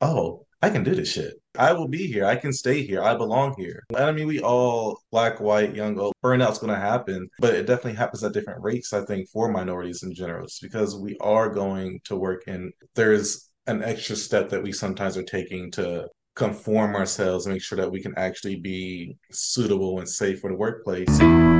oh, 0.00 0.46
I 0.62 0.70
can 0.70 0.84
do 0.84 0.94
this 0.94 1.12
shit. 1.12 1.34
I 1.58 1.72
will 1.72 1.88
be 1.88 2.06
here. 2.06 2.24
I 2.24 2.36
can 2.36 2.52
stay 2.52 2.82
here. 2.82 3.02
I 3.02 3.14
belong 3.16 3.54
here. 3.58 3.82
And 3.90 4.04
I 4.04 4.12
mean, 4.12 4.26
we 4.26 4.40
all, 4.40 5.00
black, 5.10 5.40
white, 5.40 5.74
young, 5.74 5.98
old, 5.98 6.14
burnout's 6.22 6.58
going 6.58 6.72
to 6.72 6.78
happen, 6.78 7.28
but 7.38 7.54
it 7.54 7.66
definitely 7.66 7.94
happens 7.94 8.22
at 8.22 8.32
different 8.32 8.62
rates, 8.62 8.92
I 8.92 9.04
think, 9.04 9.28
for 9.30 9.50
minorities 9.50 10.02
in 10.02 10.14
general. 10.14 10.44
It's 10.44 10.60
because 10.60 10.96
we 10.96 11.16
are 11.20 11.48
going 11.48 12.00
to 12.04 12.16
work 12.16 12.44
and 12.46 12.72
there's 12.94 13.48
an 13.66 13.82
extra 13.82 14.16
step 14.16 14.48
that 14.50 14.62
we 14.62 14.72
sometimes 14.72 15.16
are 15.16 15.22
taking 15.22 15.70
to 15.72 16.08
conform 16.36 16.94
ourselves 16.94 17.46
and 17.46 17.54
make 17.54 17.62
sure 17.62 17.76
that 17.76 17.90
we 17.90 18.00
can 18.00 18.14
actually 18.16 18.56
be 18.56 19.16
suitable 19.30 19.98
and 19.98 20.08
safe 20.08 20.40
for 20.40 20.50
the 20.50 20.56
workplace. 20.56 21.59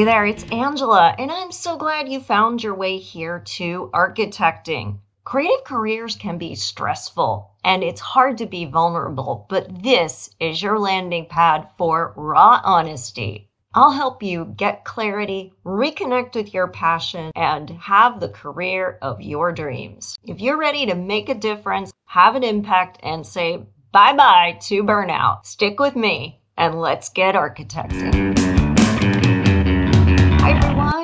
Hey 0.00 0.06
there, 0.06 0.24
it's 0.24 0.44
Angela, 0.44 1.14
and 1.18 1.30
I'm 1.30 1.52
so 1.52 1.76
glad 1.76 2.08
you 2.08 2.20
found 2.20 2.62
your 2.62 2.74
way 2.74 2.96
here 2.96 3.40
to 3.40 3.90
architecting. 3.92 4.98
Creative 5.24 5.62
careers 5.62 6.16
can 6.16 6.38
be 6.38 6.54
stressful 6.54 7.50
and 7.64 7.84
it's 7.84 8.00
hard 8.00 8.38
to 8.38 8.46
be 8.46 8.64
vulnerable, 8.64 9.44
but 9.50 9.82
this 9.82 10.30
is 10.40 10.62
your 10.62 10.78
landing 10.78 11.26
pad 11.28 11.68
for 11.76 12.14
raw 12.16 12.62
honesty. 12.64 13.50
I'll 13.74 13.90
help 13.90 14.22
you 14.22 14.54
get 14.56 14.86
clarity, 14.86 15.52
reconnect 15.66 16.34
with 16.34 16.54
your 16.54 16.68
passion, 16.68 17.30
and 17.36 17.68
have 17.68 18.20
the 18.20 18.30
career 18.30 18.96
of 19.02 19.20
your 19.20 19.52
dreams. 19.52 20.16
If 20.24 20.40
you're 20.40 20.56
ready 20.56 20.86
to 20.86 20.94
make 20.94 21.28
a 21.28 21.34
difference, 21.34 21.92
have 22.06 22.36
an 22.36 22.42
impact, 22.42 23.00
and 23.02 23.26
say 23.26 23.66
bye 23.92 24.16
bye 24.16 24.56
to 24.62 24.82
burnout, 24.82 25.44
stick 25.44 25.78
with 25.78 25.94
me 25.94 26.40
and 26.56 26.80
let's 26.80 27.10
get 27.10 27.34
architecting. 27.34 28.59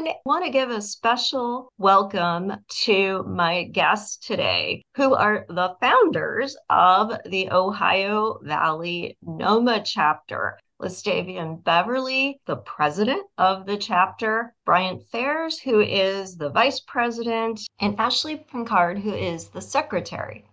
I 0.07 0.15
want 0.25 0.45
to 0.45 0.53
give 0.53 0.71
a 0.71 0.81
special 0.81 1.73
welcome 1.79 2.53
to 2.85 3.25
my 3.25 3.65
guests 3.65 4.25
today, 4.25 4.85
who 4.95 5.15
are 5.15 5.45
the 5.49 5.75
founders 5.81 6.57
of 6.71 7.19
the 7.27 7.51
Ohio 7.51 8.39
Valley 8.43 9.19
NOMA 9.23 9.83
chapter. 9.85 10.61
LeStavion 10.81 11.65
Beverly, 11.65 12.39
the 12.47 12.57
president 12.57 13.27
of 13.39 13.67
the 13.67 13.79
chapter, 13.79 14.55
Bryant 14.65 15.03
Phares, 15.11 15.59
who 15.59 15.81
is 15.81 16.37
the 16.37 16.51
vice 16.51 16.81
president, 16.81 17.63
and 17.81 17.99
Ashley 17.99 18.37
Pinkard, 18.37 18.99
who 18.99 19.15
is 19.15 19.49
the 19.49 19.63
secretary. 19.63 20.45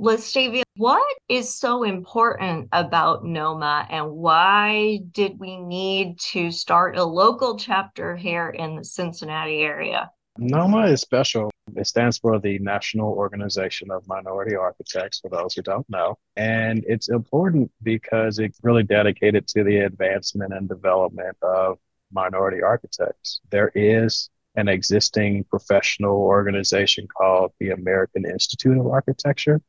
Lastavia, 0.00 0.62
what 0.78 1.16
is 1.28 1.54
so 1.54 1.82
important 1.82 2.70
about 2.72 3.22
NOMA 3.22 3.86
and 3.90 4.10
why 4.10 5.00
did 5.12 5.38
we 5.38 5.58
need 5.58 6.18
to 6.32 6.50
start 6.50 6.96
a 6.96 7.04
local 7.04 7.58
chapter 7.58 8.16
here 8.16 8.48
in 8.48 8.76
the 8.76 8.84
Cincinnati 8.84 9.58
area? 9.58 10.10
NOMA 10.38 10.86
is 10.86 11.02
special. 11.02 11.50
It 11.76 11.86
stands 11.86 12.16
for 12.16 12.38
the 12.38 12.58
National 12.60 13.12
Organization 13.12 13.90
of 13.90 14.08
Minority 14.08 14.56
Architects, 14.56 15.20
for 15.20 15.28
those 15.28 15.52
who 15.52 15.60
don't 15.60 15.88
know. 15.90 16.16
And 16.34 16.82
it's 16.88 17.10
important 17.10 17.70
because 17.82 18.38
it's 18.38 18.58
really 18.62 18.84
dedicated 18.84 19.46
to 19.48 19.64
the 19.64 19.80
advancement 19.80 20.54
and 20.54 20.66
development 20.66 21.36
of 21.42 21.76
minority 22.10 22.62
architects. 22.62 23.42
There 23.50 23.70
is 23.74 24.30
an 24.56 24.66
existing 24.66 25.44
professional 25.44 26.16
organization 26.16 27.06
called 27.06 27.52
the 27.60 27.70
American 27.70 28.24
Institute 28.24 28.78
of 28.78 28.86
Architecture 28.86 29.60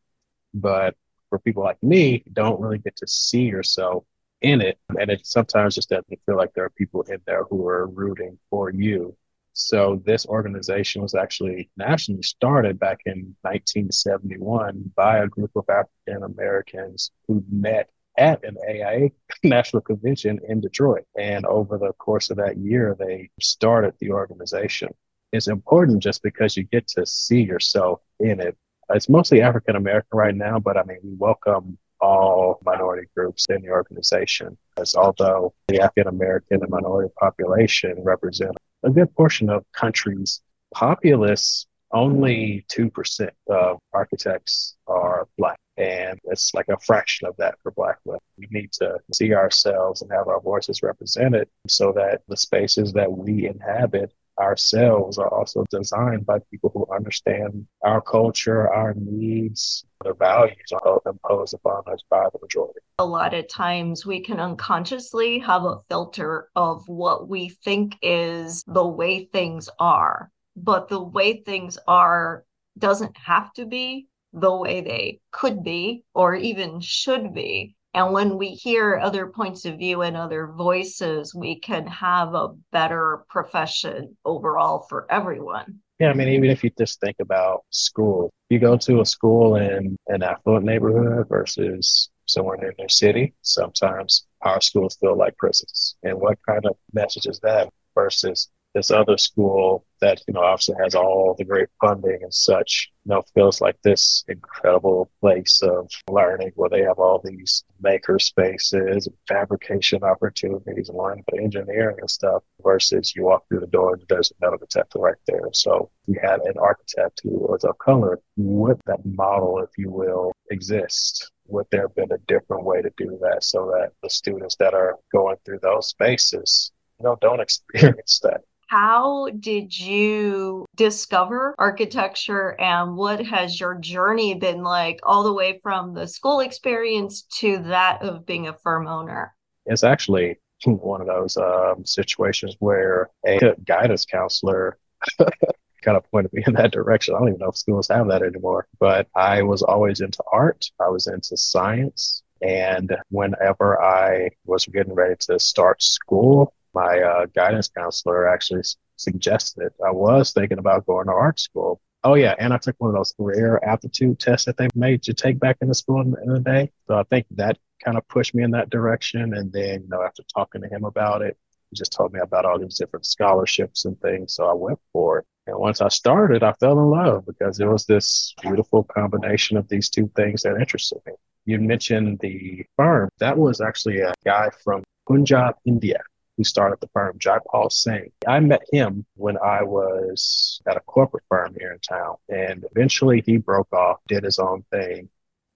but 0.53 0.95
for 1.29 1.39
people 1.39 1.63
like 1.63 1.81
me, 1.81 2.23
don't 2.33 2.59
really 2.59 2.77
get 2.77 2.95
to 2.97 3.07
see 3.07 3.43
yourself 3.43 4.03
in 4.41 4.61
it. 4.61 4.77
And 4.99 5.09
it 5.09 5.25
sometimes 5.25 5.75
just 5.75 5.89
doesn't 5.89 6.19
feel 6.25 6.35
like 6.35 6.53
there 6.53 6.65
are 6.65 6.71
people 6.71 7.03
in 7.03 7.21
there 7.25 7.43
who 7.43 7.67
are 7.67 7.87
rooting 7.87 8.37
for 8.49 8.69
you. 8.69 9.15
So 9.53 10.01
this 10.05 10.25
organization 10.25 11.01
was 11.01 11.13
actually 11.13 11.69
nationally 11.75 12.23
started 12.23 12.79
back 12.79 13.01
in 13.05 13.35
1971 13.41 14.91
by 14.95 15.19
a 15.19 15.27
group 15.27 15.51
of 15.55 15.65
African 15.69 16.23
Americans 16.23 17.11
who 17.27 17.43
met 17.51 17.89
at 18.17 18.43
an 18.43 18.57
AIA 18.69 19.09
national 19.43 19.81
convention 19.81 20.39
in 20.47 20.61
Detroit. 20.61 21.05
And 21.17 21.45
over 21.45 21.77
the 21.77 21.93
course 21.93 22.29
of 22.29 22.37
that 22.37 22.57
year, 22.57 22.95
they 22.97 23.29
started 23.41 23.93
the 23.99 24.11
organization. 24.11 24.89
It's 25.31 25.47
important 25.47 26.03
just 26.03 26.23
because 26.23 26.57
you 26.57 26.63
get 26.63 26.87
to 26.89 27.05
see 27.05 27.41
yourself 27.41 28.01
in 28.19 28.39
it 28.39 28.57
it's 28.93 29.09
mostly 29.09 29.41
African 29.41 29.75
American 29.75 30.17
right 30.17 30.35
now, 30.35 30.59
but 30.59 30.77
I 30.77 30.83
mean, 30.83 30.99
we 31.03 31.13
welcome 31.15 31.77
all 31.99 32.59
minority 32.65 33.07
groups 33.15 33.45
in 33.49 33.61
the 33.61 33.69
organization. 33.69 34.57
As 34.77 34.95
although 34.95 35.53
the 35.67 35.81
African 35.81 36.07
American 36.07 36.61
and 36.61 36.69
minority 36.69 37.13
population 37.19 37.95
represent 38.03 38.55
a 38.83 38.89
good 38.89 39.13
portion 39.15 39.49
of 39.49 39.63
country's 39.73 40.41
populace, 40.73 41.67
only 41.93 42.65
2% 42.69 43.29
of 43.49 43.79
architects 43.93 44.75
are 44.87 45.27
Black. 45.37 45.57
And 45.77 46.19
it's 46.25 46.53
like 46.53 46.67
a 46.69 46.77
fraction 46.79 47.27
of 47.27 47.35
that 47.37 47.55
for 47.61 47.71
Black 47.71 47.97
women. 48.05 48.19
We 48.37 48.47
need 48.51 48.71
to 48.73 48.97
see 49.13 49.33
ourselves 49.33 50.01
and 50.01 50.11
have 50.11 50.27
our 50.27 50.41
voices 50.41 50.83
represented 50.83 51.47
so 51.67 51.91
that 51.93 52.21
the 52.27 52.37
spaces 52.37 52.93
that 52.93 53.11
we 53.11 53.47
inhabit 53.47 54.13
ourselves 54.41 55.17
are 55.17 55.33
also 55.33 55.63
designed 55.69 56.25
by 56.25 56.39
people 56.51 56.71
who 56.73 56.87
understand 56.93 57.65
our 57.83 58.01
culture, 58.01 58.67
our 58.73 58.93
needs, 58.95 59.85
the 60.03 60.13
values 60.13 60.73
imposed 61.05 61.53
upon 61.53 61.83
us 61.91 62.03
by 62.09 62.27
the 62.33 62.39
majority. 62.41 62.79
A 62.99 63.05
lot 63.05 63.33
of 63.33 63.47
times 63.47 64.05
we 64.05 64.19
can 64.21 64.39
unconsciously 64.39 65.39
have 65.39 65.63
a 65.63 65.79
filter 65.89 66.49
of 66.55 66.83
what 66.87 67.29
we 67.29 67.49
think 67.63 67.95
is 68.01 68.63
the 68.67 68.85
way 68.85 69.25
things 69.31 69.69
are, 69.79 70.31
but 70.55 70.89
the 70.89 71.01
way 71.01 71.41
things 71.43 71.77
are 71.87 72.43
doesn't 72.77 73.15
have 73.17 73.53
to 73.53 73.65
be 73.65 74.07
the 74.33 74.55
way 74.55 74.81
they 74.81 75.19
could 75.31 75.63
be 75.63 76.03
or 76.13 76.35
even 76.35 76.79
should 76.79 77.33
be. 77.33 77.75
And 77.93 78.13
when 78.13 78.37
we 78.37 78.49
hear 78.49 78.97
other 78.97 79.27
points 79.27 79.65
of 79.65 79.77
view 79.77 80.01
and 80.01 80.15
other 80.15 80.47
voices, 80.47 81.35
we 81.35 81.59
can 81.59 81.85
have 81.87 82.33
a 82.33 82.49
better 82.71 83.25
profession 83.29 84.15
overall 84.23 84.85
for 84.87 85.11
everyone. 85.11 85.79
Yeah, 85.99 86.09
I 86.09 86.13
mean, 86.13 86.29
even 86.29 86.49
if 86.49 86.63
you 86.63 86.71
just 86.77 86.99
think 86.99 87.17
about 87.19 87.63
school, 87.69 88.31
you 88.49 88.59
go 88.59 88.77
to 88.77 89.01
a 89.01 89.05
school 89.05 89.57
in 89.57 89.97
an 90.07 90.23
affluent 90.23 90.65
neighborhood 90.65 91.27
versus 91.29 92.09
somewhere 92.25 92.55
in 92.55 92.73
inner 92.77 92.89
city, 92.89 93.33
sometimes 93.41 94.25
our 94.41 94.61
schools 94.61 94.97
feel 94.99 95.17
like 95.17 95.37
prisons. 95.37 95.95
And 96.03 96.19
what 96.19 96.39
kind 96.47 96.65
of 96.65 96.77
message 96.93 97.27
is 97.27 97.39
that 97.41 97.69
versus 97.93 98.49
this 98.73 98.91
other 98.91 99.17
school 99.17 99.85
that 99.99 100.21
you 100.27 100.33
know 100.33 100.41
obviously 100.41 100.75
has 100.81 100.95
all 100.95 101.35
the 101.37 101.45
great 101.45 101.69
funding 101.79 102.19
and 102.21 102.33
such 102.33 102.91
you 103.05 103.09
know 103.09 103.23
feels 103.33 103.61
like 103.61 103.77
this 103.83 104.23
incredible 104.27 105.09
place 105.19 105.61
of 105.61 105.89
learning 106.09 106.51
where 106.55 106.69
they 106.69 106.81
have 106.81 106.99
all 106.99 107.21
these 107.23 107.63
maker 107.81 108.17
spaces 108.19 109.07
and 109.07 109.15
fabrication 109.27 110.03
opportunities 110.03 110.89
and 110.89 110.97
learning 110.97 111.23
about 111.27 111.43
engineering 111.43 111.97
and 111.99 112.09
stuff 112.09 112.43
versus 112.63 113.13
you 113.15 113.23
walk 113.23 113.47
through 113.47 113.59
the 113.59 113.67
door 113.67 113.93
and 113.93 114.03
there's 114.09 114.31
a 114.31 114.45
metal 114.45 114.57
detector 114.57 114.99
right 114.99 115.15
there. 115.27 115.49
So 115.53 115.89
we 116.07 116.17
had 116.21 116.39
an 116.41 116.57
architect 116.57 117.21
who 117.23 117.31
was 117.31 117.63
of 117.63 117.77
color 117.77 118.19
would 118.37 118.79
that 118.85 119.05
model 119.05 119.59
if 119.59 119.69
you 119.77 119.91
will 119.91 120.31
exist 120.49 121.31
would 121.47 121.65
there 121.71 121.81
have 121.81 121.95
been 121.95 122.11
a 122.11 122.17
different 122.27 122.63
way 122.63 122.81
to 122.81 122.91
do 122.97 123.17
that 123.21 123.43
so 123.43 123.71
that 123.73 123.91
the 124.01 124.09
students 124.09 124.55
that 124.57 124.73
are 124.73 124.97
going 125.11 125.35
through 125.45 125.59
those 125.61 125.87
spaces 125.87 126.71
you 126.99 127.05
know 127.05 127.17
don't 127.21 127.39
experience 127.47 128.19
that 128.23 128.41
how 128.71 129.27
did 129.41 129.77
you 129.77 130.65
discover 130.77 131.53
architecture 131.59 132.55
and 132.57 132.95
what 132.95 133.19
has 133.25 133.59
your 133.59 133.75
journey 133.75 134.33
been 134.33 134.63
like 134.63 134.97
all 135.03 135.23
the 135.23 135.33
way 135.33 135.59
from 135.61 135.93
the 135.93 136.07
school 136.07 136.39
experience 136.39 137.23
to 137.23 137.57
that 137.63 138.01
of 138.01 138.25
being 138.25 138.47
a 138.47 138.53
firm 138.63 138.87
owner? 138.87 139.35
It's 139.65 139.83
actually 139.83 140.39
one 140.65 141.01
of 141.01 141.07
those 141.07 141.35
um, 141.35 141.85
situations 141.85 142.55
where 142.59 143.09
a 143.25 143.53
guidance 143.67 144.05
counselor 144.05 144.77
kind 145.19 145.97
of 145.97 146.09
pointed 146.09 146.31
me 146.31 146.43
in 146.47 146.53
that 146.53 146.71
direction. 146.71 147.13
I 147.13 147.19
don't 147.19 147.27
even 147.27 147.39
know 147.39 147.49
if 147.49 147.57
schools 147.57 147.89
have 147.89 148.07
that 148.07 148.23
anymore, 148.23 148.67
but 148.79 149.05
I 149.13 149.41
was 149.41 149.63
always 149.63 149.99
into 149.99 150.23
art. 150.31 150.65
I 150.79 150.87
was 150.87 151.07
into 151.07 151.35
science. 151.35 152.23
And 152.41 152.95
whenever 153.09 153.81
I 153.81 154.29
was 154.45 154.65
getting 154.65 154.93
ready 154.93 155.15
to 155.27 155.39
start 155.39 155.83
school, 155.83 156.53
my 156.73 156.99
uh, 156.99 157.25
guidance 157.27 157.69
counselor 157.69 158.27
actually 158.27 158.63
suggested. 158.97 159.71
I 159.85 159.91
was 159.91 160.31
thinking 160.31 160.59
about 160.59 160.85
going 160.85 161.07
to 161.07 161.13
art 161.13 161.39
school. 161.39 161.81
Oh 162.03 162.15
yeah, 162.15 162.35
and 162.39 162.53
I 162.53 162.57
took 162.57 162.75
one 162.79 162.89
of 162.89 162.95
those 162.95 163.13
rare 163.19 163.63
aptitude 163.63 164.19
tests 164.19 164.45
that 164.45 164.57
they 164.57 164.67
made 164.73 165.07
you 165.07 165.13
take 165.13 165.39
back 165.39 165.57
into 165.61 165.75
school 165.75 166.01
in, 166.01 166.11
the, 166.11 166.21
in 166.23 166.33
the 166.33 166.39
day. 166.39 166.71
So 166.87 166.95
I 166.95 167.03
think 167.03 167.27
that 167.31 167.57
kind 167.83 167.97
of 167.97 168.07
pushed 168.07 168.33
me 168.33 168.43
in 168.43 168.51
that 168.51 168.69
direction. 168.69 169.35
And 169.35 169.51
then, 169.51 169.83
you 169.83 169.87
know, 169.87 170.01
after 170.01 170.23
talking 170.33 170.61
to 170.61 170.67
him 170.67 170.83
about 170.83 171.21
it, 171.21 171.37
he 171.69 171.75
just 171.75 171.91
told 171.91 172.13
me 172.13 172.19
about 172.19 172.45
all 172.45 172.59
these 172.59 172.77
different 172.77 173.05
scholarships 173.05 173.85
and 173.85 173.99
things. 174.01 174.33
So 174.33 174.45
I 174.45 174.53
went 174.53 174.79
for 174.91 175.19
it. 175.19 175.25
And 175.47 175.57
once 175.57 175.81
I 175.81 175.89
started, 175.89 176.43
I 176.43 176.53
fell 176.53 176.79
in 176.79 176.89
love 176.89 177.25
because 177.25 177.59
it 177.59 177.65
was 177.65 177.85
this 177.85 178.33
beautiful 178.41 178.83
combination 178.83 179.57
of 179.57 179.67
these 179.67 179.89
two 179.89 180.09
things 180.15 180.41
that 180.41 180.57
interested 180.57 180.99
me. 181.05 181.13
You 181.45 181.59
mentioned 181.59 182.19
the 182.19 182.65
firm. 182.77 183.09
That 183.19 183.37
was 183.37 183.61
actually 183.61 183.99
a 183.99 184.13
guy 184.25 184.49
from 184.63 184.83
Punjab, 185.07 185.55
India 185.65 186.01
who 186.41 186.45
started 186.45 186.79
the 186.81 186.89
firm, 186.91 187.19
Jai 187.19 187.37
Paul 187.51 187.69
Singh. 187.69 188.11
I 188.27 188.39
met 188.39 188.63
him 188.71 189.05
when 189.13 189.37
I 189.37 189.61
was 189.61 190.59
at 190.65 190.75
a 190.75 190.79
corporate 190.79 191.23
firm 191.29 191.55
here 191.59 191.71
in 191.71 191.79
town. 191.79 192.15
And 192.29 192.65
eventually 192.71 193.21
he 193.23 193.37
broke 193.37 193.71
off, 193.71 193.99
did 194.07 194.23
his 194.23 194.39
own 194.39 194.65
thing. 194.71 195.07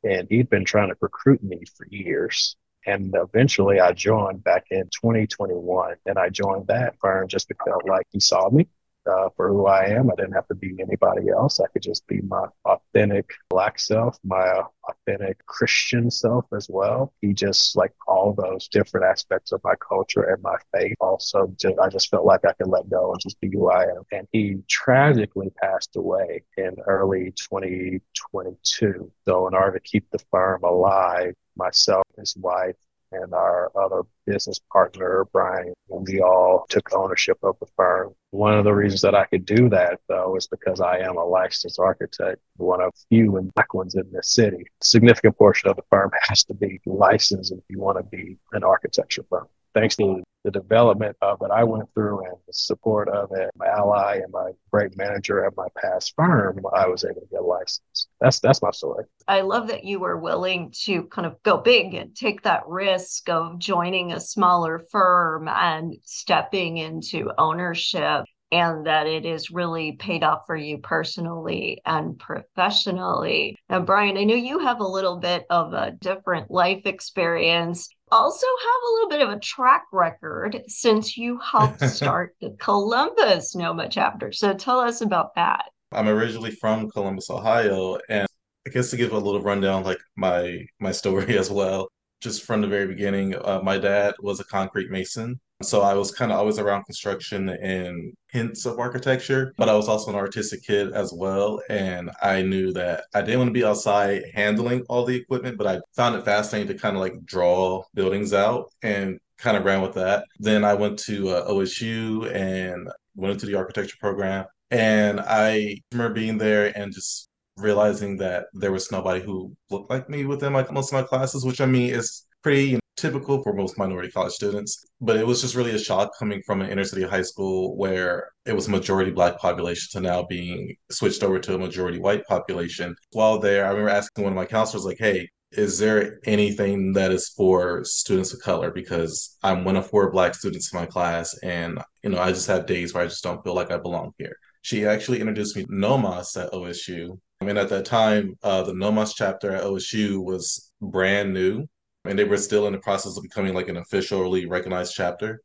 And 0.04 0.28
he'd 0.30 0.48
been 0.48 0.64
trying 0.64 0.90
to 0.90 0.96
recruit 1.02 1.42
me 1.42 1.64
for 1.76 1.88
years. 1.90 2.56
And 2.86 3.16
eventually 3.18 3.80
I 3.80 3.94
joined 3.94 4.44
back 4.44 4.66
in 4.70 4.84
2021. 4.84 5.96
And 6.06 6.20
I 6.20 6.30
joined 6.30 6.68
that 6.68 7.00
firm 7.02 7.28
just 7.28 7.48
because 7.48 7.82
like 7.88 8.06
he 8.12 8.20
saw 8.20 8.48
me 8.52 8.68
uh, 9.08 9.30
for 9.36 9.50
who 9.50 9.68
I 9.68 9.86
am. 9.86 10.10
I 10.12 10.16
didn't 10.16 10.34
have 10.34 10.48
to 10.48 10.56
be 10.56 10.76
anybody 10.80 11.30
else. 11.30 11.60
I 11.60 11.68
could 11.68 11.82
just 11.82 12.06
be 12.08 12.22
my 12.22 12.46
authentic 12.66 13.32
black 13.50 13.80
self, 13.80 14.18
my 14.24 14.64
authentic 14.88 15.46
Christian 15.46 16.12
self 16.12 16.46
as 16.56 16.68
well. 16.70 17.14
He 17.22 17.34
just 17.34 17.76
like 17.76 17.94
all 18.08 18.34
those 18.34 18.68
different 18.68 19.06
aspects 19.06 19.52
of 19.52 19.62
my 19.64 19.76
culture 19.76 20.24
and 20.24 20.42
my 20.42 20.58
faith. 20.74 20.96
Also, 21.00 21.54
just, 21.60 21.80
I 21.80 21.90
just 21.90 22.10
felt 22.10 22.26
like 22.26 22.46
I 22.46 22.54
could 22.54 22.68
let 22.68 22.90
go 22.90 23.12
and 23.12 23.22
just 23.22 23.40
be 23.40 23.50
who 23.52 23.70
I 23.70 23.84
am. 23.84 24.04
And 24.12 24.28
he 24.32 24.58
tragically 24.68 25.52
passed 25.62 25.96
away 25.96 26.44
in 26.58 26.76
early 26.88 27.34
2022. 27.36 29.12
So 29.26 29.48
in 29.48 29.54
order 29.54 29.78
to 29.78 29.80
keep 29.80 30.10
the 30.12 30.24
firm 30.32 30.64
alive, 30.64 31.34
myself, 31.56 32.06
his 32.18 32.36
wife, 32.38 32.76
and 33.22 33.34
our 33.34 33.72
other 33.76 34.04
business 34.26 34.60
partner, 34.72 35.26
Brian, 35.32 35.74
we 35.90 36.22
all 36.22 36.66
took 36.70 36.94
ownership 36.94 37.38
of 37.44 37.56
the 37.60 37.68
firm. 37.76 38.14
One 38.32 38.58
of 38.58 38.64
the 38.64 38.74
reasons 38.74 39.02
that 39.02 39.16
I 39.16 39.26
could 39.26 39.46
do 39.46 39.70
that, 39.70 40.00
though, 40.08 40.36
is 40.36 40.48
because 40.48 40.82
I 40.82 41.00
am 41.00 41.18
a 41.18 41.24
licensed 41.24 41.80
architect, 41.80 42.42
one 42.58 42.82
of 42.82 42.92
few 43.10 43.38
and 43.38 43.54
black 43.54 43.74
ones 43.74 43.96
in 43.96 44.12
this 44.12 44.34
city. 44.34 44.66
A 44.82 44.86
significant 44.86 45.38
portion 45.38 45.70
of 45.70 45.76
the 45.76 45.84
firm 45.90 46.12
has 46.28 46.44
to 46.46 46.54
be 46.54 46.80
licensed 46.86 47.52
if 47.52 47.60
you 47.70 47.80
want 47.80 47.98
to 47.98 48.04
be 48.04 48.38
an 48.54 48.64
architecture 48.64 49.24
firm 49.30 49.48
thanks 49.76 49.96
to 49.98 50.24
the 50.46 50.52
development 50.52 51.18
of 51.24 51.42
it 51.42 51.50
I 51.52 51.64
went 51.64 51.92
through 51.96 52.24
and 52.24 52.36
the 52.46 52.54
support 52.54 53.10
of 53.10 53.32
it, 53.32 53.50
my 53.58 53.66
ally 53.66 54.20
and 54.24 54.32
my 54.32 54.52
great 54.72 54.96
manager 54.96 55.44
at 55.44 55.58
my 55.58 55.68
past 55.82 56.14
firm, 56.16 56.64
I 56.72 56.88
was 56.88 57.04
able 57.04 57.22
to 57.22 57.28
get 57.32 57.44
licensed. 57.44 58.10
That's 58.22 58.40
that's 58.40 58.62
my 58.62 58.70
story. 58.70 59.06
I 59.28 59.42
love 59.42 59.68
that 59.70 59.84
you 59.84 60.00
were 60.00 60.18
willing 60.18 60.72
to 60.84 61.06
kind 61.06 61.26
of 61.26 61.42
go 61.42 61.58
big 61.58 61.96
and 61.96 62.16
take 62.16 62.44
that 62.44 62.62
risk 62.68 63.28
of 63.28 63.58
joining 63.58 64.14
a 64.14 64.20
smaller 64.20 64.86
firm 64.92 65.48
and 65.48 65.96
stepping 66.04 66.78
into 66.78 67.32
ownership 67.40 68.26
and 68.52 68.86
that 68.86 69.08
it 69.08 69.26
is 69.26 69.50
really 69.50 69.94
paid 69.94 70.24
off 70.24 70.44
for 70.46 70.56
you 70.56 70.78
personally 70.78 71.82
and 71.86 72.20
professionally. 72.20 73.58
Now, 73.68 73.80
Brian, 73.80 74.18
I 74.18 74.24
know 74.24 74.36
you 74.36 74.60
have 74.60 74.80
a 74.80 74.88
little 74.88 75.18
bit 75.18 75.46
of 75.50 75.74
a 75.74 75.92
different 75.92 76.52
life 76.52 76.86
experience 76.86 77.90
also 78.16 78.48
have 78.48 78.82
a 78.84 78.94
little 78.94 79.10
bit 79.10 79.22
of 79.22 79.30
a 79.30 79.40
track 79.40 79.86
record 79.92 80.62
since 80.68 81.18
you 81.18 81.38
helped 81.40 81.82
start 81.90 82.36
the 82.42 82.56
Columbus 82.60 83.56
NOMA 83.56 83.90
chapter. 83.90 84.32
So 84.32 84.54
tell 84.54 84.80
us 84.80 85.02
about 85.02 85.36
that. 85.36 85.66
I'm 85.92 86.08
originally 86.08 86.52
from 86.52 86.90
Columbus, 86.90 87.30
Ohio, 87.30 87.98
and 88.10 88.28
I 88.66 88.70
guess 88.72 88.90
to 88.92 88.98
give 88.98 89.12
a 89.12 89.18
little 89.18 89.42
rundown, 89.42 89.84
like 89.84 90.00
my 90.16 90.66
my 90.80 90.92
story 90.92 91.38
as 91.44 91.52
well. 91.52 91.90
Just 92.22 92.44
from 92.44 92.62
the 92.62 92.68
very 92.68 92.88
beginning, 92.88 93.36
uh, 93.36 93.60
my 93.64 93.78
dad 93.78 94.16
was 94.20 94.40
a 94.40 94.46
concrete 94.46 94.90
mason, 94.90 95.40
so 95.62 95.82
I 95.82 95.94
was 95.94 96.12
kind 96.12 96.32
of 96.32 96.38
always 96.38 96.60
around 96.60 96.84
construction 96.84 97.50
and 97.50 98.14
hints 98.30 98.66
of 98.66 98.80
architecture, 98.80 99.54
but 99.58 99.70
I 99.70 99.76
was 99.76 99.88
also 99.88 100.12
an 100.12 100.18
artistic 100.18 100.64
kid 100.64 100.92
as 100.92 101.14
well. 101.14 101.62
And 101.70 102.12
I 102.22 102.42
knew 102.42 102.74
that 102.74 103.06
I 103.14 103.22
didn't 103.22 103.40
want 103.40 103.50
to 103.50 103.54
be 103.54 103.64
outside 103.64 104.24
handling 104.34 104.84
all 104.90 105.06
the 105.06 105.16
equipment, 105.16 105.58
but 105.58 105.68
I 105.68 105.80
found 105.96 106.16
it 106.16 106.26
fascinating 106.26 106.76
to 106.76 106.82
kind 106.82 106.96
of 106.96 107.02
like 107.02 107.24
draw 107.26 107.84
buildings 107.94 108.34
out 108.34 108.72
and 108.82 109.18
kind 109.38 109.56
of 109.56 109.64
ran 109.64 109.82
with 109.82 109.94
that. 109.96 110.26
Then 110.40 110.66
I 110.66 110.74
went 110.74 111.00
to 111.00 111.30
uh, 111.30 111.50
OSU 111.50 112.34
and 112.34 112.90
went 113.16 113.34
into 113.34 113.46
the 113.46 113.56
architecture 113.56 113.98
program. 114.00 114.46
And 114.72 115.22
I 115.22 115.78
remember 115.92 116.14
being 116.14 116.38
there 116.38 116.78
and 116.78 116.94
just 116.94 117.30
realizing 117.58 118.18
that 118.18 118.48
there 118.54 118.72
was 118.74 118.92
nobody 118.92 119.24
who 119.24 119.56
looked 119.70 119.90
like 119.90 120.10
me 120.10 120.26
within 120.26 120.52
like 120.54 120.72
most 120.72 120.92
of 120.92 121.02
my 121.02 121.08
classes, 121.08 121.46
which 121.46 121.62
I 121.62 121.66
mean 121.66 121.94
is 121.94 122.26
pretty 122.44 122.80
typical 123.06 123.44
for 123.44 123.54
most 123.54 123.78
minority 123.78 124.10
college 124.10 124.34
students. 124.34 124.86
But 125.00 125.18
it 125.18 125.28
was 125.28 125.42
just 125.42 125.56
really 125.56 125.72
a 125.72 125.80
shock 125.80 126.12
coming 126.18 126.42
from 126.46 126.62
an 126.62 126.70
inner 126.70 126.84
city 126.84 127.04
high 127.04 127.22
school 127.22 127.78
where 127.78 128.30
it 128.46 128.54
was 128.54 128.68
majority 128.68 129.12
black 129.12 129.38
population 129.38 129.88
to 129.92 130.08
now 130.08 130.24
being 130.24 130.76
switched 130.90 131.24
over 131.24 131.40
to 131.40 131.56
a 131.56 131.60
majority 131.60 132.00
white 132.00 132.26
population. 132.26 132.96
While 133.12 133.40
there, 133.40 133.66
I 133.66 133.70
remember 133.70 133.90
asking 133.90 134.24
one 134.24 134.34
of 134.34 134.38
my 134.38 134.46
counselors, 134.46 134.86
like, 134.86 134.98
hey, 135.00 135.30
is 135.52 135.78
there 135.78 136.20
anything 136.26 136.94
that 136.94 137.12
is 137.12 137.30
for 137.30 137.84
students 137.84 138.34
of 138.34 138.42
color? 138.42 138.72
Because 138.72 139.38
I'm 139.44 139.64
one 139.64 139.76
of 139.76 139.88
four 139.88 140.12
black 140.12 140.34
students 140.36 140.74
in 140.74 140.80
my 140.80 140.86
class, 140.86 141.38
and 141.44 141.80
you 142.04 142.10
know, 142.10 142.20
I 142.20 142.32
just 142.32 142.48
have 142.48 142.66
days 142.66 142.94
where 142.94 143.04
I 143.04 143.08
just 143.08 143.24
don't 143.24 143.44
feel 143.44 143.56
like 143.56 143.72
I 143.72 143.78
belong 143.78 144.14
here. 144.18 144.36
She 144.64 144.86
actually 144.86 145.20
introduced 145.20 145.56
me 145.56 145.64
to 145.64 145.72
NOMAS 145.72 146.42
at 146.42 146.52
OSU. 146.52 147.18
I 147.40 147.46
mean, 147.46 147.58
at 147.58 147.70
that 147.70 147.86
time, 147.86 148.36
uh, 148.42 148.64
the 148.64 148.74
NOMAS 148.74 149.14
chapter 149.16 149.52
at 149.52 149.64
OSU 149.64 150.24
was 150.24 150.72
brand 150.82 151.34
new 151.34 151.68
and 152.08 152.18
they 152.18 152.24
were 152.24 152.38
still 152.38 152.68
in 152.68 152.74
the 152.74 152.80
process 152.80 153.18
of 153.18 153.24
becoming 153.24 153.54
like 153.54 153.70
an 153.70 153.78
officially 153.78 154.46
recognized 154.46 154.94
chapter. 154.96 155.42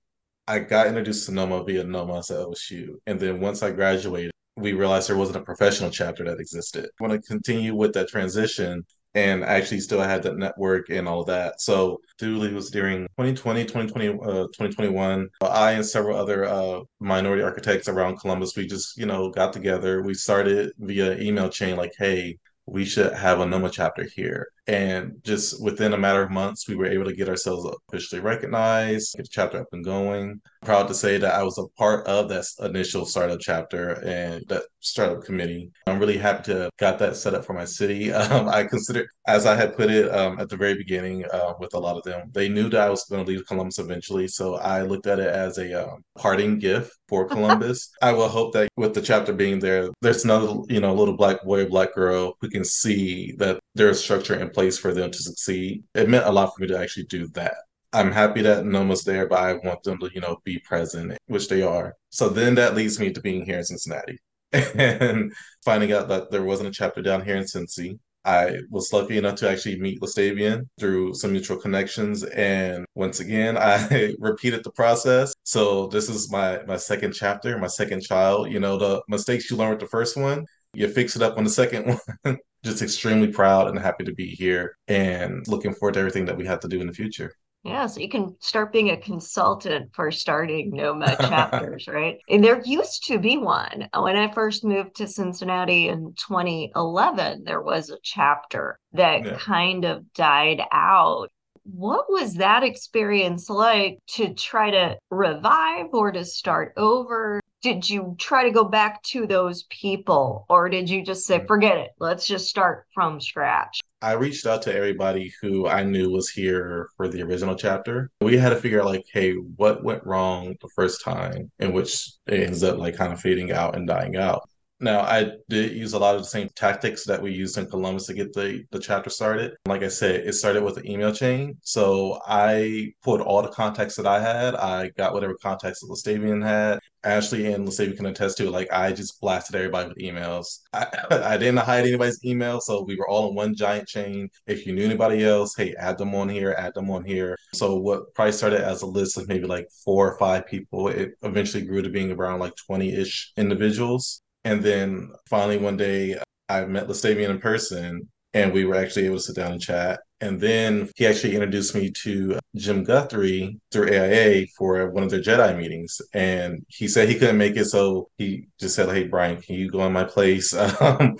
I 0.47 0.59
got 0.61 0.89
introduced 0.89 1.27
to 1.27 1.33
NOMA 1.33 1.65
via 1.65 1.85
NOMAS 1.85 2.31
at 2.31 2.47
OSU. 2.47 2.95
And 3.07 3.21
then 3.21 3.41
once 3.41 3.63
I 3.63 3.71
graduated, 3.71 4.33
we 4.57 4.73
realized 4.73 5.09
there 5.09 5.17
wasn't 5.17 5.39
a 5.39 5.43
professional 5.43 5.91
chapter 5.91 6.25
that 6.25 6.41
existed. 6.41 6.87
I 6.87 7.07
want 7.07 7.13
to 7.13 7.29
continue 7.29 7.75
with 7.75 7.93
that 7.95 8.09
transition 8.09 8.85
and 9.15 9.43
actually 9.43 9.81
still 9.81 10.01
had 10.01 10.23
that 10.23 10.37
network 10.37 10.89
and 10.91 11.09
all 11.09 11.25
that. 11.25 11.61
So 11.61 12.01
Dooley 12.19 12.53
was 12.53 12.71
during 12.71 13.03
2020, 13.19 13.65
2020, 13.65 14.09
uh, 14.09 14.13
2021. 14.13 15.29
I 15.43 15.73
and 15.73 15.87
several 15.87 16.17
other 16.17 16.45
uh, 16.45 16.81
minority 17.01 17.43
architects 17.43 17.89
around 17.89 18.21
Columbus, 18.21 18.57
we 18.57 18.67
just, 18.67 18.97
you 18.97 19.07
know, 19.07 19.31
got 19.31 19.53
together. 19.53 20.03
We 20.03 20.15
started 20.15 20.73
via 20.79 21.19
email 21.19 21.49
chain 21.49 21.77
like, 21.77 21.93
hey, 21.99 22.39
we 22.71 22.85
should 22.85 23.13
have 23.13 23.41
a 23.41 23.47
NOMA 23.47 23.71
chapter 23.71 24.05
here. 24.05 24.49
And 24.67 25.17
just 25.25 25.63
within 25.63 25.93
a 25.93 25.99
matter 25.99 26.23
of 26.23 26.31
months, 26.31 26.69
we 26.69 26.77
were 26.77 26.87
able 26.87 27.05
to 27.05 27.15
get 27.15 27.29
ourselves 27.29 27.69
officially 27.89 28.21
recognized, 28.21 29.17
get 29.17 29.25
the 29.25 29.29
chapter 29.29 29.61
up 29.61 29.67
and 29.73 29.85
going. 29.85 30.41
Proud 30.63 30.89
to 30.89 30.95
say 30.95 31.17
that 31.17 31.35
I 31.35 31.43
was 31.43 31.57
a 31.57 31.67
part 31.79 32.07
of 32.07 32.29
that 32.29 32.45
initial 32.61 33.07
startup 33.07 33.41
chapter 33.41 33.93
and 34.05 34.45
that 34.49 34.65
startup 34.81 35.25
committee. 35.25 35.71
I'm 35.87 35.99
really 35.99 36.19
happy 36.19 36.53
to 36.53 36.59
have 36.59 36.71
got 36.79 36.99
that 36.99 37.17
set 37.17 37.35
up 37.35 37.47
for 37.47 37.55
my 37.55 37.65
city. 37.65 38.13
Um, 38.31 38.49
I 38.49 38.65
consider, 38.65 39.09
as 39.27 39.45
I 39.45 39.57
had 39.57 39.77
put 39.77 39.91
it 39.91 40.15
um, 40.15 40.39
at 40.39 40.49
the 40.51 40.57
very 40.57 40.75
beginning 40.75 41.25
uh, 41.33 41.55
with 41.59 41.75
a 41.75 41.79
lot 41.79 41.97
of 41.97 42.05
them, 42.05 42.31
they 42.33 42.49
knew 42.49 42.69
that 42.69 42.81
I 42.81 42.91
was 42.91 43.05
going 43.05 43.25
to 43.25 43.29
leave 43.29 43.47
Columbus 43.47 43.79
eventually. 43.79 44.29
So 44.29 44.57
I 44.57 44.83
looked 44.83 45.07
at 45.07 45.19
it 45.19 45.27
as 45.27 45.59
a 45.59 45.89
um, 45.89 46.05
parting 46.17 46.59
gift 46.59 46.93
for 47.09 47.27
Columbus. 47.35 47.91
I 48.03 48.13
will 48.13 48.29
hope 48.29 48.53
that 48.53 48.69
with 48.77 48.95
the 48.95 49.03
chapter 49.03 49.33
being 49.33 49.59
there, 49.59 49.89
there's 50.03 50.25
another, 50.25 50.61
you 50.69 50.81
know, 50.81 50.95
little 50.95 51.17
black 51.17 51.43
boy 51.43 51.63
or 51.63 51.69
black 51.69 51.95
girl 51.95 52.35
who 52.41 52.51
can 52.51 52.65
see 52.65 53.33
that 53.39 53.59
there's 53.75 54.03
structure 54.03 54.39
in 54.39 54.51
place 54.51 54.79
for 54.79 54.93
them 54.93 55.11
to 55.11 55.19
succeed. 55.19 55.83
It 55.95 56.09
meant 56.09 56.27
a 56.27 56.31
lot 56.31 56.53
for 56.55 56.63
me 56.63 56.69
to 56.69 56.79
actually 56.79 57.05
do 57.05 57.27
that. 57.29 57.55
I'm 57.93 58.13
happy 58.13 58.43
that 58.43 58.65
NOMA's 58.65 59.05
there, 59.05 59.27
but 59.27 59.41
I 59.41 59.55
want 59.55 59.83
them 59.83 59.99
to, 59.99 60.11
you 60.15 60.21
know, 60.21 60.39
be 60.45 60.59
present, 60.61 61.19
which 61.27 61.49
they 61.49 61.63
are. 61.63 61.95
So 62.11 62.29
then 62.29 62.55
that 62.55 62.77
leads 62.77 63.01
me 63.01 63.13
to 63.13 63.21
being 63.21 63.45
here 63.45 63.59
in 63.59 63.65
Cincinnati 63.65 64.19
and 64.53 65.33
finding 65.65 65.93
out 65.93 66.09
that 66.09 66.31
there 66.31 66.45
wasn't 66.45 66.69
a 66.69 66.73
chapter 66.73 67.03
down 67.03 67.25
here 67.25 67.37
in 67.37 67.45
Cincy. 67.45 67.99
I 68.25 68.59
was 68.71 68.93
lucky 68.93 69.17
enough 69.17 69.37
to 69.37 69.51
actually 69.51 69.81
meet 69.81 70.01
LeStavion 70.01 70.69
through 70.79 71.15
some 71.15 71.33
mutual 71.33 71.57
connections. 71.57 72.23
And 72.25 72.85
once 72.95 73.21
again, 73.21 73.57
I 73.61 74.15
repeated 74.19 74.63
the 74.63 74.73
process. 74.73 75.33
So 75.45 75.87
this 75.89 76.09
is 76.09 76.31
my 76.31 76.63
my 76.67 76.77
second 76.77 77.13
chapter, 77.13 77.59
my 77.59 77.67
second 77.67 78.03
child. 78.03 78.53
You 78.53 78.61
know, 78.61 78.79
the 78.79 79.03
mistakes 79.09 79.51
you 79.51 79.57
learn 79.57 79.71
with 79.71 79.81
the 79.81 79.87
first 79.87 80.17
one, 80.17 80.45
you 80.75 80.87
fix 80.89 81.17
it 81.17 81.23
up 81.23 81.39
on 81.39 81.45
the 81.45 81.51
second 81.51 81.99
one. 82.23 82.39
Just 82.63 82.83
extremely 82.83 83.33
proud 83.33 83.69
and 83.69 83.79
happy 83.79 84.05
to 84.05 84.13
be 84.13 84.27
here 84.27 84.77
and 84.87 85.47
looking 85.49 85.73
forward 85.73 85.95
to 85.95 86.01
everything 86.01 86.27
that 86.27 86.37
we 86.37 86.47
have 86.47 86.61
to 86.61 86.69
do 86.69 86.81
in 86.81 86.87
the 86.87 86.93
future. 86.93 87.33
Yeah, 87.63 87.87
so 87.87 88.01
you 88.01 88.09
can 88.09 88.37
start 88.41 88.73
being 88.73 88.91
a 88.91 88.97
consultant 88.97 89.91
for 89.95 90.11
starting 90.11 90.71
NOMA 90.71 91.17
chapters, 91.21 91.87
right? 91.89 92.19
And 92.29 92.43
there 92.43 92.63
used 92.65 93.07
to 93.09 93.19
be 93.19 93.37
one. 93.37 93.89
Uh, 93.93 94.01
when 94.01 94.17
I 94.17 94.33
first 94.33 94.65
moved 94.65 94.97
to 94.97 95.07
Cincinnati 95.07 95.89
in 95.89 96.15
2011, 96.27 97.45
there 97.45 97.61
was 97.61 97.91
a 97.91 97.99
chapter 98.03 98.79
that 98.95 99.27
yeah. 99.27 99.37
kind 99.37 99.85
of 99.85 100.11
died 100.15 100.63
out. 100.73 101.29
What 101.65 102.07
was 102.09 102.35
that 102.35 102.63
experience 102.63 103.51
like 103.51 103.99
to 104.15 104.33
try 104.33 104.71
to 104.71 104.97
revive 105.11 105.89
or 105.93 106.13
to 106.13 106.25
start 106.25 106.73
over? 106.79 107.43
Did 107.63 107.89
you 107.89 108.15
try 108.19 108.45
to 108.45 108.51
go 108.51 108.65
back 108.65 109.03
to 109.03 109.27
those 109.27 109.65
people 109.65 110.47
or 110.49 110.69
did 110.69 110.89
you 110.89 111.05
just 111.05 111.27
say 111.27 111.39
mm. 111.39 111.47
forget 111.47 111.77
it 111.77 111.91
let's 111.99 112.27
just 112.27 112.49
start 112.49 112.87
from 112.95 113.21
scratch 113.21 113.81
i 114.03 114.13
reached 114.13 114.47
out 114.47 114.63
to 114.63 114.75
everybody 114.75 115.33
who 115.41 115.67
i 115.67 115.83
knew 115.83 116.11
was 116.11 116.29
here 116.29 116.89
for 116.97 117.09
the 117.09 117.23
original 117.23 117.55
chapter 117.55 118.11
we 118.21 118.37
had 118.37 118.51
to 118.51 118.57
figure 118.57 118.81
out 118.81 118.87
like 118.87 119.05
hey 119.13 119.33
what 119.57 119.85
went 119.85 120.05
wrong 120.05 120.55
the 120.61 120.69
first 120.75 121.05
time 121.05 121.51
in 121.59 121.73
which 121.73 122.11
it 122.27 122.41
ends 122.41 122.63
up 122.63 122.79
like 122.79 122.97
kind 122.97 123.13
of 123.13 123.21
fading 123.21 123.53
out 123.53 123.77
and 123.77 123.87
dying 123.87 124.17
out 124.17 124.43
Now, 124.83 125.01
I 125.01 125.33
did 125.51 125.73
use 125.73 125.93
a 125.93 125.99
lot 125.99 126.15
of 126.15 126.23
the 126.23 126.29
same 126.29 126.49
tactics 126.57 127.05
that 127.05 127.21
we 127.21 127.33
used 127.33 127.59
in 127.59 127.67
Columbus 127.67 128.07
to 128.07 128.15
get 128.15 128.33
the, 128.33 128.65
the 128.73 128.79
chapter 128.79 129.11
started. 129.11 129.53
Like 129.67 129.83
I 129.83 129.89
said, 129.89 130.27
it 130.27 130.33
started 130.33 130.63
with 130.65 130.79
an 130.79 130.89
email 130.89 131.13
chain. 131.13 131.59
So 131.61 132.19
I 132.27 132.95
pulled 133.03 133.21
all 133.21 133.43
the 133.43 133.51
contacts 133.51 133.97
that 133.97 134.07
I 134.07 134.21
had. 134.23 134.55
I 134.55 134.89
got 134.97 135.13
whatever 135.13 135.35
contacts 135.35 135.81
that 135.81 136.01
Stavian 136.03 136.43
had. 136.43 136.79
Ashley 137.05 137.53
and 137.53 137.67
LeStavion 137.67 137.97
can 137.97 138.07
attest 138.07 138.37
to 138.39 138.51
Like 138.51 138.73
I 138.73 138.93
just 138.93 139.21
blasted 139.21 139.57
everybody 139.57 139.89
with 139.89 139.99
emails. 139.99 140.61
I, 140.73 140.87
I 141.11 141.37
didn't 141.37 141.59
hide 141.59 141.87
anybody's 141.87 142.23
email. 142.25 142.61
So 142.61 142.83
we 142.83 142.97
were 142.97 143.09
all 143.09 143.31
in 143.31 143.35
one 143.35 143.55
giant 143.55 143.89
chain. 143.89 144.29
If 144.47 144.67
you 144.67 144.75
knew 144.75 144.85
anybody 144.85 145.25
else, 145.25 145.55
hey, 145.57 145.75
add 145.79 145.99
them 145.99 146.15
on 146.15 146.29
here, 146.29 146.55
add 146.59 146.75
them 146.75 146.91
on 146.91 147.05
here. 147.05 147.37
So 147.55 147.77
what 147.77 148.15
probably 148.15 148.33
started 148.33 148.61
as 148.61 148.83
a 148.83 148.87
list 148.87 149.17
of 149.17 149.29
maybe 149.29 149.47
like 149.47 149.69
four 149.85 150.13
or 150.13 150.19
five 150.19 150.47
people, 150.47 150.89
it 150.89 151.13
eventually 151.23 151.65
grew 151.65 151.83
to 151.83 151.89
being 151.89 152.13
around 152.13 152.41
like 152.41 152.55
20 152.67 152.93
ish 152.95 153.33
individuals. 153.37 154.23
And 154.45 154.63
then 154.63 155.11
finally 155.29 155.59
one 155.59 155.77
day 155.77 156.19
I 156.49 156.65
met 156.65 156.89
LeStavion 156.89 157.31
in 157.31 157.41
person 157.41 158.09
and 158.35 158.53
we 158.53 158.65
were 158.65 158.77
actually 158.77 159.07
able 159.07 159.17
to 159.17 159.23
sit 159.23 159.37
down 159.37 159.53
and 159.53 159.61
chat. 159.61 160.01
And 160.21 160.41
then 160.41 160.91
he 160.97 161.07
actually 161.07 161.35
introduced 161.35 161.75
me 161.75 161.91
to 162.03 162.39
Jim 162.55 162.85
Guthrie 162.85 163.59
through 163.73 163.89
AIA 163.89 164.47
for 164.57 164.91
one 164.91 165.03
of 165.03 165.11
their 165.11 165.21
Jedi 165.21 165.57
meetings. 165.57 166.01
And 166.13 166.65
he 166.69 166.89
said 166.89 167.09
he 167.09 167.19
couldn't 167.19 167.39
make 167.39 167.57
it. 167.57 167.67
So 167.67 168.11
he 168.19 168.47
just 168.59 168.75
said, 168.75 168.91
Hey, 168.91 169.05
Brian, 169.07 169.41
can 169.41 169.55
you 169.55 169.71
go 169.71 169.87
in 169.87 169.93
my 169.93 170.05
place? 170.05 170.55
Um, 170.81 171.17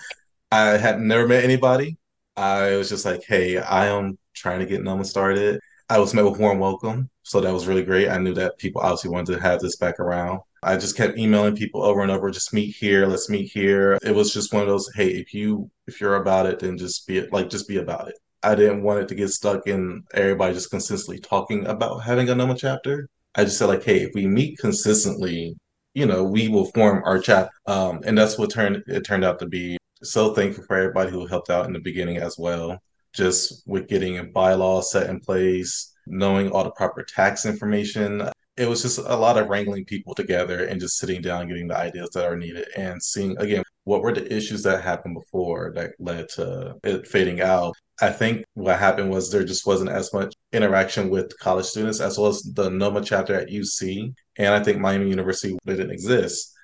I 0.53 0.77
had 0.79 1.01
never 1.01 1.29
met 1.29 1.45
anybody. 1.45 1.97
I 2.37 2.77
was 2.77 2.89
just 2.89 3.05
like, 3.05 3.23
Hey, 3.27 3.59
I 3.59 3.87
am 3.87 4.19
trying 4.35 4.61
to 4.61 4.67
get 4.67 4.83
Noma 4.83 5.05
started. 5.05 5.61
I 5.89 5.99
was 5.99 6.15
met 6.15 6.25
with 6.25 6.39
warm 6.39 6.59
welcome. 6.59 7.11
So 7.23 7.41
that 7.41 7.53
was 7.53 7.67
really 7.67 7.85
great. 7.85 8.09
I 8.09 8.19
knew 8.19 8.35
that 8.35 8.59
people 8.59 8.81
obviously 8.81 9.11
wanted 9.11 9.35
to 9.35 9.43
have 9.43 9.61
this 9.61 9.77
back 9.77 10.01
around. 10.01 10.41
I 10.63 10.77
just 10.77 10.97
kept 10.97 11.19
emailing 11.19 11.57
people 11.57 11.83
over 11.83 12.03
and 12.03 12.11
over, 12.11 12.31
just 12.31 12.53
meet 12.53 12.77
here, 12.77 13.07
let's 13.07 13.31
meet 13.31 13.51
here. 13.51 13.99
It 14.03 14.15
was 14.15 14.33
just 14.33 14.53
one 14.53 14.63
of 14.63 14.69
those, 14.69 14.91
hey, 14.95 15.09
if 15.09 15.33
you 15.33 15.71
if 15.87 16.01
you're 16.01 16.17
about 16.17 16.47
it, 16.47 16.59
then 16.59 16.77
just 16.77 17.07
be 17.07 17.27
like 17.29 17.49
just 17.49 17.67
be 17.67 17.79
about 17.79 18.09
it. 18.09 18.15
I 18.43 18.55
didn't 18.55 18.83
want 18.83 19.01
it 19.01 19.09
to 19.09 19.15
get 19.15 19.29
stuck 19.29 19.67
in 19.67 20.05
everybody 20.15 20.55
just 20.55 20.71
consistently 20.71 21.21
talking 21.21 21.67
about 21.67 21.99
having 21.99 22.29
a 22.29 22.35
NOMA 22.35 22.57
chapter. 22.57 23.09
I 23.35 23.45
just 23.45 23.59
said 23.59 23.67
like, 23.67 23.85
hey, 23.85 24.01
if 24.01 24.13
we 24.15 24.27
meet 24.27 24.59
consistently, 24.59 25.57
you 25.95 26.07
know, 26.07 26.25
we 26.25 26.49
will 26.49 26.71
form 26.73 27.03
our 27.05 27.19
chat. 27.19 27.51
Um, 27.67 28.01
and 28.05 28.17
that's 28.17 28.39
what 28.39 28.51
turned 28.51 28.83
it 28.87 29.05
turned 29.05 29.25
out 29.25 29.39
to 29.41 29.47
be. 29.47 29.77
So 30.03 30.35
thankful 30.35 30.65
for 30.65 30.77
everybody 30.77 31.11
who 31.11 31.27
helped 31.27 31.51
out 31.51 31.67
in 31.67 31.73
the 31.73 31.81
beginning 31.81 32.17
as 32.17 32.37
well. 32.39 32.79
Just 33.13 33.63
with 33.67 33.89
getting 33.89 34.19
a 34.19 34.25
bylaw 34.25 34.83
set 34.83 35.11
in 35.11 35.21
place, 35.21 35.93
knowing 36.07 36.51
all 36.51 36.65
the 36.65 36.71
proper 36.71 37.03
tax 37.03 37.45
information 37.45 38.31
it 38.61 38.69
was 38.69 38.83
just 38.83 38.99
a 38.99 39.17
lot 39.17 39.39
of 39.39 39.49
wrangling 39.49 39.87
people 39.87 40.15
together 40.15 40.67
and 40.67 40.79
just 40.79 40.99
sitting 40.99 41.23
down, 41.23 41.49
getting 41.49 41.67
the 41.67 41.77
ideas 41.77 42.11
that 42.11 42.27
are 42.27 42.37
needed 42.37 42.69
and 42.77 43.03
seeing 43.03 43.35
again 43.39 43.63
what 43.85 44.03
were 44.03 44.13
the 44.13 44.31
issues 44.33 44.63
that 44.63 44.83
happened 44.83 45.15
before 45.15 45.73
that 45.75 45.93
led 45.99 46.29
to 46.29 46.77
it 46.85 47.07
fading 47.07 47.41
out. 47.41 47.75
I 48.03 48.11
think 48.11 48.45
what 48.55 48.79
happened 48.79 49.11
was 49.11 49.31
there 49.31 49.45
just 49.45 49.67
wasn't 49.67 49.91
as 49.91 50.13
much 50.15 50.35
interaction 50.53 51.11
with 51.11 51.39
college 51.39 51.67
students 51.67 52.01
as 52.01 52.17
well 52.17 52.29
as 52.29 52.43
the 52.43 52.71
NOMA 52.71 53.03
chapter 53.05 53.35
at 53.35 53.49
UC. 53.49 54.15
And 54.39 54.55
I 54.55 54.63
think 54.63 54.79
Miami 54.79 55.11
University 55.11 55.59
didn't 55.67 55.91
exist. 55.91 56.55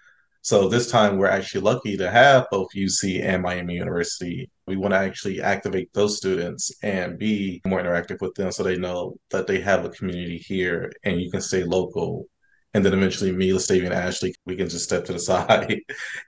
So 0.41 0.69
this 0.69 0.91
time 0.91 1.19
we're 1.19 1.27
actually 1.27 1.61
lucky 1.63 1.97
to 1.99 2.11
have 2.11 2.47
both 2.51 2.69
UC 2.75 3.23
and 3.23 3.43
Miami 3.43 3.75
University. 3.75 4.49
We 4.67 4.77
want 4.77 4.95
to 4.95 4.99
actually 4.99 5.43
activate 5.43 5.93
those 5.93 6.17
students 6.17 6.73
and 6.83 7.19
be 7.19 7.61
more 7.67 7.83
interactive 7.83 8.23
with 8.23 8.35
them 8.35 8.51
so 8.51 8.63
they 8.63 8.79
know 8.79 9.17
that 9.31 9.47
they 9.47 9.61
have 9.61 9.85
a 9.85 9.91
community 9.91 10.39
here 10.39 10.91
and 11.05 11.21
you 11.21 11.31
can 11.31 11.41
stay 11.43 11.65
local. 11.65 12.29
And 12.73 12.85
then 12.85 12.95
eventually 12.95 13.33
me, 13.33 13.51
LeStavion 13.51 13.87
and 13.87 13.95
Ashley, 13.95 14.35
we 14.47 14.57
can 14.57 14.69
just 14.69 14.85
step 14.85 15.05
to 15.07 15.13
the 15.13 15.19
side 15.31 15.81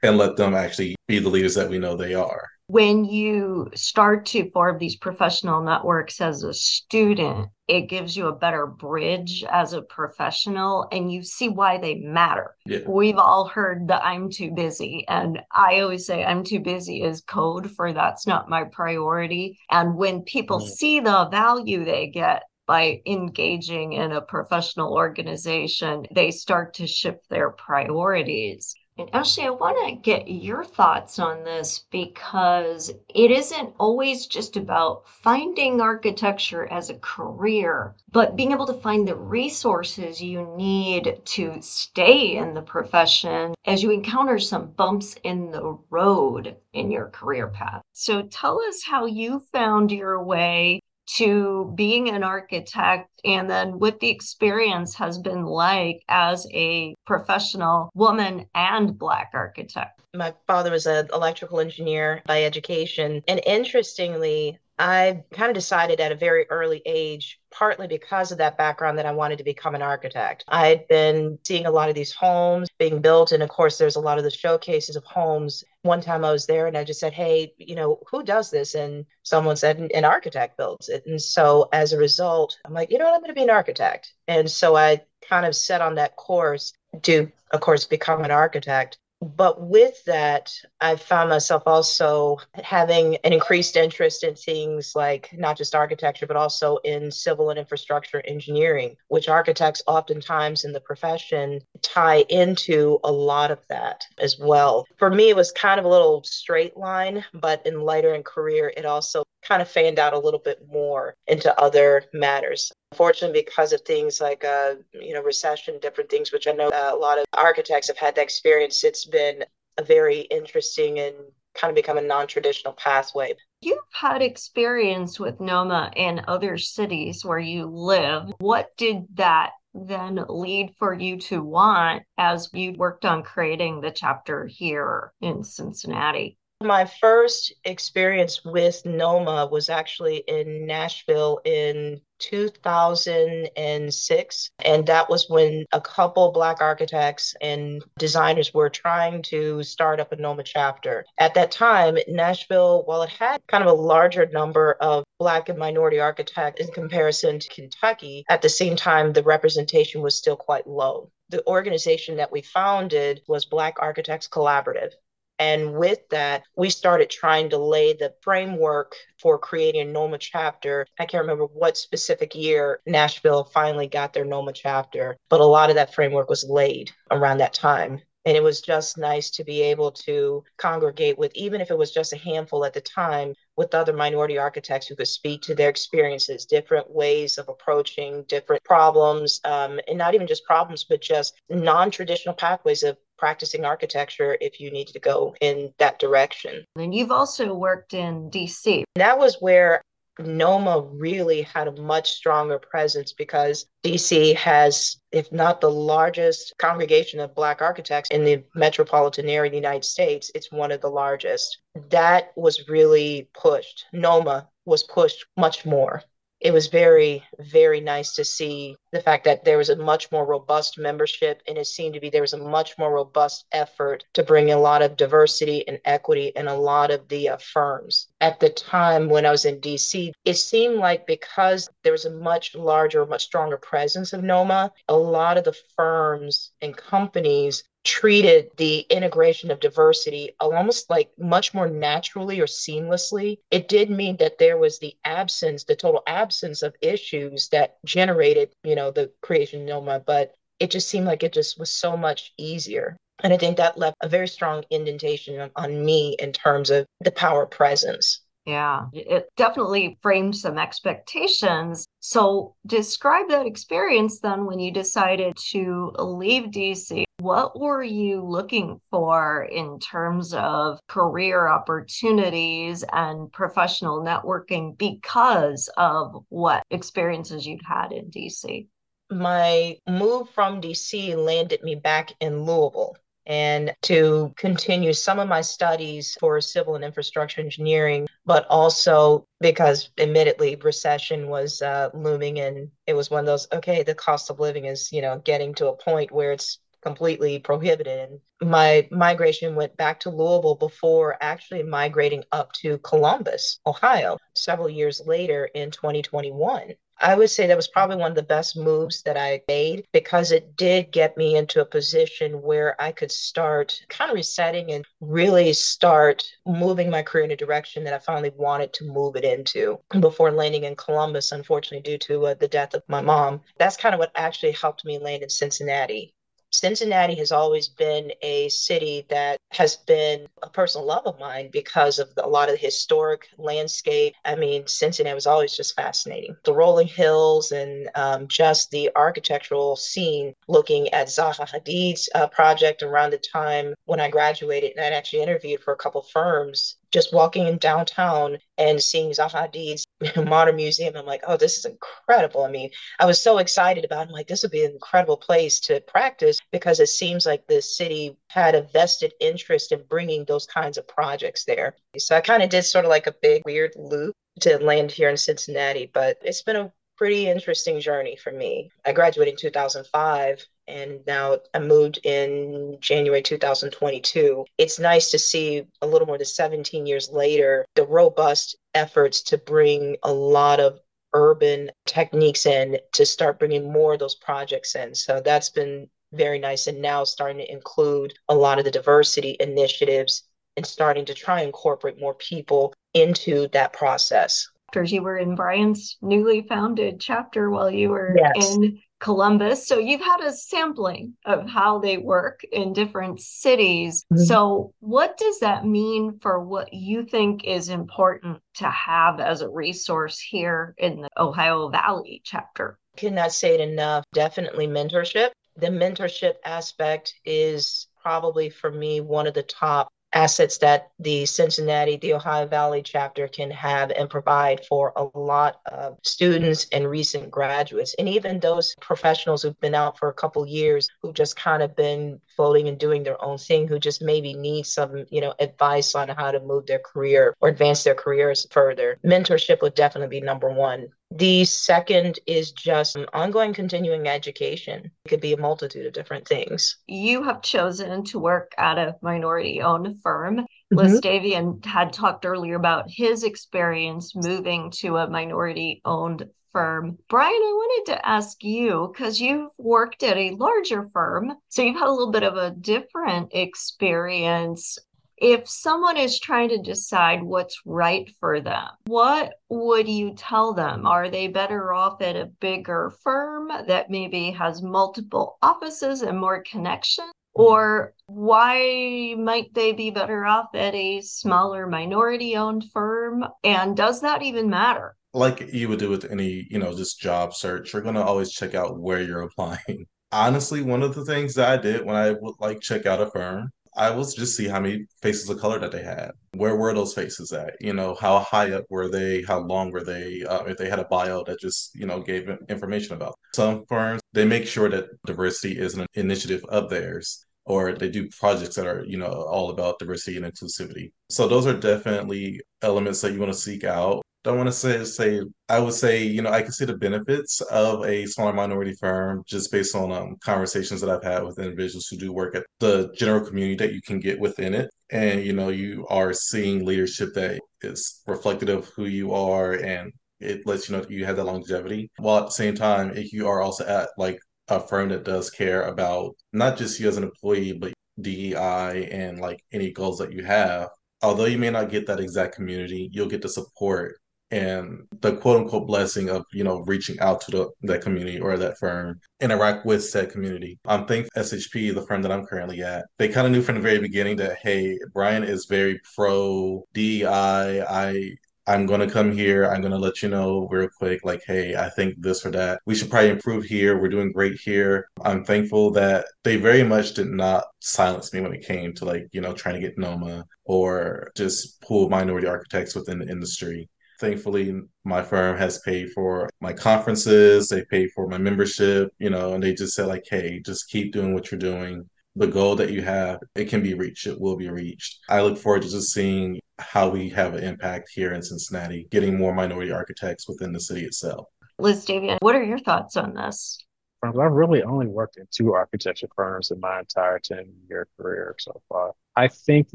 and 0.02 0.18
let 0.18 0.36
them 0.36 0.54
actually 0.54 0.96
be 1.06 1.18
the 1.18 1.30
leaders 1.30 1.54
that 1.54 1.70
we 1.70 1.78
know 1.78 1.96
they 1.96 2.14
are 2.14 2.48
when 2.68 3.06
you 3.06 3.70
start 3.74 4.26
to 4.26 4.50
form 4.50 4.76
these 4.78 4.96
professional 4.96 5.62
networks 5.62 6.20
as 6.20 6.42
a 6.42 6.52
student, 6.52 7.48
it 7.66 7.88
gives 7.88 8.14
you 8.14 8.26
a 8.26 8.36
better 8.36 8.66
bridge 8.66 9.42
as 9.50 9.72
a 9.72 9.80
professional 9.80 10.86
and 10.92 11.10
you 11.10 11.22
see 11.22 11.48
why 11.48 11.78
they 11.78 11.94
matter. 11.94 12.54
Yeah. 12.66 12.80
We've 12.86 13.16
all 13.16 13.48
heard 13.48 13.88
that 13.88 14.04
I'm 14.04 14.30
too 14.30 14.50
busy. 14.50 15.06
And 15.08 15.40
I 15.50 15.80
always 15.80 16.06
say 16.06 16.22
I'm 16.22 16.44
too 16.44 16.60
busy 16.60 17.02
is 17.02 17.22
code 17.22 17.70
for 17.70 17.94
that's 17.94 18.26
not 18.26 18.50
my 18.50 18.64
priority. 18.64 19.58
And 19.70 19.96
when 19.96 20.20
people 20.22 20.60
mm. 20.60 20.68
see 20.68 21.00
the 21.00 21.26
value 21.30 21.84
they 21.84 22.08
get, 22.08 22.42
by 22.66 23.00
engaging 23.06 23.94
in 23.94 24.12
a 24.12 24.20
professional 24.20 24.92
organization, 24.92 26.04
they 26.14 26.30
start 26.30 26.74
to 26.74 26.86
shift 26.86 27.26
their 27.30 27.48
priorities. 27.48 28.74
And 28.98 29.08
Ashley, 29.14 29.44
I 29.44 29.50
want 29.50 29.78
to 29.88 29.94
get 29.94 30.28
your 30.28 30.64
thoughts 30.64 31.20
on 31.20 31.44
this 31.44 31.84
because 31.92 32.90
it 33.08 33.30
isn't 33.30 33.72
always 33.78 34.26
just 34.26 34.56
about 34.56 35.08
finding 35.08 35.80
architecture 35.80 36.66
as 36.66 36.90
a 36.90 36.98
career, 36.98 37.94
but 38.10 38.34
being 38.34 38.50
able 38.50 38.66
to 38.66 38.74
find 38.74 39.06
the 39.06 39.14
resources 39.14 40.20
you 40.20 40.52
need 40.56 41.20
to 41.24 41.58
stay 41.60 42.38
in 42.38 42.54
the 42.54 42.62
profession 42.62 43.54
as 43.66 43.84
you 43.84 43.92
encounter 43.92 44.40
some 44.40 44.72
bumps 44.72 45.14
in 45.22 45.52
the 45.52 45.78
road 45.90 46.56
in 46.72 46.90
your 46.90 47.06
career 47.10 47.46
path. 47.46 47.82
So 47.92 48.22
tell 48.22 48.60
us 48.68 48.82
how 48.82 49.06
you 49.06 49.38
found 49.52 49.92
your 49.92 50.20
way 50.24 50.80
to 51.16 51.72
being 51.74 52.10
an 52.10 52.22
architect 52.22 53.08
and 53.24 53.48
then 53.48 53.78
what 53.78 53.98
the 54.00 54.10
experience 54.10 54.94
has 54.94 55.18
been 55.18 55.44
like 55.44 56.02
as 56.08 56.46
a 56.52 56.94
professional 57.06 57.90
woman 57.94 58.46
and 58.54 58.98
black 58.98 59.30
architect. 59.32 60.02
My 60.14 60.34
father 60.46 60.70
was 60.70 60.86
an 60.86 61.08
electrical 61.12 61.60
engineer 61.60 62.22
by 62.26 62.44
education 62.44 63.22
and 63.28 63.40
interestingly 63.46 64.58
I 64.78 65.24
kind 65.32 65.50
of 65.50 65.54
decided 65.54 66.00
at 66.00 66.12
a 66.12 66.16
very 66.16 66.46
early 66.50 66.80
age, 66.86 67.40
partly 67.50 67.88
because 67.88 68.30
of 68.30 68.38
that 68.38 68.56
background, 68.56 68.98
that 68.98 69.06
I 69.06 69.12
wanted 69.12 69.38
to 69.38 69.44
become 69.44 69.74
an 69.74 69.82
architect. 69.82 70.44
I 70.46 70.68
had 70.68 70.88
been 70.88 71.38
seeing 71.44 71.66
a 71.66 71.70
lot 71.70 71.88
of 71.88 71.94
these 71.94 72.12
homes 72.12 72.68
being 72.78 73.00
built. 73.00 73.32
And 73.32 73.42
of 73.42 73.48
course, 73.48 73.78
there's 73.78 73.96
a 73.96 74.00
lot 74.00 74.18
of 74.18 74.24
the 74.24 74.30
showcases 74.30 74.94
of 74.94 75.04
homes. 75.04 75.64
One 75.82 76.00
time 76.00 76.24
I 76.24 76.30
was 76.30 76.46
there 76.46 76.66
and 76.66 76.76
I 76.76 76.84
just 76.84 77.00
said, 77.00 77.12
Hey, 77.12 77.54
you 77.58 77.74
know, 77.74 78.00
who 78.10 78.22
does 78.22 78.50
this? 78.50 78.74
And 78.74 79.06
someone 79.22 79.56
said, 79.56 79.78
An 79.78 80.04
architect 80.04 80.56
builds 80.56 80.88
it. 80.88 81.04
And 81.06 81.20
so 81.20 81.68
as 81.72 81.92
a 81.92 81.98
result, 81.98 82.58
I'm 82.64 82.74
like, 82.74 82.90
you 82.90 82.98
know 82.98 83.06
what? 83.06 83.14
I'm 83.14 83.20
going 83.20 83.28
to 83.28 83.34
be 83.34 83.42
an 83.42 83.50
architect. 83.50 84.12
And 84.28 84.50
so 84.50 84.76
I 84.76 85.02
kind 85.28 85.44
of 85.44 85.56
set 85.56 85.80
on 85.80 85.96
that 85.96 86.16
course 86.16 86.72
to, 87.02 87.30
of 87.52 87.60
course, 87.60 87.84
become 87.84 88.24
an 88.24 88.30
architect 88.30 88.98
but 89.20 89.60
with 89.60 90.04
that, 90.04 90.52
I 90.80 90.96
found 90.96 91.30
myself 91.30 91.64
also 91.66 92.38
having 92.54 93.16
an 93.24 93.32
increased 93.32 93.76
interest 93.76 94.22
in 94.22 94.34
things 94.34 94.92
like 94.94 95.30
not 95.36 95.56
just 95.56 95.74
architecture, 95.74 96.26
but 96.26 96.36
also 96.36 96.76
in 96.78 97.10
civil 97.10 97.50
and 97.50 97.58
infrastructure 97.58 98.22
engineering, 98.26 98.96
which 99.08 99.28
architects 99.28 99.82
oftentimes 99.86 100.64
in 100.64 100.72
the 100.72 100.80
profession 100.80 101.60
tie 101.82 102.24
into 102.28 103.00
a 103.02 103.10
lot 103.10 103.50
of 103.50 103.58
that 103.68 104.04
as 104.18 104.38
well. 104.38 104.86
For 104.98 105.10
me, 105.10 105.30
it 105.30 105.36
was 105.36 105.50
kind 105.52 105.80
of 105.80 105.86
a 105.86 105.90
little 105.90 106.22
straight 106.24 106.76
line, 106.76 107.24
but 107.34 107.66
in 107.66 107.80
later 107.80 108.14
in 108.14 108.22
career, 108.22 108.72
it 108.76 108.84
also 108.84 109.24
kind 109.48 109.62
of 109.62 109.68
fanned 109.68 109.98
out 109.98 110.12
a 110.12 110.18
little 110.18 110.40
bit 110.40 110.60
more 110.70 111.14
into 111.26 111.58
other 111.58 112.04
matters. 112.12 112.70
Unfortunately, 112.92 113.42
because 113.42 113.72
of 113.72 113.80
things 113.82 114.20
like, 114.20 114.44
uh, 114.44 114.74
you 114.92 115.14
know, 115.14 115.22
recession, 115.22 115.78
different 115.80 116.10
things, 116.10 116.32
which 116.32 116.46
I 116.46 116.52
know 116.52 116.68
uh, 116.68 116.90
a 116.92 116.96
lot 116.96 117.18
of 117.18 117.24
architects 117.34 117.88
have 117.88 117.98
had 117.98 118.14
that 118.16 118.22
experience, 118.22 118.84
it's 118.84 119.06
been 119.06 119.44
a 119.78 119.82
very 119.82 120.20
interesting 120.20 120.98
and 120.98 121.14
kind 121.54 121.70
of 121.70 121.74
become 121.74 121.98
a 121.98 122.02
non-traditional 122.02 122.74
pathway. 122.74 123.34
You've 123.60 123.78
had 123.92 124.22
experience 124.22 125.18
with 125.18 125.40
NOMA 125.40 125.92
in 125.96 126.22
other 126.28 126.56
cities 126.56 127.24
where 127.24 127.38
you 127.38 127.66
live. 127.66 128.30
What 128.38 128.68
did 128.76 129.04
that 129.14 129.52
then 129.74 130.24
lead 130.28 130.74
for 130.78 130.94
you 130.94 131.18
to 131.18 131.42
want 131.42 132.02
as 132.16 132.48
you 132.52 132.72
worked 132.72 133.04
on 133.04 133.22
creating 133.22 133.80
the 133.80 133.90
chapter 133.90 134.46
here 134.46 135.12
in 135.20 135.42
Cincinnati? 135.42 136.37
My 136.60 136.86
first 136.86 137.52
experience 137.64 138.44
with 138.44 138.84
NOMA 138.84 139.46
was 139.46 139.70
actually 139.70 140.24
in 140.26 140.66
Nashville 140.66 141.40
in 141.44 142.00
2006. 142.18 144.50
And 144.64 144.84
that 144.86 145.08
was 145.08 145.30
when 145.30 145.66
a 145.70 145.80
couple 145.80 146.32
Black 146.32 146.60
architects 146.60 147.36
and 147.40 147.84
designers 147.96 148.52
were 148.52 148.68
trying 148.68 149.22
to 149.22 149.62
start 149.62 150.00
up 150.00 150.10
a 150.10 150.16
NOMA 150.16 150.42
chapter. 150.42 151.04
At 151.18 151.34
that 151.34 151.52
time, 151.52 151.96
Nashville, 152.08 152.82
while 152.86 153.02
it 153.02 153.10
had 153.10 153.40
kind 153.46 153.62
of 153.62 153.70
a 153.70 153.80
larger 153.80 154.26
number 154.26 154.72
of 154.80 155.04
Black 155.20 155.48
and 155.48 155.60
minority 155.60 156.00
architects 156.00 156.60
in 156.60 156.66
comparison 156.72 157.38
to 157.38 157.48
Kentucky, 157.50 158.24
at 158.28 158.42
the 158.42 158.48
same 158.48 158.74
time, 158.74 159.12
the 159.12 159.22
representation 159.22 160.02
was 160.02 160.16
still 160.16 160.36
quite 160.36 160.66
low. 160.66 161.12
The 161.28 161.46
organization 161.46 162.16
that 162.16 162.32
we 162.32 162.42
founded 162.42 163.22
was 163.28 163.44
Black 163.44 163.76
Architects 163.78 164.26
Collaborative. 164.26 164.94
And 165.38 165.74
with 165.74 166.08
that, 166.10 166.42
we 166.56 166.70
started 166.70 167.10
trying 167.10 167.50
to 167.50 167.58
lay 167.58 167.92
the 167.92 168.14
framework 168.22 168.94
for 169.20 169.38
creating 169.38 169.82
a 169.82 169.92
NOMA 169.92 170.18
chapter. 170.18 170.86
I 170.98 171.06
can't 171.06 171.22
remember 171.22 171.44
what 171.44 171.76
specific 171.76 172.34
year 172.34 172.80
Nashville 172.86 173.44
finally 173.44 173.86
got 173.86 174.12
their 174.12 174.24
NOMA 174.24 174.52
chapter, 174.52 175.16
but 175.28 175.40
a 175.40 175.44
lot 175.44 175.70
of 175.70 175.76
that 175.76 175.94
framework 175.94 176.28
was 176.28 176.44
laid 176.48 176.90
around 177.10 177.38
that 177.38 177.54
time. 177.54 178.00
And 178.24 178.36
it 178.36 178.42
was 178.42 178.60
just 178.60 178.98
nice 178.98 179.30
to 179.30 179.44
be 179.44 179.62
able 179.62 179.90
to 179.92 180.44
congregate 180.58 181.16
with, 181.16 181.34
even 181.34 181.62
if 181.62 181.70
it 181.70 181.78
was 181.78 181.92
just 181.92 182.12
a 182.12 182.18
handful 182.18 182.64
at 182.64 182.74
the 182.74 182.80
time, 182.80 183.32
with 183.56 183.74
other 183.74 183.92
minority 183.92 184.36
architects 184.36 184.86
who 184.86 184.96
could 184.96 185.08
speak 185.08 185.40
to 185.42 185.54
their 185.54 185.70
experiences, 185.70 186.44
different 186.44 186.90
ways 186.90 187.38
of 187.38 187.48
approaching 187.48 188.24
different 188.24 188.62
problems, 188.64 189.40
um, 189.44 189.80
and 189.88 189.96
not 189.96 190.14
even 190.14 190.26
just 190.26 190.44
problems, 190.44 190.84
but 190.84 191.00
just 191.00 191.40
non 191.48 191.90
traditional 191.90 192.34
pathways 192.34 192.82
of 192.82 192.98
practicing 193.18 193.64
architecture 193.64 194.38
if 194.40 194.60
you 194.60 194.70
needed 194.70 194.92
to 194.92 195.00
go 195.00 195.34
in 195.40 195.72
that 195.78 195.98
direction. 195.98 196.64
And 196.76 196.94
you've 196.94 197.10
also 197.10 197.54
worked 197.54 197.94
in 197.94 198.30
DC. 198.30 198.84
That 198.94 199.18
was 199.18 199.36
where 199.40 199.82
NOMA 200.18 200.80
really 200.92 201.42
had 201.42 201.68
a 201.68 201.80
much 201.80 202.10
stronger 202.10 202.58
presence 202.58 203.12
because 203.12 203.66
DC 203.84 204.34
has, 204.34 204.96
if 205.12 205.30
not 205.30 205.60
the 205.60 205.70
largest 205.70 206.54
congregation 206.58 207.20
of 207.20 207.34
Black 207.34 207.62
architects 207.62 208.10
in 208.10 208.24
the 208.24 208.42
metropolitan 208.54 209.28
area 209.28 209.48
in 209.48 209.52
the 209.52 209.58
United 209.58 209.84
States, 209.84 210.30
it's 210.34 210.50
one 210.50 210.72
of 210.72 210.80
the 210.80 210.90
largest. 210.90 211.58
That 211.90 212.32
was 212.36 212.68
really 212.68 213.28
pushed. 213.34 213.86
NOMA 213.92 214.48
was 214.64 214.82
pushed 214.82 215.24
much 215.36 215.64
more 215.64 216.02
it 216.40 216.52
was 216.52 216.68
very, 216.68 217.24
very 217.38 217.80
nice 217.80 218.14
to 218.14 218.24
see 218.24 218.76
the 218.92 219.00
fact 219.00 219.24
that 219.24 219.44
there 219.44 219.58
was 219.58 219.70
a 219.70 219.76
much 219.76 220.10
more 220.12 220.24
robust 220.24 220.78
membership, 220.78 221.42
and 221.48 221.58
it 221.58 221.66
seemed 221.66 221.94
to 221.94 222.00
be 222.00 222.10
there 222.10 222.20
was 222.22 222.32
a 222.32 222.38
much 222.38 222.78
more 222.78 222.92
robust 222.92 223.44
effort 223.52 224.04
to 224.14 224.22
bring 224.22 224.50
a 224.50 224.58
lot 224.58 224.82
of 224.82 224.96
diversity 224.96 225.66
and 225.66 225.80
equity 225.84 226.32
in 226.36 226.46
a 226.46 226.56
lot 226.56 226.90
of 226.90 227.08
the 227.08 227.28
uh, 227.28 227.36
firms. 227.38 228.08
At 228.20 228.40
the 228.40 228.50
time 228.50 229.08
when 229.08 229.26
I 229.26 229.30
was 229.30 229.44
in 229.44 229.60
DC, 229.60 230.12
it 230.24 230.34
seemed 230.34 230.76
like 230.76 231.06
because 231.06 231.68
there 231.82 231.92
was 231.92 232.04
a 232.04 232.10
much 232.10 232.54
larger, 232.54 233.04
much 233.04 233.24
stronger 233.24 233.56
presence 233.56 234.12
of 234.12 234.22
NOMA, 234.22 234.72
a 234.88 234.96
lot 234.96 235.38
of 235.38 235.44
the 235.44 235.56
firms 235.76 236.52
and 236.62 236.76
companies 236.76 237.64
treated 237.84 238.50
the 238.56 238.80
integration 238.90 239.50
of 239.50 239.60
diversity 239.60 240.34
almost 240.40 240.90
like 240.90 241.10
much 241.18 241.54
more 241.54 241.68
naturally 241.68 242.40
or 242.40 242.46
seamlessly. 242.46 243.38
It 243.50 243.68
did 243.68 243.90
mean 243.90 244.16
that 244.18 244.38
there 244.38 244.58
was 244.58 244.78
the 244.78 244.96
absence, 245.04 245.64
the 245.64 245.76
total 245.76 246.02
absence 246.06 246.62
of 246.62 246.74
issues 246.80 247.48
that 247.48 247.76
generated, 247.84 248.52
you 248.64 248.74
know, 248.74 248.90
the 248.90 249.10
creation 249.22 249.62
of 249.62 249.66
NOMA, 249.66 250.00
but 250.00 250.34
it 250.58 250.70
just 250.70 250.88
seemed 250.88 251.06
like 251.06 251.22
it 251.22 251.32
just 251.32 251.58
was 251.58 251.70
so 251.70 251.96
much 251.96 252.32
easier. 252.36 252.96
And 253.22 253.32
I 253.32 253.36
think 253.36 253.56
that 253.56 253.78
left 253.78 253.96
a 254.00 254.08
very 254.08 254.28
strong 254.28 254.64
indentation 254.70 255.40
on, 255.40 255.50
on 255.56 255.84
me 255.84 256.16
in 256.18 256.32
terms 256.32 256.70
of 256.70 256.86
the 257.00 257.10
power 257.10 257.46
presence. 257.46 258.20
Yeah, 258.48 258.86
it 258.94 259.28
definitely 259.36 259.98
framed 260.00 260.34
some 260.34 260.56
expectations. 260.56 261.86
So, 262.00 262.54
describe 262.64 263.28
that 263.28 263.44
experience 263.44 264.20
then 264.20 264.46
when 264.46 264.58
you 264.58 264.70
decided 264.70 265.36
to 265.50 265.92
leave 265.98 266.44
DC. 266.44 267.04
What 267.20 267.60
were 267.60 267.82
you 267.82 268.24
looking 268.24 268.80
for 268.90 269.46
in 269.52 269.78
terms 269.80 270.32
of 270.32 270.80
career 270.88 271.46
opportunities 271.46 272.86
and 272.90 273.30
professional 273.32 274.00
networking 274.00 274.78
because 274.78 275.68
of 275.76 276.24
what 276.30 276.62
experiences 276.70 277.46
you'd 277.46 277.60
had 277.68 277.92
in 277.92 278.06
DC? 278.10 278.66
My 279.10 279.76
move 279.86 280.30
from 280.30 280.62
DC 280.62 281.14
landed 281.22 281.62
me 281.62 281.74
back 281.74 282.14
in 282.18 282.44
Louisville 282.44 282.96
and 283.28 283.74
to 283.82 284.32
continue 284.36 284.94
some 284.94 285.18
of 285.18 285.28
my 285.28 285.42
studies 285.42 286.16
for 286.18 286.40
civil 286.40 286.74
and 286.74 286.84
infrastructure 286.84 287.42
engineering, 287.42 288.08
but 288.24 288.46
also 288.48 289.26
because 289.40 289.90
admittedly 289.98 290.56
recession 290.56 291.28
was 291.28 291.60
uh, 291.60 291.90
looming 291.92 292.40
and 292.40 292.70
it 292.86 292.94
was 292.94 293.10
one 293.10 293.20
of 293.20 293.26
those, 293.26 293.46
okay, 293.52 293.82
the 293.82 293.94
cost 293.94 294.30
of 294.30 294.40
living 294.40 294.64
is, 294.64 294.90
you 294.90 295.02
know, 295.02 295.18
getting 295.18 295.54
to 295.54 295.68
a 295.68 295.76
point 295.76 296.10
where 296.10 296.32
it's 296.32 296.58
completely 296.82 297.38
prohibited. 297.38 298.08
And 298.08 298.50
my 298.50 298.88
migration 298.90 299.54
went 299.54 299.76
back 299.76 300.00
to 300.00 300.10
Louisville 300.10 300.54
before 300.54 301.18
actually 301.20 301.64
migrating 301.64 302.24
up 302.32 302.52
to 302.54 302.78
Columbus, 302.78 303.60
Ohio, 303.66 304.16
several 304.34 304.70
years 304.70 305.02
later 305.04 305.50
in 305.54 305.70
2021. 305.70 306.74
I 307.00 307.14
would 307.14 307.30
say 307.30 307.46
that 307.46 307.56
was 307.56 307.68
probably 307.68 307.96
one 307.96 308.10
of 308.10 308.16
the 308.16 308.22
best 308.22 308.56
moves 308.56 309.02
that 309.02 309.16
I 309.16 309.42
made 309.46 309.86
because 309.92 310.32
it 310.32 310.56
did 310.56 310.90
get 310.90 311.16
me 311.16 311.36
into 311.36 311.60
a 311.60 311.64
position 311.64 312.42
where 312.42 312.80
I 312.80 312.92
could 312.92 313.12
start 313.12 313.80
kind 313.88 314.10
of 314.10 314.16
resetting 314.16 314.72
and 314.72 314.84
really 315.00 315.52
start 315.52 316.24
moving 316.44 316.90
my 316.90 317.02
career 317.02 317.24
in 317.24 317.30
a 317.30 317.36
direction 317.36 317.84
that 317.84 317.94
I 317.94 317.98
finally 317.98 318.32
wanted 318.36 318.72
to 318.74 318.84
move 318.84 319.16
it 319.16 319.24
into 319.24 319.78
before 320.00 320.32
landing 320.32 320.64
in 320.64 320.74
Columbus, 320.76 321.32
unfortunately, 321.32 321.88
due 321.88 321.98
to 321.98 322.26
uh, 322.26 322.34
the 322.34 322.48
death 322.48 322.74
of 322.74 322.82
my 322.88 323.00
mom. 323.00 323.42
That's 323.58 323.76
kind 323.76 323.94
of 323.94 324.00
what 324.00 324.12
actually 324.16 324.52
helped 324.52 324.84
me 324.84 324.98
land 324.98 325.22
in 325.22 325.30
Cincinnati. 325.30 326.14
Cincinnati 326.50 327.14
has 327.16 327.30
always 327.30 327.68
been 327.68 328.12
a 328.22 328.48
city 328.48 329.06
that 329.10 329.38
has 329.50 329.76
been 329.76 330.26
a 330.42 330.48
personal 330.48 330.86
love 330.86 331.06
of 331.06 331.18
mine 331.18 331.50
because 331.52 331.98
of 331.98 332.14
the, 332.14 332.24
a 332.24 332.26
lot 332.26 332.48
of 332.48 332.54
the 332.54 332.60
historic 332.60 333.28
landscape. 333.36 334.14
I 334.24 334.34
mean, 334.34 334.66
Cincinnati 334.66 335.14
was 335.14 335.26
always 335.26 335.56
just 335.56 335.76
fascinating. 335.76 336.36
The 336.44 336.54
rolling 336.54 336.88
hills 336.88 337.52
and 337.52 337.90
um, 337.94 338.28
just 338.28 338.70
the 338.70 338.90
architectural 338.96 339.76
scene, 339.76 340.34
looking 340.48 340.88
at 340.88 341.08
Zaha 341.08 341.48
Hadid's 341.48 342.08
uh, 342.14 342.28
project 342.28 342.82
around 342.82 343.10
the 343.10 343.18
time 343.18 343.74
when 343.84 344.00
I 344.00 344.08
graduated, 344.08 344.72
and 344.76 344.80
I 344.80 344.96
actually 344.96 345.22
interviewed 345.22 345.62
for 345.62 345.74
a 345.74 345.76
couple 345.76 346.02
firms 346.02 346.77
just 346.90 347.12
walking 347.12 347.46
in 347.46 347.58
downtown 347.58 348.38
and 348.56 348.82
seeing 348.82 349.10
Zaha 349.10 349.50
Hadid's 349.52 349.86
modern 350.16 350.56
museum. 350.56 350.96
I'm 350.96 351.06
like, 351.06 351.22
oh, 351.26 351.36
this 351.36 351.58
is 351.58 351.64
incredible. 351.64 352.44
I 352.44 352.50
mean, 352.50 352.70
I 352.98 353.06
was 353.06 353.20
so 353.20 353.38
excited 353.38 353.84
about 353.84 354.06
it. 354.06 354.08
I'm 354.08 354.12
like, 354.12 354.26
this 354.26 354.42
would 354.42 354.52
be 354.52 354.64
an 354.64 354.72
incredible 354.72 355.16
place 355.16 355.60
to 355.60 355.80
practice 355.82 356.38
because 356.52 356.80
it 356.80 356.88
seems 356.88 357.26
like 357.26 357.46
the 357.46 357.60
city 357.60 358.16
had 358.28 358.54
a 358.54 358.62
vested 358.62 359.12
interest 359.20 359.72
in 359.72 359.82
bringing 359.88 360.24
those 360.24 360.46
kinds 360.46 360.78
of 360.78 360.88
projects 360.88 361.44
there. 361.44 361.76
So 361.96 362.16
I 362.16 362.20
kind 362.20 362.42
of 362.42 362.50
did 362.50 362.62
sort 362.62 362.84
of 362.84 362.90
like 362.90 363.06
a 363.06 363.14
big 363.22 363.42
weird 363.44 363.72
loop 363.76 364.14
to 364.40 364.58
land 364.58 364.92
here 364.92 365.10
in 365.10 365.16
Cincinnati, 365.16 365.90
but 365.92 366.18
it's 366.22 366.42
been 366.42 366.56
a 366.56 366.72
pretty 366.96 367.28
interesting 367.28 367.80
journey 367.80 368.16
for 368.16 368.32
me. 368.32 368.70
I 368.84 368.92
graduated 368.92 369.34
in 369.34 369.38
2005 369.38 370.46
and 370.68 371.00
now 371.06 371.38
I 371.54 371.58
moved 371.58 371.98
in 372.04 372.76
January 372.80 373.22
2022. 373.22 374.44
It's 374.58 374.78
nice 374.78 375.10
to 375.10 375.18
see 375.18 375.64
a 375.82 375.86
little 375.86 376.06
more 376.06 376.18
than 376.18 376.26
17 376.26 376.86
years 376.86 377.08
later 377.10 377.64
the 377.74 377.86
robust 377.86 378.56
efforts 378.74 379.22
to 379.22 379.38
bring 379.38 379.96
a 380.02 380.12
lot 380.12 380.60
of 380.60 380.78
urban 381.14 381.70
techniques 381.86 382.44
in 382.44 382.78
to 382.92 383.06
start 383.06 383.38
bringing 383.38 383.72
more 383.72 383.94
of 383.94 383.98
those 383.98 384.14
projects 384.14 384.74
in. 384.74 384.94
So 384.94 385.20
that's 385.20 385.48
been 385.48 385.88
very 386.12 386.38
nice 386.38 386.66
and 386.66 386.80
now 386.80 387.04
starting 387.04 387.38
to 387.38 387.50
include 387.50 388.14
a 388.28 388.34
lot 388.34 388.58
of 388.58 388.64
the 388.64 388.70
diversity 388.70 389.36
initiatives 389.40 390.24
and 390.56 390.66
starting 390.66 391.04
to 391.06 391.14
try 391.14 391.40
and 391.40 391.46
incorporate 391.46 392.00
more 392.00 392.14
people 392.14 392.74
into 392.94 393.48
that 393.48 393.72
process 393.72 394.48
you 394.84 395.02
were 395.02 395.18
in 395.18 395.34
Brian's 395.34 395.96
newly 396.02 396.42
founded 396.42 397.00
chapter 397.00 397.50
while 397.50 397.70
you 397.70 397.88
were 397.88 398.16
yes. 398.18 398.56
in 398.56 398.80
Columbus. 399.00 399.66
So 399.66 399.78
you've 399.78 400.00
had 400.00 400.20
a 400.20 400.32
sampling 400.32 401.14
of 401.24 401.48
how 401.48 401.78
they 401.78 401.98
work 401.98 402.40
in 402.50 402.72
different 402.72 403.20
cities. 403.20 404.04
Mm-hmm. 404.12 404.24
So, 404.24 404.72
what 404.80 405.16
does 405.16 405.40
that 405.40 405.64
mean 405.64 406.18
for 406.20 406.42
what 406.42 406.72
you 406.72 407.04
think 407.04 407.44
is 407.44 407.68
important 407.68 408.40
to 408.54 408.68
have 408.70 409.20
as 409.20 409.40
a 409.40 409.48
resource 409.48 410.18
here 410.20 410.74
in 410.78 411.02
the 411.02 411.08
Ohio 411.16 411.68
Valley 411.68 412.20
chapter? 412.24 412.78
Cannot 412.96 413.32
say 413.32 413.54
it 413.54 413.60
enough. 413.60 414.04
Definitely 414.12 414.66
mentorship. 414.66 415.30
The 415.56 415.68
mentorship 415.68 416.34
aspect 416.44 417.14
is 417.24 417.88
probably 418.00 418.50
for 418.50 418.70
me 418.70 419.00
one 419.00 419.26
of 419.26 419.34
the 419.34 419.42
top 419.42 419.88
assets 420.12 420.58
that 420.58 420.90
the 420.98 421.26
Cincinnati, 421.26 421.96
the 421.96 422.14
Ohio 422.14 422.46
Valley 422.46 422.82
chapter 422.82 423.28
can 423.28 423.50
have 423.50 423.90
and 423.90 424.08
provide 424.08 424.64
for 424.66 424.92
a 424.96 425.06
lot 425.18 425.60
of 425.66 425.98
students 426.02 426.66
and 426.72 426.88
recent 426.88 427.30
graduates, 427.30 427.94
and 427.98 428.08
even 428.08 428.40
those 428.40 428.74
professionals 428.80 429.42
who've 429.42 429.60
been 429.60 429.74
out 429.74 429.98
for 429.98 430.08
a 430.08 430.14
couple 430.14 430.46
years 430.46 430.88
who've 431.02 431.14
just 431.14 431.36
kind 431.36 431.62
of 431.62 431.76
been 431.76 432.20
floating 432.38 432.68
and 432.68 432.78
doing 432.78 433.02
their 433.02 433.20
own 433.22 433.36
thing, 433.36 433.66
who 433.66 433.80
just 433.80 434.00
maybe 434.00 434.32
need 434.32 434.64
some, 434.64 435.04
you 435.10 435.20
know, 435.20 435.34
advice 435.40 435.96
on 435.96 436.08
how 436.08 436.30
to 436.30 436.38
move 436.38 436.66
their 436.66 436.78
career 436.78 437.34
or 437.40 437.48
advance 437.48 437.82
their 437.82 437.96
careers 437.96 438.46
further. 438.52 438.96
Mentorship 439.04 439.60
would 439.60 439.74
definitely 439.74 440.20
be 440.20 440.24
number 440.24 440.48
one. 440.48 440.86
The 441.10 441.44
second 441.46 442.20
is 442.26 442.52
just 442.52 442.96
ongoing 443.12 443.54
continuing 443.54 444.06
education. 444.06 444.92
It 445.04 445.08
could 445.08 445.20
be 445.20 445.32
a 445.32 445.38
multitude 445.38 445.86
of 445.86 445.94
different 445.94 446.28
things. 446.28 446.76
You 446.86 447.24
have 447.24 447.42
chosen 447.42 448.04
to 448.04 448.20
work 448.20 448.52
at 448.56 448.78
a 448.78 448.94
minority 449.02 449.60
owned 449.60 450.00
firm. 450.00 450.46
Mm-hmm. 450.72 450.96
LeStavion 450.96 451.64
had 451.64 451.92
talked 451.92 452.26
earlier 452.26 452.56
about 452.56 452.90
his 452.90 453.24
experience 453.24 454.14
moving 454.14 454.70
to 454.72 454.98
a 454.98 455.08
minority 455.08 455.80
owned 455.84 456.28
firm. 456.52 456.98
Brian, 457.08 457.32
I 457.32 457.52
wanted 457.54 457.92
to 457.92 458.06
ask 458.06 458.42
you 458.42 458.92
because 458.92 459.20
you've 459.20 459.50
worked 459.58 460.02
at 460.02 460.16
a 460.16 460.32
larger 460.32 460.88
firm, 460.92 461.32
so 461.48 461.62
you've 461.62 461.76
had 461.76 461.88
a 461.88 461.92
little 461.92 462.12
bit 462.12 462.22
of 462.22 462.36
a 462.36 462.50
different 462.50 463.30
experience 463.32 464.78
if 465.20 465.48
someone 465.48 465.96
is 465.96 466.20
trying 466.20 466.48
to 466.48 466.58
decide 466.58 467.22
what's 467.22 467.60
right 467.64 468.08
for 468.20 468.40
them, 468.40 468.68
what 468.86 469.32
would 469.48 469.88
you 469.88 470.14
tell 470.14 470.54
them? 470.54 470.86
Are 470.86 471.10
they 471.10 471.26
better 471.26 471.72
off 471.72 472.00
at 472.00 472.16
a 472.16 472.26
bigger 472.26 472.92
firm 473.02 473.48
that 473.66 473.90
maybe 473.90 474.30
has 474.30 474.62
multiple 474.62 475.38
offices 475.42 476.02
and 476.02 476.18
more 476.18 476.42
connection? 476.42 477.10
Or 477.38 477.94
why 478.06 479.14
might 479.16 479.54
they 479.54 479.72
be 479.72 479.90
better 479.90 480.26
off 480.26 480.48
at 480.54 480.74
a 480.74 481.00
smaller 481.00 481.66
minority 481.66 482.36
owned 482.36 482.64
firm? 482.72 483.24
And 483.44 483.76
does 483.76 484.00
that 484.00 484.22
even 484.22 484.50
matter? 484.50 484.96
Like 485.14 485.52
you 485.52 485.68
would 485.68 485.78
do 485.78 485.88
with 485.88 486.10
any, 486.10 486.46
you 486.50 486.58
know, 486.58 486.74
just 486.74 487.00
job 487.00 487.34
search, 487.34 487.72
you're 487.72 487.82
going 487.82 487.94
to 487.94 488.02
always 488.02 488.32
check 488.32 488.54
out 488.54 488.78
where 488.78 489.02
you're 489.02 489.22
applying. 489.22 489.86
Honestly, 490.12 490.62
one 490.62 490.82
of 490.82 490.94
the 490.94 491.04
things 491.04 491.34
that 491.34 491.48
I 491.48 491.60
did 491.60 491.84
when 491.84 491.94
I 491.94 492.12
would 492.12 492.34
like 492.40 492.60
check 492.60 492.86
out 492.86 493.00
a 493.00 493.10
firm 493.10 493.50
I 493.78 493.90
was 493.90 494.12
just 494.12 494.36
see 494.36 494.48
how 494.48 494.58
many 494.58 494.86
faces 495.02 495.30
of 495.30 495.38
color 495.38 495.60
that 495.60 495.70
they 495.70 495.84
had. 495.84 496.10
Where 496.34 496.56
were 496.56 496.74
those 496.74 496.94
faces 496.94 497.32
at? 497.32 497.54
You 497.60 497.74
know, 497.74 497.94
how 497.94 498.18
high 498.18 498.52
up 498.52 498.64
were 498.68 498.88
they? 498.88 499.22
How 499.22 499.38
long 499.38 499.70
were 499.70 499.84
they? 499.84 500.24
Uh, 500.24 500.44
if 500.44 500.56
they 500.56 500.68
had 500.68 500.80
a 500.80 500.84
bio 500.86 501.22
that 501.24 501.38
just, 501.38 501.76
you 501.76 501.86
know, 501.86 502.00
gave 502.00 502.28
information 502.48 502.94
about. 502.94 503.14
Some 503.34 503.64
firms, 503.68 504.02
they 504.12 504.24
make 504.24 504.48
sure 504.48 504.68
that 504.68 504.88
diversity 505.06 505.56
is 505.56 505.74
an 505.74 505.86
initiative 505.94 506.44
of 506.48 506.70
theirs 506.70 507.24
or 507.48 507.72
they 507.72 507.88
do 507.88 508.08
projects 508.20 508.54
that 508.56 508.66
are, 508.66 508.84
you 508.86 508.98
know, 508.98 509.10
all 509.10 509.50
about 509.50 509.78
diversity 509.78 510.16
and 510.16 510.26
inclusivity. 510.26 510.92
So 511.10 511.26
those 511.26 511.46
are 511.46 511.58
definitely 511.58 512.40
elements 512.62 513.00
that 513.00 513.12
you 513.12 513.20
want 513.20 513.32
to 513.32 513.38
seek 513.38 513.64
out 513.64 514.02
don't 514.24 514.36
want 514.36 514.48
to 514.48 514.52
say 514.52 514.84
say 514.84 515.22
I 515.48 515.58
would 515.58 515.74
say 515.74 516.04
you 516.04 516.22
know 516.22 516.30
I 516.30 516.42
can 516.42 516.52
see 516.52 516.64
the 516.64 516.76
benefits 516.76 517.40
of 517.40 517.84
a 517.86 518.06
smaller 518.06 518.32
minority 518.32 518.74
firm 518.74 519.22
just 519.26 519.50
based 519.50 519.74
on 519.74 519.92
um, 519.92 520.16
conversations 520.20 520.80
that 520.80 520.90
I've 520.90 521.04
had 521.04 521.24
with 521.24 521.38
individuals 521.38 521.86
who 521.86 521.96
do 521.96 522.12
work 522.12 522.34
at 522.34 522.44
the 522.60 522.92
general 522.96 523.24
community 523.24 523.56
that 523.56 523.72
you 523.72 523.80
can 523.80 524.00
get 524.00 524.18
within 524.18 524.54
it, 524.54 524.70
and 524.90 525.24
you 525.24 525.32
know 525.32 525.48
you 525.48 525.86
are 525.88 526.12
seeing 526.12 526.64
leadership 526.64 527.14
that 527.14 527.40
is 527.62 528.02
reflective 528.06 528.48
of 528.48 528.68
who 528.76 528.84
you 528.86 529.12
are 529.12 529.52
and 529.54 529.92
it 530.20 530.46
lets 530.46 530.68
you 530.68 530.74
know 530.74 530.82
that 530.82 530.90
you 530.90 531.04
have 531.04 531.16
that 531.16 531.24
longevity. 531.24 531.90
While 531.98 532.18
at 532.18 532.26
the 532.26 532.32
same 532.32 532.54
time, 532.54 532.96
if 532.96 533.12
you 533.12 533.28
are 533.28 533.40
also 533.40 533.64
at 533.66 533.90
like 533.98 534.18
a 534.48 534.60
firm 534.60 534.88
that 534.90 535.04
does 535.04 535.30
care 535.30 535.62
about 535.62 536.14
not 536.32 536.56
just 536.56 536.80
you 536.80 536.88
as 536.88 536.96
an 536.96 537.04
employee, 537.04 537.52
but 537.52 537.72
DEI 538.00 538.88
and 538.90 539.18
like 539.20 539.42
any 539.52 539.70
goals 539.72 539.98
that 539.98 540.12
you 540.12 540.24
have, 540.24 540.68
although 541.02 541.26
you 541.26 541.38
may 541.38 541.50
not 541.50 541.70
get 541.70 541.86
that 541.86 542.00
exact 542.00 542.34
community, 542.34 542.88
you'll 542.92 543.08
get 543.08 543.22
the 543.22 543.28
support 543.28 543.98
and 544.30 544.82
the 545.00 545.16
quote 545.16 545.40
unquote 545.40 545.66
blessing 545.66 546.10
of 546.10 546.22
you 546.32 546.44
know 546.44 546.60
reaching 546.66 546.98
out 547.00 547.20
to 547.20 547.30
the 547.30 547.48
that 547.62 547.80
community 547.80 548.20
or 548.20 548.36
that 548.36 548.58
firm 548.58 549.00
interact 549.20 549.64
with 549.64 549.82
said 549.82 550.10
community. 550.10 550.58
I'm 550.66 550.86
thankful 550.86 551.22
shp 551.22 551.74
the 551.74 551.86
firm 551.86 552.02
that 552.02 552.12
i'm 552.12 552.26
currently 552.26 552.62
at 552.62 552.84
they 552.98 553.08
kind 553.08 553.26
of 553.26 553.32
knew 553.32 553.42
from 553.42 553.54
the 553.54 553.60
very 553.62 553.78
beginning 553.78 554.16
that 554.16 554.38
hey 554.42 554.78
brian 554.92 555.24
is 555.24 555.46
very 555.46 555.80
pro 555.96 556.62
dei 556.74 557.06
i 557.06 558.14
I'm 558.48 558.64
going 558.64 558.80
to 558.80 558.90
come 558.90 559.12
here. 559.12 559.44
I'm 559.44 559.60
going 559.60 559.74
to 559.74 559.78
let 559.78 560.02
you 560.02 560.08
know 560.08 560.48
real 560.50 560.70
quick, 560.78 561.04
like, 561.04 561.22
hey, 561.26 561.54
I 561.54 561.68
think 561.68 561.96
this 561.98 562.24
or 562.24 562.30
that. 562.30 562.60
We 562.64 562.74
should 562.74 562.88
probably 562.88 563.10
improve 563.10 563.44
here. 563.44 563.78
We're 563.78 563.90
doing 563.90 564.10
great 564.10 564.40
here. 564.40 564.88
I'm 565.04 565.22
thankful 565.22 565.70
that 565.72 566.06
they 566.24 566.36
very 566.36 566.62
much 566.62 566.94
did 566.94 567.08
not 567.08 567.44
silence 567.60 568.10
me 568.14 568.22
when 568.22 568.32
it 568.32 568.46
came 568.46 568.72
to, 568.76 568.86
like, 568.86 569.06
you 569.12 569.20
know, 569.20 569.34
trying 569.34 569.56
to 569.56 569.60
get 569.60 569.76
NOMA 569.76 570.24
or 570.46 571.10
just 571.14 571.60
pull 571.60 571.90
minority 571.90 572.26
architects 572.26 572.74
within 572.74 572.98
the 572.98 573.08
industry. 573.08 573.68
Thankfully, 574.00 574.58
my 574.82 575.02
firm 575.02 575.36
has 575.36 575.58
paid 575.58 575.90
for 575.90 576.30
my 576.40 576.54
conferences, 576.54 577.50
they 577.50 577.66
paid 577.66 577.90
for 577.94 578.08
my 578.08 578.16
membership, 578.16 578.90
you 578.98 579.10
know, 579.10 579.34
and 579.34 579.42
they 579.42 579.52
just 579.52 579.74
said, 579.74 579.88
like, 579.88 580.04
hey, 580.08 580.40
just 580.40 580.70
keep 580.70 580.94
doing 580.94 581.12
what 581.12 581.30
you're 581.30 581.38
doing. 581.38 581.86
The 582.16 582.28
goal 582.28 582.56
that 582.56 582.70
you 582.70 582.80
have, 582.80 583.20
it 583.34 583.50
can 583.50 583.62
be 583.62 583.74
reached, 583.74 584.06
it 584.06 584.18
will 584.18 584.36
be 584.36 584.48
reached. 584.48 585.00
I 585.10 585.20
look 585.20 585.36
forward 585.36 585.62
to 585.62 585.68
just 585.68 585.92
seeing 585.92 586.40
how 586.58 586.88
we 586.88 587.08
have 587.10 587.34
an 587.34 587.44
impact 587.44 587.90
here 587.94 588.12
in 588.12 588.22
Cincinnati, 588.22 588.88
getting 588.90 589.16
more 589.16 589.34
minority 589.34 589.70
architects 589.70 590.28
within 590.28 590.52
the 590.52 590.60
city 590.60 590.84
itself. 590.84 591.26
LeStavion, 591.60 592.18
what 592.20 592.34
are 592.34 592.42
your 592.42 592.58
thoughts 592.58 592.96
on 592.96 593.14
this? 593.14 593.58
I've 594.02 594.14
really 594.14 594.62
only 594.62 594.86
worked 594.86 595.16
in 595.16 595.26
two 595.30 595.54
architecture 595.54 596.08
firms 596.14 596.52
in 596.52 596.60
my 596.60 596.80
entire 596.80 597.18
10 597.18 597.52
year 597.68 597.88
career 597.98 598.36
so 598.38 598.60
far. 598.68 598.92
I 599.16 599.26
think 599.26 599.68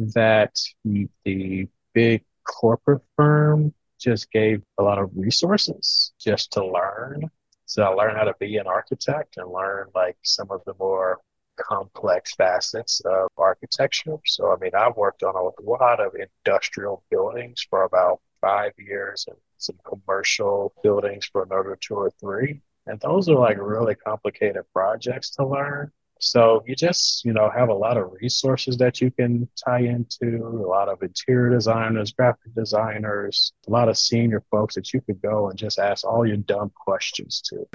that 0.13 0.57
the 0.85 1.67
big 1.93 2.23
corporate 2.45 3.01
firm 3.17 3.73
just 3.99 4.31
gave 4.31 4.61
a 4.77 4.83
lot 4.83 4.99
of 4.99 5.09
resources 5.13 6.13
just 6.19 6.51
to 6.53 6.65
learn. 6.65 7.29
So 7.65 7.83
I 7.83 7.89
learned 7.89 8.17
how 8.17 8.25
to 8.25 8.35
be 8.39 8.57
an 8.57 8.67
architect 8.67 9.37
and 9.37 9.51
learn 9.51 9.87
like 9.93 10.17
some 10.23 10.51
of 10.51 10.61
the 10.65 10.73
more 10.79 11.19
complex 11.57 12.33
facets 12.35 13.01
of 13.01 13.29
architecture. 13.37 14.17
So, 14.25 14.51
I 14.51 14.57
mean, 14.57 14.71
I've 14.75 14.95
worked 14.95 15.23
on 15.23 15.35
a 15.35 15.61
lot 15.61 15.99
of 15.99 16.13
industrial 16.15 17.03
buildings 17.09 17.65
for 17.69 17.83
about 17.83 18.19
five 18.41 18.73
years 18.77 19.25
and 19.27 19.37
some 19.57 19.77
commercial 19.85 20.73
buildings 20.83 21.25
for 21.25 21.43
another 21.43 21.77
two 21.79 21.95
or 21.95 22.11
three. 22.19 22.61
And 22.85 22.99
those 22.99 23.29
are 23.29 23.35
like 23.35 23.57
really 23.59 23.95
complicated 23.95 24.63
projects 24.73 25.31
to 25.31 25.47
learn. 25.47 25.91
So 26.19 26.63
you 26.65 26.75
just, 26.75 27.25
you 27.25 27.33
know, 27.33 27.49
have 27.49 27.69
a 27.69 27.73
lot 27.73 27.97
of 27.97 28.11
resources 28.21 28.77
that 28.77 29.01
you 29.01 29.11
can 29.11 29.47
tie 29.65 29.81
into, 29.81 30.37
a 30.45 30.67
lot 30.67 30.87
of 30.87 31.01
interior 31.01 31.49
designers, 31.49 32.13
graphic 32.13 32.53
designers, 32.55 33.51
a 33.67 33.71
lot 33.71 33.89
of 33.89 33.97
senior 33.97 34.41
folks 34.49 34.75
that 34.75 34.93
you 34.93 35.01
could 35.01 35.21
go 35.21 35.49
and 35.49 35.57
just 35.57 35.79
ask 35.79 36.05
all 36.05 36.25
your 36.25 36.37
dumb 36.37 36.71
questions 36.75 37.41
to. 37.41 37.67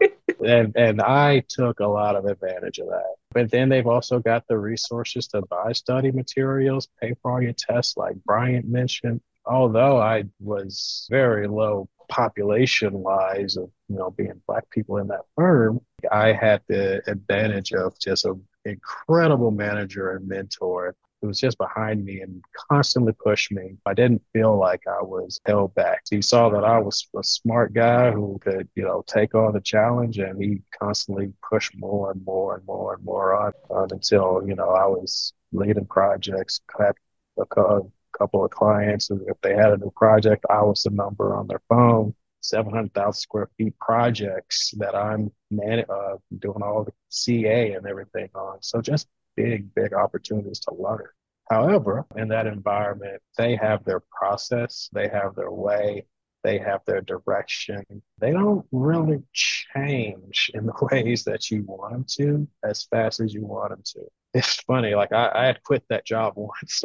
and 0.44 0.76
and 0.76 1.00
I 1.00 1.42
took 1.48 1.80
a 1.80 1.86
lot 1.86 2.14
of 2.14 2.26
advantage 2.26 2.78
of 2.78 2.86
that. 2.86 3.14
But 3.32 3.50
then 3.50 3.68
they've 3.68 3.86
also 3.86 4.20
got 4.20 4.46
the 4.48 4.58
resources 4.58 5.28
to 5.28 5.42
buy 5.42 5.72
study 5.72 6.10
materials, 6.10 6.88
pay 7.00 7.14
for 7.20 7.32
all 7.32 7.42
your 7.42 7.52
tests, 7.52 7.96
like 7.96 8.16
Bryant 8.24 8.66
mentioned. 8.66 9.20
Although 9.44 10.00
I 10.00 10.24
was 10.40 11.06
very 11.10 11.46
low 11.46 11.88
population 12.08 12.94
wise 12.94 13.56
of 13.56 13.70
you 13.88 13.96
know 13.96 14.10
being 14.10 14.40
black 14.46 14.68
people 14.70 14.96
in 14.96 15.08
that 15.08 15.26
firm, 15.36 15.80
I 16.10 16.32
had 16.32 16.62
the 16.68 17.02
advantage 17.10 17.72
of 17.72 17.98
just 17.98 18.24
an 18.24 18.42
incredible 18.64 19.50
manager 19.50 20.12
and 20.12 20.26
mentor 20.26 20.94
who 21.20 21.28
was 21.28 21.40
just 21.40 21.58
behind 21.58 22.04
me 22.04 22.20
and 22.20 22.42
constantly 22.70 23.12
pushed 23.12 23.50
me. 23.52 23.76
I 23.86 23.94
didn't 23.94 24.22
feel 24.32 24.56
like 24.56 24.82
I 24.86 25.02
was 25.02 25.40
held 25.46 25.74
back. 25.74 26.02
He 26.08 26.22
saw 26.22 26.48
that 26.50 26.64
I 26.64 26.78
was 26.78 27.08
a 27.16 27.24
smart 27.24 27.72
guy 27.72 28.10
who 28.10 28.38
could, 28.40 28.68
you 28.74 28.84
know, 28.84 29.04
take 29.06 29.34
on 29.34 29.52
the 29.52 29.60
challenge 29.60 30.18
and 30.18 30.40
he 30.42 30.62
constantly 30.78 31.32
pushed 31.48 31.76
more 31.76 32.12
and 32.12 32.24
more 32.24 32.56
and 32.56 32.66
more 32.66 32.94
and 32.94 33.04
more 33.04 33.34
on, 33.34 33.52
until, 33.90 34.42
you 34.46 34.54
know, 34.54 34.70
I 34.70 34.86
was 34.86 35.32
leading 35.52 35.86
projects, 35.86 36.60
had 36.78 36.94
a 37.38 37.46
couple 37.46 38.44
of 38.44 38.50
clients. 38.50 39.10
And 39.10 39.20
if 39.28 39.40
they 39.42 39.54
had 39.54 39.72
a 39.72 39.76
new 39.76 39.92
project, 39.96 40.44
I 40.48 40.62
was 40.62 40.82
the 40.82 40.90
number 40.90 41.34
on 41.34 41.46
their 41.46 41.62
phone. 41.68 42.14
700,000 42.40 43.20
square 43.20 43.50
feet 43.58 43.76
projects 43.80 44.72
that 44.78 44.94
I'm 44.94 45.32
man- 45.50 45.84
uh, 45.88 46.16
doing 46.38 46.62
all 46.62 46.84
the 46.84 46.92
CA 47.08 47.72
and 47.72 47.84
everything 47.86 48.28
on. 48.34 48.58
So 48.60 48.80
just 48.80 49.08
big, 49.38 49.74
big 49.74 49.94
opportunities 49.94 50.60
to 50.60 50.74
learn. 50.74 51.06
However, 51.50 52.06
in 52.16 52.28
that 52.28 52.46
environment, 52.46 53.22
they 53.36 53.56
have 53.56 53.84
their 53.84 54.00
process, 54.00 54.90
they 54.92 55.08
have 55.08 55.34
their 55.34 55.50
way, 55.50 56.06
they 56.44 56.58
have 56.58 56.82
their 56.86 57.00
direction. 57.00 57.84
They 58.18 58.32
don't 58.32 58.66
really 58.72 59.22
change 59.32 60.50
in 60.54 60.66
the 60.66 60.72
ways 60.92 61.24
that 61.24 61.50
you 61.50 61.62
want 61.62 61.92
them 61.92 62.04
to 62.18 62.48
as 62.68 62.84
fast 62.84 63.20
as 63.20 63.32
you 63.32 63.44
want 63.44 63.70
them 63.70 63.82
to. 63.94 64.00
It's 64.34 64.56
funny, 64.62 64.94
like 64.94 65.12
I, 65.12 65.30
I 65.34 65.46
had 65.46 65.62
quit 65.62 65.84
that 65.88 66.04
job 66.04 66.34
once, 66.36 66.84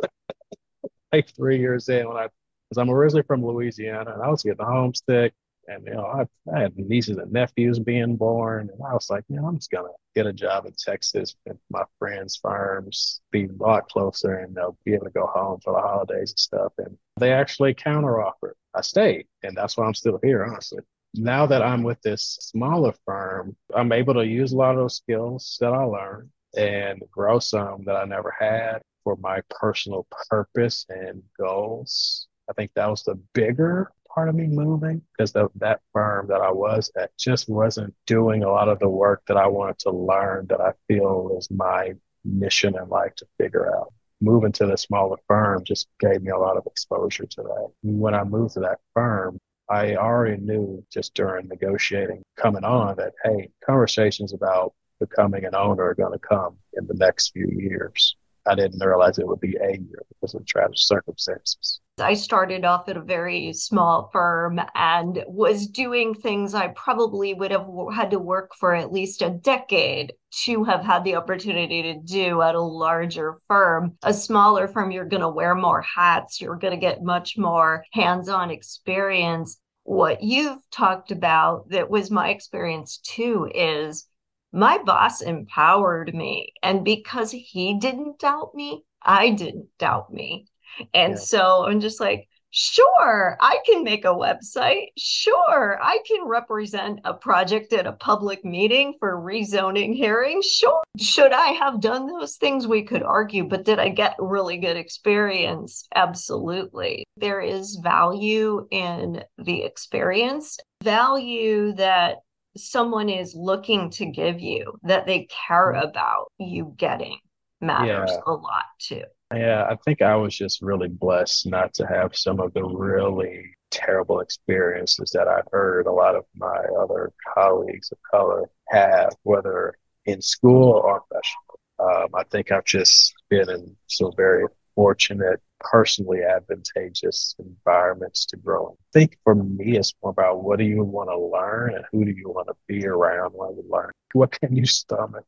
like 1.12 1.30
three 1.36 1.60
years 1.60 1.90
in 1.90 2.08
when 2.08 2.18
I, 2.18 2.28
because 2.70 2.82
I'm 2.82 2.90
originally 2.90 3.24
from 3.24 3.46
Louisiana 3.46 4.14
and 4.14 4.22
I 4.22 4.30
was 4.30 4.44
getting 4.44 4.66
homesick. 4.66 5.34
And 5.68 5.86
you 5.86 5.94
know, 5.94 6.06
I, 6.06 6.26
I 6.54 6.62
had 6.62 6.78
nieces 6.78 7.18
and 7.18 7.32
nephews 7.32 7.80
being 7.80 8.16
born, 8.16 8.70
and 8.72 8.82
I 8.86 8.94
was 8.94 9.10
like, 9.10 9.24
you 9.30 9.38
know, 9.38 9.48
I'm 9.48 9.58
just 9.58 9.72
gonna 9.72 9.90
get 10.16 10.28
a 10.28 10.34
job 10.34 10.66
in 10.66 10.74
Texas 10.78 11.36
with 11.46 11.58
my 11.70 11.84
friends' 12.00 12.36
farms, 12.36 13.22
be 13.32 13.46
a 13.46 13.64
lot 13.64 13.90
closer, 13.90 14.40
and 14.40 14.56
they'll 14.56 14.78
be 14.84 14.94
able 14.94 15.06
to 15.06 15.12
go 15.12 15.28
home 15.28 15.60
for 15.64 15.74
the 15.74 15.82
holidays 15.82 16.32
and 16.32 16.40
stuff. 16.40 16.74
And 16.78 16.98
they 17.20 17.32
actually 17.32 17.74
counteroffered. 17.74 18.54
I 18.74 18.82
stayed, 18.82 19.28
and 19.44 19.56
that's 19.56 19.78
why 19.78 19.86
I'm 19.86 19.94
still 19.94 20.20
here, 20.22 20.46
honestly. 20.46 20.80
Now 21.16 21.46
that 21.46 21.62
I'm 21.62 21.84
with 21.84 22.02
this 22.02 22.38
smaller 22.42 22.94
firm, 23.06 23.56
I'm 23.74 23.92
able 23.92 24.16
to 24.16 24.26
use 24.26 24.52
a 24.52 24.58
lot 24.58 24.72
of 24.72 24.78
those 24.78 24.96
skills 24.96 25.58
that 25.62 25.72
I 25.72 25.84
learned 25.84 26.30
and 26.58 27.02
grow 27.12 27.40
some 27.40 27.84
that 27.86 27.96
I 27.96 28.06
never 28.06 28.36
had 28.38 28.82
for 29.04 29.16
my 29.18 29.42
personal 29.50 30.08
purpose 30.30 30.86
and 30.90 31.22
goals. 31.38 32.28
I 32.50 32.54
think 32.54 32.72
that 32.76 32.90
was 32.90 33.04
the 33.04 33.16
bigger 33.34 33.92
part 34.14 34.30
of 34.30 34.36
me 34.36 34.48
moving 34.48 35.02
because 35.18 35.34
that 35.34 35.82
firm 35.92 36.28
that 36.28 36.42
I 36.42 36.52
was 36.52 36.92
at 36.96 37.18
just 37.18 37.50
wasn't 37.50 37.94
doing 38.06 38.44
a 38.44 38.50
lot 38.50 38.70
of 38.70 38.80
the 38.80 38.90
work 38.90 39.24
that 39.28 39.38
I 39.38 39.48
wanted 39.48 39.80
to 39.80 39.92
learn 39.92 40.48
that 40.48 40.62
I 40.62 40.74
feel 40.88 41.36
is 41.38 41.50
my 41.50 41.94
mission 42.24 42.76
in 42.78 42.90
life 42.90 43.16
to 43.16 43.28
figure 43.38 43.76
out. 43.76 43.94
Moving 44.22 44.54
to 44.54 44.66
the 44.66 44.78
smaller 44.78 45.18
firm 45.28 45.64
just 45.66 45.88
gave 46.00 46.22
me 46.22 46.32
a 46.32 46.38
lot 46.38 46.58
of 46.58 46.66
exposure 46.66 47.26
to 47.26 47.42
that. 47.42 47.68
When 47.82 48.14
I 48.14 48.24
moved 48.24 48.54
to 48.54 48.62
that 48.62 48.80
firm, 48.94 49.38
I 49.70 49.96
already 49.96 50.42
knew 50.42 50.86
just 50.92 51.14
during 51.14 51.48
negotiating 51.48 52.24
coming 52.38 52.64
on 52.64 52.96
that, 52.98 53.14
hey, 53.24 53.50
conversations 53.66 54.34
about 54.34 54.74
becoming 55.00 55.46
an 55.46 55.56
owner 55.56 55.84
are 55.84 55.96
going 55.96 56.14
to 56.14 56.20
come 56.20 56.58
in 56.74 56.88
the 56.88 56.94
next 56.94 57.32
few 57.32 57.50
years. 57.50 58.16
I 58.46 58.56
didn't 58.56 58.86
realize 58.86 59.18
it 59.18 59.28
would 59.28 59.40
be 59.40 59.56
a 59.58 59.72
year 59.72 60.04
because 60.10 60.36
of 60.36 60.46
tragic 60.46 60.78
circumstances. 60.78 61.80
I 62.00 62.16
started 62.16 62.66
off 62.66 62.90
at 62.90 62.98
a 62.98 63.02
very 63.02 63.54
small 63.54 64.10
firm 64.12 64.60
and 64.74 65.24
was 65.28 65.68
doing 65.68 66.16
things 66.16 66.56
I 66.56 66.70
probably 66.70 67.36
would 67.36 67.52
have 67.52 67.68
had 67.94 68.10
to 68.12 68.20
work 68.20 68.56
for 68.56 68.74
at 68.74 68.92
least 68.92 69.22
a 69.22 69.30
decade 69.30 70.14
to 70.46 70.64
have 70.64 70.84
had 70.84 71.04
the 71.04 71.16
opportunity 71.16 71.84
to 71.84 72.00
do 72.00 72.42
at 72.42 72.56
a 72.56 72.62
larger 72.62 73.38
firm. 73.48 73.96
A 74.02 74.12
smaller 74.12 74.68
firm, 74.68 74.90
you're 74.90 75.06
going 75.06 75.22
to 75.22 75.30
wear 75.30 75.54
more 75.54 75.84
hats, 75.84 76.42
you're 76.42 76.56
going 76.56 76.74
to 76.74 76.80
get 76.80 77.04
much 77.04 77.38
more 77.38 77.86
hands 77.92 78.28
on 78.28 78.50
experience. 78.50 79.60
What 79.84 80.24
you've 80.24 80.68
talked 80.72 81.12
about 81.12 81.70
that 81.70 81.92
was 81.92 82.10
my 82.10 82.30
experience 82.30 82.98
too 82.98 83.52
is 83.54 84.08
my 84.52 84.80
boss 84.80 85.22
empowered 85.22 86.16
me. 86.16 86.54
And 86.64 86.84
because 86.84 87.30
he 87.30 87.78
didn't 87.78 88.18
doubt 88.18 88.56
me, 88.56 88.84
I 89.04 89.30
didn't 89.30 89.68
doubt 89.78 90.12
me. 90.12 90.48
And 90.94 91.14
yeah. 91.14 91.20
so 91.20 91.66
I'm 91.66 91.80
just 91.80 92.00
like, 92.00 92.28
sure, 92.52 93.36
I 93.42 93.60
can 93.66 93.84
make 93.84 94.06
a 94.06 94.10
website. 94.10 94.88
Sure, 94.98 95.80
I 95.82 96.00
can 96.08 96.28
represent 96.28 97.00
a 97.04 97.14
project 97.14 97.74
at 97.74 97.88
a 97.88 97.94
public 97.94 98.46
meeting 98.46 98.94
for 99.00 99.22
rezoning 99.22 99.96
hearings. 99.96 100.46
Sure. 100.46 100.84
Should 101.00 101.34
I 101.34 101.48
have 101.48 101.82
done 101.82 102.06
those 102.06 102.38
things? 102.38 102.68
We 102.68 102.84
could 102.84 103.04
argue, 103.04 103.46
but 103.46 103.66
did 103.66 103.80
I 103.80 103.90
get 103.90 104.16
really 104.20 104.58
good 104.58 104.78
experience? 104.78 105.88
Absolutely. 105.96 107.06
There 107.18 107.42
is 107.42 107.80
value 107.84 108.68
in 108.70 109.24
the 109.40 109.64
experience, 109.64 110.60
value 110.84 111.74
that 111.74 112.18
someone 112.56 113.10
is 113.10 113.34
looking 113.36 113.90
to 113.90 114.06
give 114.06 114.40
you 114.40 114.74
that 114.84 115.08
they 115.08 115.28
care 115.48 115.74
mm-hmm. 115.74 115.88
about 115.88 116.32
you 116.38 116.74
getting 116.78 117.18
matters 117.62 118.12
yeah. 118.12 118.20
a 118.28 118.32
lot 118.32 118.66
too. 118.80 119.04
Yeah, 119.34 119.66
I 119.70 119.76
think 119.84 120.02
I 120.02 120.16
was 120.16 120.36
just 120.38 120.62
really 120.62 120.88
blessed 120.90 121.48
not 121.48 121.74
to 121.76 121.88
have 121.88 122.16
some 122.16 122.40
of 122.40 122.54
the 122.54 122.64
really 122.64 123.56
terrible 123.72 124.20
experiences 124.20 125.12
that 125.12 125.28
I've 125.28 125.48
heard 125.52 125.88
a 125.88 125.92
lot 125.92 126.16
of 126.16 126.26
my 126.36 126.60
other 126.80 127.12
colleagues 127.34 127.92
of 127.92 127.98
color 128.12 128.50
have, 128.70 129.16
whether 129.24 129.76
in 130.06 130.22
school 130.22 130.74
or 130.74 131.02
professional. 131.02 131.60
Um, 131.80 132.10
I 132.16 132.24
think 132.32 132.52
I've 132.52 132.66
just 132.66 133.14
been 133.30 133.50
in 133.50 133.76
so 133.88 134.12
very 134.16 134.46
fortunate, 134.76 135.42
personally 135.60 136.20
advantageous 136.24 137.36
environments 137.40 138.26
to 138.28 138.38
grow 138.38 138.68
in. 138.70 138.74
I 138.74 139.00
think 139.00 139.18
for 139.24 139.34
me, 139.36 139.78
it's 139.78 139.94
more 140.04 140.12
about 140.12 140.44
what 140.44 140.60
do 140.60 140.66
you 140.66 140.84
want 140.84 141.10
to 141.10 141.18
learn 141.18 141.74
and 141.76 141.86
who 141.92 142.06
do 142.06 142.12
you 142.12 142.30
want 142.30 142.48
to 142.50 142.56
be 142.68 142.86
around 142.86 143.32
while 143.32 143.54
you 143.56 143.64
learn? 143.68 143.92
What 144.14 144.32
can 144.40 144.56
you 144.56 144.66
stomach? 144.68 145.26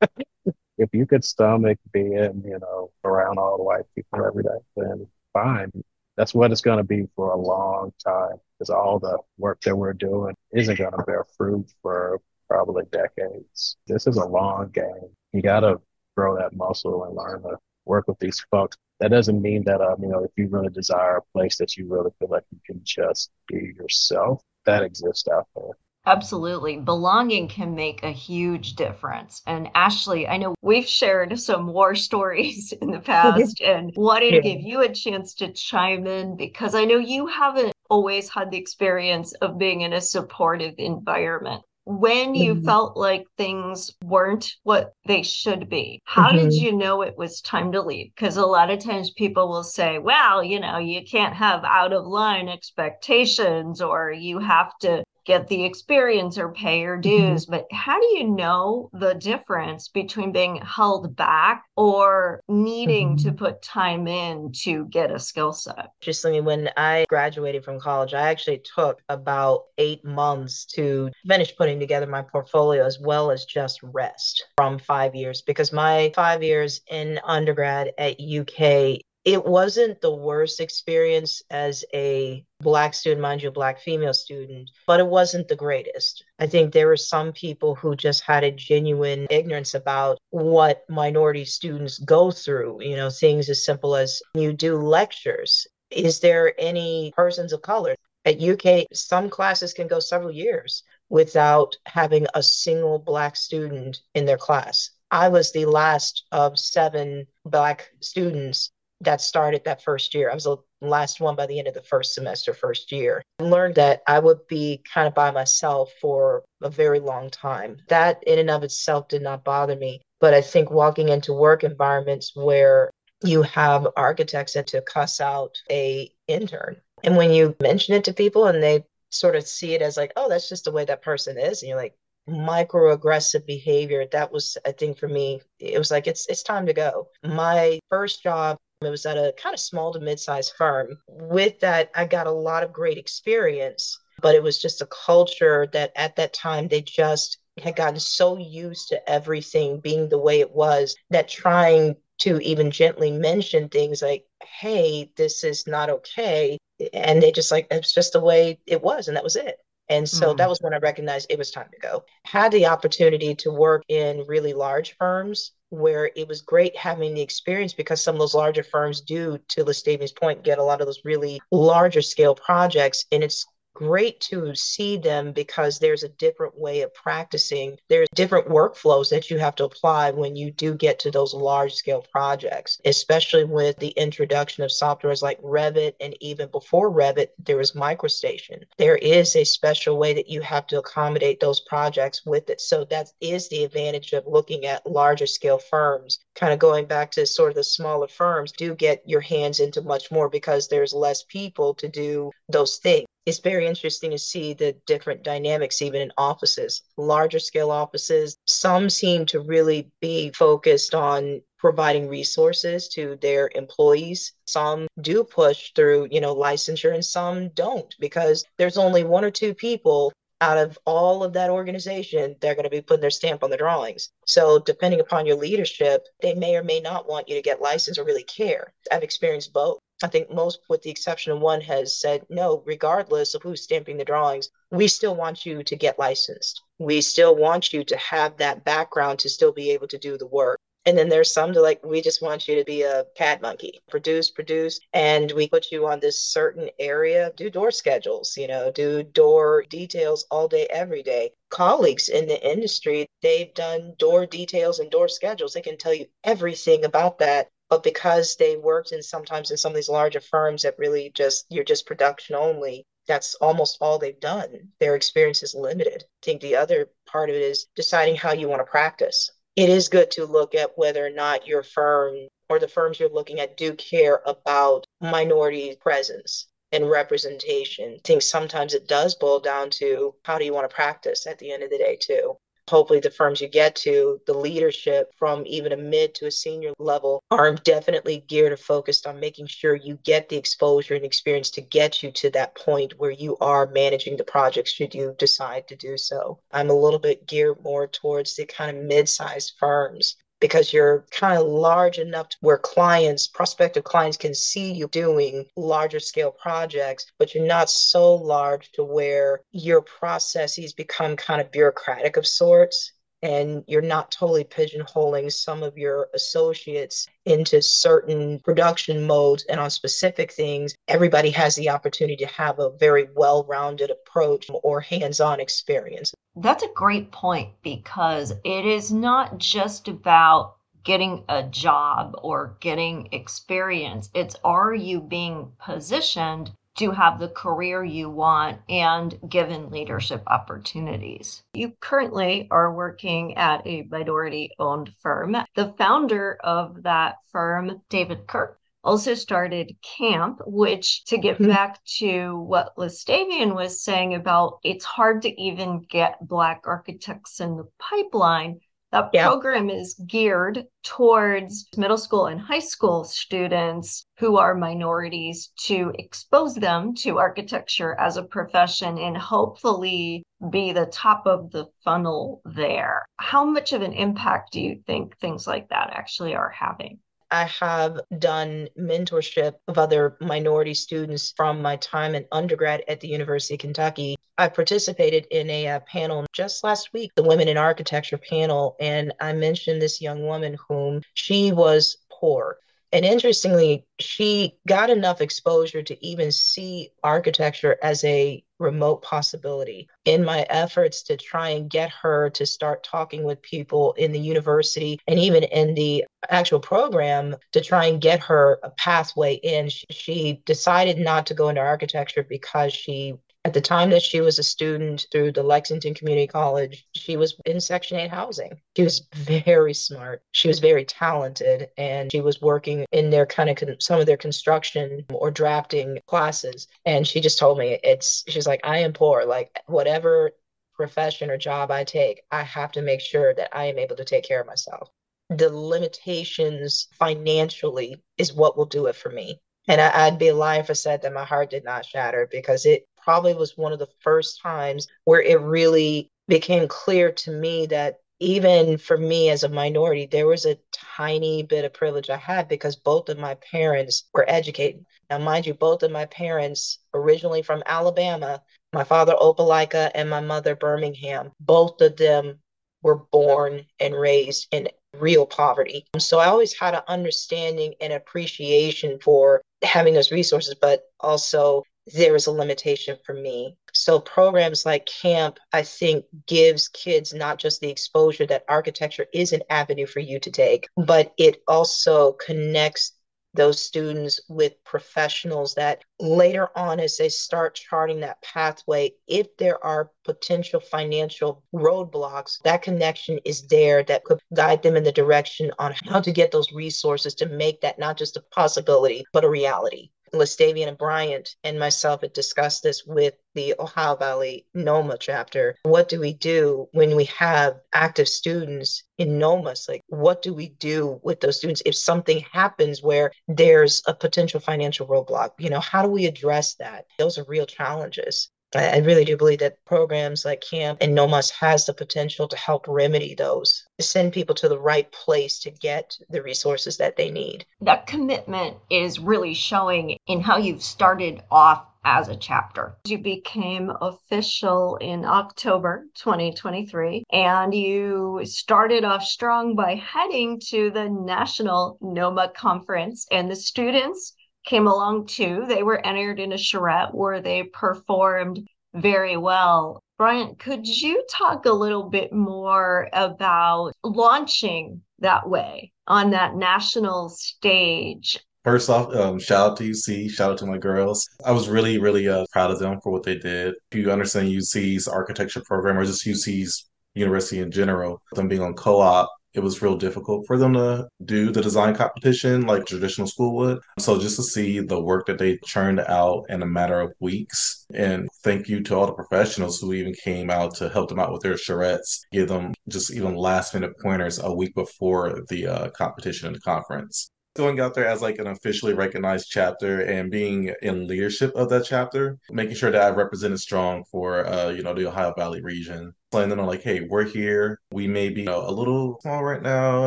if 0.78 0.90
you 0.92 1.06
could 1.06 1.24
stomach 1.24 1.78
being, 1.92 2.42
you 2.44 2.58
know, 2.60 2.90
around 3.04 3.38
all 3.38 3.56
the 3.56 3.64
white 3.64 3.84
people 3.94 4.24
every 4.24 4.44
day, 4.44 4.58
then 4.76 5.06
fine. 5.32 5.70
That's 6.16 6.34
what 6.34 6.50
it's 6.50 6.60
going 6.60 6.78
to 6.78 6.84
be 6.84 7.06
for 7.14 7.32
a 7.32 7.36
long 7.36 7.92
time 8.04 8.38
because 8.58 8.70
all 8.70 8.98
the 8.98 9.18
work 9.36 9.60
that 9.62 9.76
we're 9.76 9.92
doing 9.92 10.34
isn't 10.52 10.78
going 10.78 10.92
to 10.92 11.04
bear 11.04 11.24
fruit 11.36 11.70
for 11.82 12.20
probably 12.48 12.84
decades. 12.90 13.76
This 13.86 14.06
is 14.06 14.16
a 14.16 14.24
long 14.24 14.70
game. 14.70 15.10
You 15.32 15.42
got 15.42 15.60
to 15.60 15.80
grow 16.16 16.36
that 16.36 16.56
muscle 16.56 17.04
and 17.04 17.14
learn 17.14 17.42
to 17.42 17.58
work 17.84 18.08
with 18.08 18.18
these 18.18 18.44
folks. 18.50 18.76
That 19.00 19.10
doesn't 19.10 19.40
mean 19.40 19.62
that, 19.64 19.80
um, 19.80 20.02
you 20.02 20.08
know, 20.08 20.24
if 20.24 20.30
you 20.36 20.48
really 20.48 20.70
desire 20.70 21.18
a 21.18 21.22
place 21.32 21.56
that 21.58 21.76
you 21.76 21.86
really 21.88 22.10
feel 22.18 22.28
like 22.30 22.44
you 22.50 22.58
can 22.66 22.80
just 22.82 23.30
be 23.46 23.72
yourself, 23.76 24.42
that 24.66 24.82
exists 24.82 25.28
out 25.28 25.46
there. 25.54 25.76
Absolutely. 26.08 26.78
Belonging 26.78 27.48
can 27.48 27.74
make 27.74 28.02
a 28.02 28.10
huge 28.10 28.74
difference. 28.74 29.42
And 29.46 29.68
Ashley, 29.74 30.26
I 30.26 30.38
know 30.38 30.54
we've 30.62 30.88
shared 30.88 31.38
some 31.38 31.66
war 31.66 31.94
stories 32.08 32.72
in 32.80 32.90
the 32.90 33.00
past 33.00 33.60
and 33.60 33.92
wanted 33.96 34.32
to 34.32 34.40
give 34.40 34.62
you 34.62 34.82
a 34.82 34.92
chance 34.92 35.34
to 35.34 35.52
chime 35.52 36.06
in 36.06 36.36
because 36.36 36.74
I 36.74 36.84
know 36.84 36.98
you 36.98 37.26
haven't 37.26 37.72
always 37.90 38.28
had 38.28 38.50
the 38.50 38.58
experience 38.58 39.32
of 39.34 39.58
being 39.58 39.82
in 39.82 39.92
a 39.92 40.00
supportive 40.00 40.74
environment. 40.78 41.62
When 41.84 42.34
you 42.34 42.54
mm-hmm. 42.54 42.66
felt 42.66 42.98
like 42.98 43.24
things 43.38 43.90
weren't 44.04 44.56
what 44.62 44.92
they 45.06 45.22
should 45.22 45.70
be, 45.70 46.02
how 46.04 46.28
mm-hmm. 46.28 46.50
did 46.50 46.52
you 46.52 46.76
know 46.76 47.00
it 47.00 47.16
was 47.16 47.40
time 47.40 47.72
to 47.72 47.80
leave? 47.80 48.10
Because 48.14 48.36
a 48.36 48.44
lot 48.44 48.70
of 48.70 48.78
times 48.78 49.10
people 49.12 49.48
will 49.48 49.64
say, 49.64 49.98
well, 49.98 50.44
you 50.44 50.60
know, 50.60 50.76
you 50.76 51.02
can't 51.02 51.34
have 51.34 51.64
out 51.64 51.94
of 51.94 52.06
line 52.06 52.46
expectations 52.46 53.80
or 53.80 54.12
you 54.12 54.38
have 54.38 54.76
to 54.80 55.02
get 55.28 55.46
the 55.46 55.62
experience 55.62 56.38
or 56.38 56.48
pay 56.48 56.80
your 56.80 56.96
mm-hmm. 56.96 57.32
dues. 57.32 57.44
Mm-hmm. 57.44 57.52
But 57.52 57.66
how 57.70 58.00
do 58.00 58.06
you 58.18 58.28
know 58.28 58.90
the 58.94 59.14
difference 59.14 59.86
between 59.88 60.32
being 60.32 60.56
held 60.56 61.14
back 61.14 61.64
or 61.76 62.40
needing 62.48 63.10
mm-hmm. 63.10 63.28
to 63.28 63.34
put 63.34 63.62
time 63.62 64.08
in 64.08 64.50
to 64.64 64.86
get 64.86 65.12
a 65.12 65.18
skill 65.20 65.52
set? 65.52 65.90
Interestingly, 66.00 66.40
when 66.40 66.70
I 66.76 67.04
graduated 67.08 67.62
from 67.62 67.78
college, 67.78 68.14
I 68.14 68.30
actually 68.30 68.62
took 68.74 69.00
about 69.10 69.64
eight 69.76 70.04
months 70.04 70.64
to 70.76 71.10
finish 71.26 71.54
putting 71.54 71.78
together 71.78 72.06
my 72.06 72.22
portfolio 72.22 72.84
as 72.84 72.98
well 72.98 73.30
as 73.30 73.44
just 73.44 73.80
rest 73.82 74.46
from 74.56 74.78
five 74.78 75.14
years 75.14 75.42
because 75.42 75.72
my 75.72 76.10
five 76.14 76.42
years 76.42 76.80
in 76.90 77.20
undergrad 77.22 77.92
at 77.98 78.18
UK 78.18 79.02
it 79.24 79.44
wasn't 79.44 80.00
the 80.00 80.14
worst 80.14 80.60
experience 80.60 81.42
as 81.50 81.84
a 81.92 82.44
black 82.60 82.94
student 82.94 83.20
mind 83.20 83.42
you 83.42 83.50
black 83.50 83.80
female 83.80 84.14
student 84.14 84.70
but 84.86 85.00
it 85.00 85.06
wasn't 85.06 85.46
the 85.48 85.56
greatest. 85.56 86.24
I 86.38 86.46
think 86.46 86.72
there 86.72 86.86
were 86.86 86.96
some 86.96 87.32
people 87.32 87.74
who 87.74 87.96
just 87.96 88.22
had 88.22 88.44
a 88.44 88.50
genuine 88.50 89.26
ignorance 89.30 89.74
about 89.74 90.18
what 90.30 90.84
minority 90.88 91.44
students 91.44 91.98
go 91.98 92.30
through 92.30 92.82
you 92.82 92.96
know 92.96 93.10
things 93.10 93.48
as 93.48 93.64
simple 93.64 93.96
as 93.96 94.22
you 94.34 94.52
do 94.52 94.76
lectures. 94.76 95.66
Is 95.90 96.20
there 96.20 96.54
any 96.58 97.12
persons 97.16 97.52
of 97.52 97.62
color 97.62 97.96
at 98.24 98.42
uk 98.42 98.86
some 98.92 99.30
classes 99.30 99.72
can 99.72 99.88
go 99.88 100.00
several 100.00 100.30
years 100.30 100.82
without 101.08 101.76
having 101.86 102.26
a 102.34 102.42
single 102.42 102.98
black 102.98 103.36
student 103.36 104.00
in 104.14 104.26
their 104.26 104.36
class. 104.36 104.90
I 105.10 105.28
was 105.28 105.52
the 105.52 105.64
last 105.64 106.24
of 106.32 106.58
seven 106.58 107.26
Black 107.44 107.90
students 108.00 108.70
that 109.00 109.20
started 109.20 109.64
that 109.64 109.82
first 109.82 110.14
year. 110.14 110.30
I 110.30 110.34
was 110.34 110.44
the 110.44 110.56
last 110.80 111.20
one 111.20 111.36
by 111.36 111.46
the 111.46 111.58
end 111.58 111.68
of 111.68 111.74
the 111.74 111.82
first 111.82 112.14
semester, 112.14 112.52
first 112.52 112.90
year. 112.90 113.22
I 113.38 113.44
learned 113.44 113.76
that 113.76 114.02
I 114.06 114.18
would 114.18 114.46
be 114.48 114.82
kind 114.92 115.06
of 115.06 115.14
by 115.14 115.30
myself 115.30 115.92
for 116.00 116.42
a 116.62 116.70
very 116.70 117.00
long 117.00 117.30
time. 117.30 117.78
That 117.88 118.22
in 118.24 118.38
and 118.38 118.50
of 118.50 118.64
itself 118.64 119.08
did 119.08 119.22
not 119.22 119.44
bother 119.44 119.76
me. 119.76 120.02
But 120.20 120.34
I 120.34 120.40
think 120.40 120.70
walking 120.70 121.10
into 121.10 121.32
work 121.32 121.62
environments 121.62 122.34
where 122.34 122.90
you 123.22 123.42
have 123.42 123.86
architects 123.96 124.54
that 124.54 124.66
to 124.68 124.82
cuss 124.82 125.20
out 125.20 125.56
a 125.70 126.10
intern. 126.26 126.76
And 127.04 127.16
when 127.16 127.30
you 127.32 127.54
mention 127.62 127.94
it 127.94 128.04
to 128.04 128.12
people 128.12 128.46
and 128.46 128.62
they 128.62 128.84
sort 129.10 129.36
of 129.36 129.46
see 129.46 129.74
it 129.74 129.82
as 129.82 129.96
like, 129.96 130.12
oh, 130.16 130.28
that's 130.28 130.48
just 130.48 130.64
the 130.64 130.72
way 130.72 130.84
that 130.84 131.02
person 131.02 131.38
is. 131.38 131.62
And 131.62 131.68
you're 131.68 131.78
like, 131.78 131.94
microaggressive 132.28 133.46
behavior 133.46 134.04
that 134.12 134.30
was 134.30 134.58
i 134.66 134.72
think 134.72 134.98
for 134.98 135.08
me 135.08 135.40
it 135.58 135.78
was 135.78 135.90
like 135.90 136.06
it's 136.06 136.26
it's 136.28 136.42
time 136.42 136.66
to 136.66 136.74
go 136.74 137.08
my 137.24 137.78
first 137.88 138.22
job 138.22 138.58
it 138.86 138.90
was 138.90 139.06
at 139.06 139.16
a 139.16 139.34
kind 139.36 139.54
of 139.54 139.60
small 139.60 139.92
to 139.92 140.00
mid-sized 140.00 140.52
firm. 140.56 140.98
With 141.08 141.60
that, 141.60 141.90
I 141.94 142.04
got 142.04 142.26
a 142.26 142.32
lot 142.32 142.62
of 142.62 142.72
great 142.72 142.98
experience, 142.98 143.98
but 144.22 144.34
it 144.34 144.42
was 144.42 144.60
just 144.60 144.82
a 144.82 144.86
culture 144.86 145.68
that 145.72 145.92
at 145.96 146.16
that 146.16 146.32
time 146.32 146.68
they 146.68 146.82
just 146.82 147.38
had 147.62 147.76
gotten 147.76 147.98
so 147.98 148.38
used 148.38 148.88
to 148.88 149.10
everything 149.10 149.80
being 149.80 150.08
the 150.08 150.18
way 150.18 150.40
it 150.40 150.52
was 150.52 150.94
that 151.10 151.28
trying 151.28 151.96
to 152.18 152.38
even 152.40 152.70
gently 152.70 153.10
mention 153.10 153.68
things 153.68 154.02
like, 154.02 154.24
hey, 154.44 155.10
this 155.16 155.42
is 155.42 155.66
not 155.66 155.90
okay. 155.90 156.56
And 156.92 157.20
they 157.20 157.32
just 157.32 157.50
like, 157.50 157.66
it's 157.70 157.92
just 157.92 158.12
the 158.12 158.20
way 158.20 158.60
it 158.66 158.82
was. 158.82 159.08
And 159.08 159.16
that 159.16 159.24
was 159.24 159.36
it. 159.36 159.56
And 159.88 160.08
so 160.08 160.32
mm. 160.32 160.36
that 160.36 160.48
was 160.48 160.60
when 160.60 160.74
I 160.74 160.78
recognized 160.78 161.26
it 161.30 161.38
was 161.38 161.50
time 161.50 161.68
to 161.72 161.78
go. 161.78 162.04
Had 162.24 162.52
the 162.52 162.66
opportunity 162.66 163.34
to 163.36 163.50
work 163.50 163.82
in 163.88 164.24
really 164.26 164.52
large 164.52 164.96
firms 164.96 165.52
where 165.70 166.10
it 166.16 166.26
was 166.26 166.40
great 166.40 166.76
having 166.76 167.14
the 167.14 167.20
experience 167.20 167.74
because 167.74 168.02
some 168.02 168.14
of 168.14 168.18
those 168.18 168.34
larger 168.34 168.62
firms 168.62 169.00
do, 169.00 169.38
to 169.48 169.64
Lestavia's 169.64 170.12
point, 170.12 170.42
get 170.42 170.58
a 170.58 170.62
lot 170.62 170.80
of 170.80 170.86
those 170.86 171.04
really 171.04 171.40
larger 171.50 172.02
scale 172.02 172.34
projects. 172.34 173.04
And 173.12 173.22
it's 173.22 173.46
great 173.78 174.18
to 174.20 174.52
see 174.56 174.96
them 174.96 175.30
because 175.30 175.78
there's 175.78 176.02
a 176.02 176.08
different 176.08 176.58
way 176.58 176.80
of 176.80 176.92
practicing. 176.94 177.78
There's 177.88 178.08
different 178.12 178.48
workflows 178.48 179.08
that 179.10 179.30
you 179.30 179.38
have 179.38 179.54
to 179.54 179.64
apply 179.64 180.10
when 180.10 180.34
you 180.34 180.50
do 180.50 180.74
get 180.74 180.98
to 180.98 181.12
those 181.12 181.32
large 181.32 181.74
scale 181.74 182.04
projects, 182.10 182.80
especially 182.84 183.44
with 183.44 183.76
the 183.76 183.90
introduction 183.90 184.64
of 184.64 184.72
softwares 184.72 185.22
like 185.22 185.40
Revit. 185.42 185.92
And 186.00 186.16
even 186.20 186.48
before 186.48 186.90
Revit, 186.90 187.28
there 187.38 187.56
was 187.56 187.72
MicroStation. 187.72 188.64
There 188.78 188.96
is 188.96 189.36
a 189.36 189.44
special 189.44 189.96
way 189.96 190.12
that 190.12 190.28
you 190.28 190.40
have 190.40 190.66
to 190.66 190.80
accommodate 190.80 191.38
those 191.38 191.60
projects 191.60 192.26
with 192.26 192.50
it. 192.50 192.60
So 192.60 192.84
that 192.86 193.12
is 193.20 193.48
the 193.48 193.62
advantage 193.62 194.12
of 194.12 194.26
looking 194.26 194.66
at 194.66 194.90
larger 194.90 195.26
scale 195.26 195.58
firms. 195.58 196.18
Kind 196.34 196.52
of 196.52 196.58
going 196.58 196.86
back 196.86 197.12
to 197.12 197.24
sort 197.26 197.50
of 197.50 197.54
the 197.54 197.62
smaller 197.62 198.08
firms, 198.08 198.50
do 198.50 198.74
get 198.74 199.02
your 199.06 199.20
hands 199.20 199.60
into 199.60 199.82
much 199.82 200.10
more 200.10 200.28
because 200.28 200.66
there's 200.66 200.92
less 200.92 201.22
people 201.22 201.74
to 201.74 201.88
do 201.88 202.32
those 202.48 202.78
things 202.78 203.06
it's 203.28 203.40
very 203.40 203.66
interesting 203.66 204.10
to 204.10 204.18
see 204.18 204.54
the 204.54 204.74
different 204.86 205.22
dynamics 205.22 205.82
even 205.82 206.00
in 206.00 206.10
offices 206.16 206.82
larger 206.96 207.38
scale 207.38 207.70
offices 207.70 208.38
some 208.46 208.88
seem 208.88 209.26
to 209.26 209.40
really 209.40 209.90
be 210.00 210.30
focused 210.30 210.94
on 210.94 211.42
providing 211.58 212.08
resources 212.08 212.88
to 212.88 213.18
their 213.20 213.50
employees 213.54 214.32
some 214.46 214.86
do 215.02 215.22
push 215.22 215.72
through 215.74 216.08
you 216.10 216.20
know 216.22 216.34
licensure 216.34 216.94
and 216.94 217.04
some 217.04 217.50
don't 217.50 217.94
because 218.00 218.44
there's 218.56 218.78
only 218.78 219.04
one 219.04 219.24
or 219.24 219.30
two 219.30 219.52
people 219.52 220.10
out 220.40 220.56
of 220.56 220.78
all 220.84 221.24
of 221.24 221.32
that 221.32 221.50
organization, 221.50 222.36
they're 222.40 222.54
going 222.54 222.62
to 222.62 222.70
be 222.70 222.80
putting 222.80 223.00
their 223.00 223.10
stamp 223.10 223.42
on 223.42 223.50
the 223.50 223.56
drawings. 223.56 224.10
So, 224.24 224.60
depending 224.60 225.00
upon 225.00 225.26
your 225.26 225.34
leadership, 225.34 226.06
they 226.22 226.32
may 226.32 226.54
or 226.54 226.62
may 226.62 226.78
not 226.78 227.08
want 227.08 227.28
you 227.28 227.34
to 227.34 227.42
get 227.42 227.60
licensed 227.60 227.98
or 227.98 228.04
really 228.04 228.22
care. 228.22 228.72
I've 228.92 229.02
experienced 229.02 229.52
both. 229.52 229.80
I 230.02 230.06
think 230.06 230.30
most, 230.30 230.60
with 230.68 230.82
the 230.82 230.90
exception 230.90 231.32
of 231.32 231.40
one, 231.40 231.60
has 231.62 231.98
said 231.98 232.24
no, 232.28 232.62
regardless 232.64 233.34
of 233.34 233.42
who's 233.42 233.62
stamping 233.62 233.96
the 233.96 234.04
drawings, 234.04 234.50
we 234.70 234.86
still 234.86 235.16
want 235.16 235.44
you 235.44 235.62
to 235.64 235.76
get 235.76 235.98
licensed. 235.98 236.62
We 236.78 237.00
still 237.00 237.34
want 237.34 237.72
you 237.72 237.82
to 237.82 237.96
have 237.96 238.36
that 238.36 238.64
background 238.64 239.18
to 239.20 239.28
still 239.28 239.52
be 239.52 239.70
able 239.70 239.88
to 239.88 239.98
do 239.98 240.16
the 240.16 240.26
work. 240.26 240.60
And 240.86 240.96
then 240.96 241.08
there's 241.08 241.32
some 241.32 241.52
to 241.52 241.60
like, 241.60 241.84
we 241.84 242.00
just 242.00 242.22
want 242.22 242.48
you 242.48 242.54
to 242.54 242.64
be 242.64 242.82
a 242.82 243.04
CAD 243.16 243.42
monkey, 243.42 243.80
produce, 243.90 244.30
produce, 244.30 244.80
and 244.92 245.30
we 245.32 245.48
put 245.48 245.70
you 245.72 245.86
on 245.86 246.00
this 246.00 246.22
certain 246.22 246.70
area, 246.78 247.32
do 247.36 247.50
door 247.50 247.70
schedules, 247.70 248.38
you 248.38 248.46
know, 248.46 248.70
do 248.70 249.02
door 249.02 249.64
details 249.68 250.24
all 250.30 250.48
day, 250.48 250.66
every 250.70 251.02
day. 251.02 251.32
Colleagues 251.50 252.08
in 252.08 252.26
the 252.26 252.40
industry, 252.48 253.06
they've 253.20 253.52
done 253.52 253.96
door 253.98 254.24
details 254.24 254.78
and 254.78 254.90
door 254.90 255.08
schedules. 255.08 255.52
They 255.52 255.60
can 255.60 255.76
tell 255.76 255.92
you 255.92 256.06
everything 256.24 256.84
about 256.84 257.18
that 257.18 257.50
but 257.68 257.82
because 257.82 258.36
they 258.36 258.56
worked 258.56 258.92
in 258.92 259.02
sometimes 259.02 259.50
in 259.50 259.56
some 259.56 259.72
of 259.72 259.76
these 259.76 259.88
larger 259.88 260.20
firms 260.20 260.62
that 260.62 260.78
really 260.78 261.10
just 261.14 261.46
you're 261.50 261.64
just 261.64 261.86
production 261.86 262.34
only 262.34 262.84
that's 263.06 263.34
almost 263.36 263.78
all 263.80 263.98
they've 263.98 264.20
done. 264.20 264.68
Their 264.80 264.94
experience 264.94 265.42
is 265.42 265.54
limited. 265.54 266.04
I 266.04 266.24
think 266.24 266.42
the 266.42 266.56
other 266.56 266.90
part 267.06 267.30
of 267.30 267.36
it 267.36 267.42
is 267.42 267.66
deciding 267.74 268.16
how 268.16 268.32
you 268.32 268.48
want 268.48 268.60
to 268.60 268.70
practice. 268.70 269.30
It 269.56 269.70
is 269.70 269.88
good 269.88 270.10
to 270.12 270.26
look 270.26 270.54
at 270.54 270.76
whether 270.76 271.04
or 271.04 271.10
not 271.10 271.46
your 271.46 271.62
firm 271.62 272.28
or 272.50 272.58
the 272.58 272.68
firms 272.68 273.00
you're 273.00 273.08
looking 273.08 273.40
at 273.40 273.56
do 273.56 273.74
care 273.74 274.20
about 274.26 274.84
minority 275.00 275.74
presence 275.80 276.46
and 276.70 276.88
representation. 276.88 277.94
I 277.94 278.00
think 278.04 278.22
sometimes 278.22 278.74
it 278.74 278.86
does 278.86 279.14
boil 279.14 279.40
down 279.40 279.70
to 279.70 280.14
how 280.24 280.38
do 280.38 280.44
you 280.44 280.52
want 280.52 280.68
to 280.68 280.74
practice 280.74 281.26
at 281.26 281.38
the 281.38 281.50
end 281.50 281.62
of 281.62 281.70
the 281.70 281.78
day, 281.78 281.96
too 282.00 282.36
hopefully 282.68 283.00
the 283.00 283.10
firms 283.10 283.40
you 283.40 283.48
get 283.48 283.74
to, 283.74 284.20
the 284.26 284.34
leadership 284.34 285.10
from 285.18 285.44
even 285.46 285.72
a 285.72 285.76
mid 285.76 286.14
to 286.14 286.26
a 286.26 286.30
senior 286.30 286.72
level 286.78 287.22
are 287.30 287.54
definitely 287.54 288.24
geared 288.28 288.52
or 288.52 288.56
focused 288.56 289.06
on 289.06 289.18
making 289.18 289.46
sure 289.46 289.74
you 289.74 289.98
get 290.04 290.28
the 290.28 290.36
exposure 290.36 290.94
and 290.94 291.04
experience 291.04 291.50
to 291.50 291.60
get 291.60 292.02
you 292.02 292.10
to 292.12 292.30
that 292.30 292.54
point 292.54 292.98
where 292.98 293.10
you 293.10 293.36
are 293.40 293.66
managing 293.66 294.16
the 294.16 294.24
projects 294.24 294.72
should 294.72 294.94
you 294.94 295.14
decide 295.18 295.66
to 295.66 295.76
do 295.76 295.96
so. 295.96 296.38
I'm 296.52 296.70
a 296.70 296.74
little 296.74 296.98
bit 296.98 297.26
geared 297.26 297.62
more 297.62 297.86
towards 297.86 298.36
the 298.36 298.44
kind 298.44 298.76
of 298.76 298.84
mid-sized 298.84 299.54
firms 299.58 300.16
because 300.40 300.72
you're 300.72 301.04
kind 301.10 301.38
of 301.38 301.46
large 301.46 301.98
enough 301.98 302.28
where 302.40 302.58
clients, 302.58 303.26
prospective 303.26 303.84
clients, 303.84 304.16
can 304.16 304.34
see 304.34 304.72
you 304.72 304.88
doing 304.88 305.46
larger 305.56 306.00
scale 306.00 306.30
projects, 306.30 307.06
but 307.18 307.34
you're 307.34 307.46
not 307.46 307.70
so 307.70 308.14
large 308.14 308.70
to 308.72 308.84
where 308.84 309.40
your 309.50 309.82
processes 309.82 310.72
become 310.72 311.16
kind 311.16 311.40
of 311.40 311.50
bureaucratic 311.50 312.16
of 312.16 312.26
sorts 312.26 312.92
and 313.22 313.64
you're 313.66 313.82
not 313.82 314.10
totally 314.10 314.44
pigeonholing 314.44 315.32
some 315.32 315.62
of 315.62 315.76
your 315.76 316.08
associates 316.14 317.06
into 317.24 317.60
certain 317.60 318.38
production 318.40 319.06
modes 319.06 319.44
and 319.48 319.58
on 319.58 319.70
specific 319.70 320.32
things 320.32 320.74
everybody 320.86 321.30
has 321.30 321.54
the 321.56 321.68
opportunity 321.68 322.16
to 322.16 322.32
have 322.32 322.58
a 322.58 322.70
very 322.78 323.08
well-rounded 323.14 323.90
approach 323.90 324.46
or 324.62 324.80
hands-on 324.80 325.40
experience. 325.40 326.14
That's 326.36 326.62
a 326.62 326.72
great 326.74 327.10
point 327.10 327.50
because 327.62 328.32
it 328.44 328.64
is 328.64 328.92
not 328.92 329.38
just 329.38 329.88
about 329.88 330.56
getting 330.84 331.24
a 331.28 331.42
job 331.42 332.14
or 332.22 332.56
getting 332.60 333.08
experience. 333.12 334.08
It's 334.14 334.36
are 334.44 334.74
you 334.74 335.00
being 335.00 335.52
positioned 335.58 336.52
to 336.78 336.90
have 336.92 337.18
the 337.18 337.28
career 337.28 337.84
you 337.84 338.08
want 338.08 338.60
and 338.68 339.18
given 339.28 339.70
leadership 339.70 340.22
opportunities. 340.26 341.42
You 341.54 341.72
currently 341.80 342.48
are 342.50 342.74
working 342.74 343.36
at 343.36 343.66
a 343.66 343.82
minority 343.90 344.50
owned 344.58 344.92
firm. 345.00 345.36
The 345.54 345.74
founder 345.76 346.38
of 346.42 346.82
that 346.84 347.16
firm, 347.30 347.82
David 347.88 348.26
Kirk, 348.26 348.58
also 348.84 349.12
started 349.14 349.76
camp 349.82 350.40
which 350.46 351.04
to 351.04 351.18
get 351.18 351.34
mm-hmm. 351.34 351.48
back 351.48 351.84
to 351.84 352.38
what 352.38 352.74
LeStavion 352.76 353.54
was 353.54 353.82
saying 353.82 354.14
about 354.14 354.60
it's 354.62 354.84
hard 354.84 355.22
to 355.22 355.40
even 355.40 355.82
get 355.82 356.26
black 356.26 356.62
architects 356.64 357.40
in 357.40 357.56
the 357.56 357.68
pipeline 357.78 358.60
that 358.92 359.10
yeah. 359.12 359.26
program 359.26 359.68
is 359.68 359.94
geared 360.06 360.64
towards 360.82 361.68
middle 361.76 361.98
school 361.98 362.26
and 362.26 362.40
high 362.40 362.58
school 362.58 363.04
students 363.04 364.06
who 364.18 364.36
are 364.36 364.54
minorities 364.54 365.52
to 365.66 365.92
expose 365.98 366.54
them 366.54 366.94
to 366.94 367.18
architecture 367.18 367.94
as 368.00 368.16
a 368.16 368.22
profession 368.22 368.98
and 368.98 369.16
hopefully 369.16 370.24
be 370.50 370.72
the 370.72 370.86
top 370.86 371.26
of 371.26 371.50
the 371.50 371.66
funnel 371.84 372.40
there. 372.44 373.04
How 373.16 373.44
much 373.44 373.72
of 373.72 373.82
an 373.82 373.92
impact 373.92 374.52
do 374.52 374.60
you 374.60 374.82
think 374.86 375.18
things 375.18 375.46
like 375.46 375.68
that 375.68 375.90
actually 375.92 376.34
are 376.34 376.50
having? 376.50 376.98
I 377.30 377.44
have 377.44 378.00
done 378.18 378.68
mentorship 378.78 379.54
of 379.68 379.78
other 379.78 380.16
minority 380.20 380.74
students 380.74 381.32
from 381.36 381.60
my 381.60 381.76
time 381.76 382.14
in 382.14 382.26
undergrad 382.32 382.84
at 382.88 383.00
the 383.00 383.08
University 383.08 383.54
of 383.54 383.60
Kentucky. 383.60 384.16
I 384.38 384.48
participated 384.48 385.26
in 385.30 385.50
a, 385.50 385.66
a, 385.66 385.76
uh, 385.76 385.80
panel 385.80 386.24
just 386.32 386.62
last 386.62 386.92
week, 386.92 387.12
the 387.16 387.24
Women 387.24 387.48
in 387.48 387.56
Architecture 387.56 388.18
panel, 388.18 388.76
and 388.78 389.12
I 389.20 389.32
mentioned 389.32 389.82
this 389.82 390.00
young 390.00 390.22
woman 390.26 390.56
whom 390.68 391.02
she 391.14 391.52
was 391.52 391.96
poor. 392.10 392.58
And 392.92 393.04
interestingly, 393.04 393.84
she 394.00 394.56
got 394.66 394.88
enough 394.90 395.20
exposure 395.20 395.82
to 395.82 396.06
even 396.06 396.32
see 396.32 396.90
architecture 397.02 397.76
as 397.82 398.02
a 398.04 398.42
remote 398.58 399.02
possibility. 399.02 399.88
In 400.04 400.24
my 400.24 400.46
efforts 400.48 401.02
to 401.04 401.16
try 401.16 401.50
and 401.50 401.70
get 401.70 401.90
her 401.90 402.30
to 402.30 402.46
start 402.46 402.82
talking 402.82 403.24
with 403.24 403.42
people 403.42 403.92
in 403.94 404.12
the 404.12 404.18
university 404.18 404.98
and 405.06 405.18
even 405.18 405.44
in 405.44 405.74
the 405.74 406.04
actual 406.30 406.60
program 406.60 407.36
to 407.52 407.60
try 407.60 407.86
and 407.86 408.00
get 408.00 408.20
her 408.20 408.58
a 408.62 408.70
pathway 408.70 409.34
in, 409.34 409.68
she 409.68 410.42
decided 410.44 410.98
not 410.98 411.26
to 411.26 411.34
go 411.34 411.48
into 411.48 411.60
architecture 411.60 412.26
because 412.28 412.72
she 412.72 413.14
at 413.48 413.54
the 413.54 413.60
time 413.62 413.88
that 413.88 414.02
she 414.02 414.20
was 414.20 414.38
a 414.38 414.42
student 414.42 415.06
through 415.10 415.32
the 415.32 415.42
Lexington 415.42 415.94
Community 415.94 416.26
College, 416.26 416.86
she 416.94 417.16
was 417.16 417.34
in 417.46 417.62
Section 417.62 417.98
8 417.98 418.10
housing. 418.10 418.60
She 418.76 418.82
was 418.82 419.08
very 419.14 419.72
smart. 419.72 420.22
She 420.32 420.48
was 420.48 420.58
very 420.58 420.84
talented, 420.84 421.70
and 421.78 422.12
she 422.12 422.20
was 422.20 422.42
working 422.42 422.84
in 422.92 423.08
their 423.08 423.24
kind 423.24 423.48
of 423.48 423.56
con- 423.56 423.80
some 423.80 424.00
of 424.00 424.04
their 424.04 424.18
construction 424.18 425.06
or 425.10 425.30
drafting 425.30 425.98
classes. 426.06 426.68
And 426.84 427.06
she 427.06 427.22
just 427.22 427.38
told 427.38 427.56
me, 427.56 427.78
it's, 427.82 428.22
she's 428.28 428.46
like, 428.46 428.60
I 428.64 428.80
am 428.80 428.92
poor. 428.92 429.24
Like, 429.24 429.58
whatever 429.64 430.32
profession 430.74 431.30
or 431.30 431.38
job 431.38 431.70
I 431.70 431.84
take, 431.84 432.20
I 432.30 432.42
have 432.42 432.72
to 432.72 432.82
make 432.82 433.00
sure 433.00 433.32
that 433.32 433.48
I 433.56 433.64
am 433.64 433.78
able 433.78 433.96
to 433.96 434.04
take 434.04 434.24
care 434.24 434.42
of 434.42 434.46
myself. 434.46 434.90
The 435.30 435.48
limitations 435.48 436.88
financially 436.98 438.02
is 438.18 438.34
what 438.34 438.58
will 438.58 438.66
do 438.66 438.88
it 438.88 438.96
for 438.96 439.08
me. 439.08 439.40
And 439.68 439.82
I, 439.82 440.08
would 440.08 440.18
be 440.18 440.32
lying 440.32 440.60
if 440.60 440.70
I 440.70 440.72
said 440.72 441.02
that 441.02 441.12
my 441.12 441.24
heart 441.24 441.50
did 441.50 441.62
not 441.62 441.84
shatter 441.84 442.26
because 442.30 442.64
it 442.64 442.88
probably 443.08 443.32
was 443.32 443.56
one 443.56 443.72
of 443.72 443.78
the 443.78 443.88
first 444.00 444.38
times 444.42 444.86
where 445.04 445.22
it 445.22 445.40
really 445.40 446.10
became 446.26 446.68
clear 446.68 447.10
to 447.10 447.30
me 447.30 447.64
that 447.64 448.00
even 448.20 448.76
for 448.76 448.98
me 448.98 449.30
as 449.30 449.44
a 449.44 449.48
minority, 449.48 450.04
there 450.04 450.26
was 450.26 450.44
a 450.44 450.58
tiny 450.72 451.42
bit 451.42 451.64
of 451.64 451.72
privilege 451.72 452.10
I 452.10 452.18
had 452.18 452.48
because 452.48 452.76
both 452.76 453.08
of 453.08 453.18
my 453.18 453.34
parents 453.36 454.04
were 454.12 454.26
educated. 454.28 454.84
Now, 455.08 455.16
mind 455.16 455.46
you, 455.46 455.54
both 455.54 455.82
of 455.82 455.90
my 455.90 456.04
parents, 456.04 456.80
originally 456.92 457.40
from 457.40 457.62
Alabama, 457.64 458.42
my 458.74 458.84
father 458.84 459.14
Opelika 459.18 459.90
and 459.94 460.10
my 460.10 460.20
mother 460.20 460.54
Birmingham, 460.54 461.30
both 461.40 461.80
of 461.80 461.96
them 461.96 462.38
were 462.82 462.96
born 463.10 463.64
and 463.80 463.94
raised 463.94 464.48
in 464.52 464.68
real 464.98 465.24
poverty. 465.24 465.86
So 465.96 466.18
I 466.18 466.26
always 466.26 466.52
had 466.52 466.74
an 466.74 466.82
understanding 466.88 467.72
and 467.80 467.94
appreciation 467.94 468.98
for 469.00 469.40
having 469.62 469.94
those 469.94 470.12
resources, 470.12 470.54
but 470.60 470.82
also 471.00 471.62
there 471.94 472.14
is 472.14 472.26
a 472.26 472.32
limitation 472.32 472.96
for 473.04 473.14
me. 473.14 473.56
So 473.72 474.00
programs 474.00 474.66
like 474.66 474.86
camp, 474.86 475.38
I 475.52 475.62
think, 475.62 476.04
gives 476.26 476.68
kids 476.68 477.14
not 477.14 477.38
just 477.38 477.60
the 477.60 477.70
exposure 477.70 478.26
that 478.26 478.44
architecture 478.48 479.06
is 479.12 479.32
an 479.32 479.42
avenue 479.50 479.86
for 479.86 480.00
you 480.00 480.18
to 480.20 480.30
take, 480.30 480.68
but 480.76 481.12
it 481.18 481.42
also 481.46 482.12
connects 482.12 482.92
those 483.34 483.62
students 483.62 484.20
with 484.28 484.52
professionals 484.64 485.54
that 485.54 485.84
later 486.00 486.48
on 486.56 486.80
as 486.80 486.96
they 486.96 487.08
start 487.08 487.54
charting 487.54 488.00
that 488.00 488.20
pathway 488.22 488.90
if 489.06 489.36
there 489.36 489.62
are 489.64 489.90
potential 490.04 490.58
financial 490.58 491.42
roadblocks 491.54 492.40
that 492.42 492.62
connection 492.62 493.18
is 493.24 493.46
there 493.48 493.82
that 493.82 494.02
could 494.04 494.18
guide 494.34 494.62
them 494.62 494.76
in 494.76 494.82
the 494.82 494.90
direction 494.90 495.52
on 495.58 495.74
how 495.84 496.00
to 496.00 496.10
get 496.10 496.32
those 496.32 496.52
resources 496.52 497.14
to 497.14 497.26
make 497.26 497.60
that 497.60 497.78
not 497.78 497.98
just 497.98 498.16
a 498.16 498.24
possibility 498.32 499.04
but 499.12 499.24
a 499.24 499.30
reality 499.30 499.90
LeStavion 500.12 500.68
and 500.68 500.78
Bryant 500.78 501.36
and 501.44 501.58
myself 501.58 502.02
had 502.02 502.12
discussed 502.12 502.62
this 502.62 502.84
with 502.84 503.14
the 503.34 503.54
Ohio 503.58 503.96
Valley 503.96 504.46
NOMA 504.54 504.96
chapter. 504.98 505.56
What 505.62 505.88
do 505.88 506.00
we 506.00 506.12
do 506.12 506.68
when 506.72 506.96
we 506.96 507.04
have 507.04 507.60
active 507.72 508.08
students 508.08 508.84
in 508.98 509.18
NOMAS? 509.18 509.68
Like, 509.68 509.82
what 509.88 510.22
do 510.22 510.34
we 510.34 510.48
do 510.48 511.00
with 511.02 511.20
those 511.20 511.38
students 511.38 511.62
if 511.64 511.76
something 511.76 512.24
happens 512.32 512.82
where 512.82 513.12
there's 513.28 513.82
a 513.86 513.94
potential 513.94 514.40
financial 514.40 514.86
roadblock? 514.86 515.30
You 515.38 515.50
know, 515.50 515.60
how 515.60 515.82
do 515.82 515.88
we 515.88 516.06
address 516.06 516.54
that? 516.56 516.86
Those 516.98 517.18
are 517.18 517.24
real 517.24 517.46
challenges. 517.46 518.30
I 518.54 518.78
really 518.78 519.04
do 519.04 519.16
believe 519.16 519.40
that 519.40 519.64
programs 519.66 520.24
like 520.24 520.40
CAMP 520.40 520.78
and 520.80 520.96
NOMAS 520.96 521.30
has 521.32 521.66
the 521.66 521.74
potential 521.74 522.26
to 522.28 522.36
help 522.36 522.66
remedy 522.66 523.14
those, 523.14 523.66
to 523.78 523.84
send 523.84 524.12
people 524.12 524.34
to 524.36 524.48
the 524.48 524.58
right 524.58 524.90
place 524.90 525.38
to 525.40 525.50
get 525.50 525.98
the 526.08 526.22
resources 526.22 526.78
that 526.78 526.96
they 526.96 527.10
need. 527.10 527.44
That 527.60 527.86
commitment 527.86 528.56
is 528.70 528.98
really 528.98 529.34
showing 529.34 529.98
in 530.06 530.20
how 530.20 530.38
you've 530.38 530.62
started 530.62 531.22
off 531.30 531.66
as 531.84 532.08
a 532.08 532.16
chapter. 532.16 532.76
You 532.86 532.98
became 532.98 533.72
official 533.80 534.76
in 534.76 535.04
October 535.04 535.86
2023 535.94 537.04
and 537.12 537.54
you 537.54 538.20
started 538.24 538.84
off 538.84 539.02
strong 539.02 539.54
by 539.54 539.76
heading 539.76 540.40
to 540.48 540.70
the 540.70 540.88
National 540.88 541.78
NOMA 541.80 542.32
Conference 542.36 543.06
and 543.10 543.30
the 543.30 543.36
students 543.36 544.14
came 544.48 544.66
along 544.66 545.06
too. 545.06 545.44
They 545.46 545.62
were 545.62 545.84
entered 545.86 546.18
in 546.18 546.32
a 546.32 546.38
charrette 546.38 546.94
where 546.94 547.20
they 547.20 547.44
performed 547.44 548.48
very 548.74 549.16
well. 549.16 549.82
Bryant, 549.98 550.38
could 550.38 550.66
you 550.66 551.04
talk 551.10 551.44
a 551.44 551.52
little 551.52 551.90
bit 551.90 552.12
more 552.12 552.88
about 552.92 553.72
launching 553.84 554.82
that 555.00 555.28
way 555.28 555.72
on 555.86 556.10
that 556.10 556.34
national 556.34 557.08
stage? 557.10 558.18
First 558.44 558.70
off, 558.70 558.94
um, 558.94 559.18
shout 559.18 559.50
out 559.50 559.56
to 559.58 559.64
UC, 559.64 560.10
shout 560.10 560.32
out 560.32 560.38
to 560.38 560.46
my 560.46 560.56
girls. 560.56 561.08
I 561.26 561.32
was 561.32 561.48
really, 561.48 561.78
really 561.78 562.08
uh, 562.08 562.24
proud 562.32 562.50
of 562.50 562.58
them 562.58 562.80
for 562.80 562.90
what 562.90 563.02
they 563.02 563.18
did. 563.18 563.54
If 563.70 563.78
you 563.78 563.90
understand 563.90 564.28
UC's 564.28 564.88
architecture 564.88 565.42
program 565.44 565.76
or 565.76 565.84
just 565.84 566.06
UC's 566.06 566.68
university 566.94 567.40
in 567.40 567.50
general, 567.50 568.00
them 568.12 568.28
being 568.28 568.42
on 568.42 568.54
co 568.54 568.80
op 568.80 569.10
it 569.38 569.42
was 569.44 569.62
real 569.62 569.76
difficult 569.76 570.26
for 570.26 570.36
them 570.36 570.52
to 570.54 570.88
do 571.04 571.30
the 571.30 571.40
design 571.40 571.72
competition 571.72 572.42
like 572.42 572.66
traditional 572.66 573.06
school 573.06 573.36
would. 573.36 573.60
So 573.78 574.00
just 574.00 574.16
to 574.16 574.24
see 574.24 574.58
the 574.58 574.82
work 574.82 575.06
that 575.06 575.18
they 575.18 575.38
churned 575.44 575.78
out 575.78 576.24
in 576.28 576.42
a 576.42 576.46
matter 576.46 576.80
of 576.80 576.92
weeks, 576.98 577.64
and 577.72 578.08
thank 578.24 578.48
you 578.48 578.64
to 578.64 578.74
all 578.74 578.86
the 578.86 578.92
professionals 578.92 579.60
who 579.60 579.72
even 579.72 579.94
came 579.94 580.28
out 580.28 580.56
to 580.56 580.68
help 580.68 580.88
them 580.88 580.98
out 580.98 581.12
with 581.12 581.22
their 581.22 581.34
charrettes, 581.34 582.00
give 582.12 582.28
them 582.28 582.52
just 582.68 582.92
even 582.92 583.14
last 583.14 583.54
minute 583.54 583.72
pointers 583.80 584.18
a 584.18 584.34
week 584.34 584.54
before 584.56 585.22
the 585.28 585.46
uh, 585.46 585.70
competition 585.70 586.26
and 586.26 586.34
the 586.34 586.40
conference 586.40 587.10
going 587.38 587.60
out 587.60 587.74
there 587.74 587.86
as 587.86 588.02
like 588.02 588.18
an 588.18 588.26
officially 588.26 588.74
recognized 588.74 589.28
chapter 589.30 589.80
and 589.80 590.10
being 590.10 590.52
in 590.60 590.86
leadership 590.86 591.34
of 591.34 591.48
that 591.48 591.64
chapter, 591.64 592.18
making 592.30 592.56
sure 592.56 592.70
that 592.70 592.82
I 592.82 592.94
represented 592.94 593.40
strong 593.40 593.84
for 593.90 594.26
uh, 594.26 594.50
you 594.50 594.62
know 594.62 594.74
the 594.74 594.88
Ohio 594.88 595.14
Valley 595.16 595.40
region, 595.40 595.94
letting 596.12 596.28
them 596.28 596.38
know 596.38 596.46
like, 596.46 596.62
hey, 596.62 596.86
we're 596.90 597.04
here. 597.04 597.60
We 597.70 597.86
may 597.86 598.08
be 598.10 598.22
you 598.22 598.26
know, 598.26 598.46
a 598.46 598.50
little 598.50 598.98
small 599.00 599.24
right 599.24 599.42
now 599.42 599.86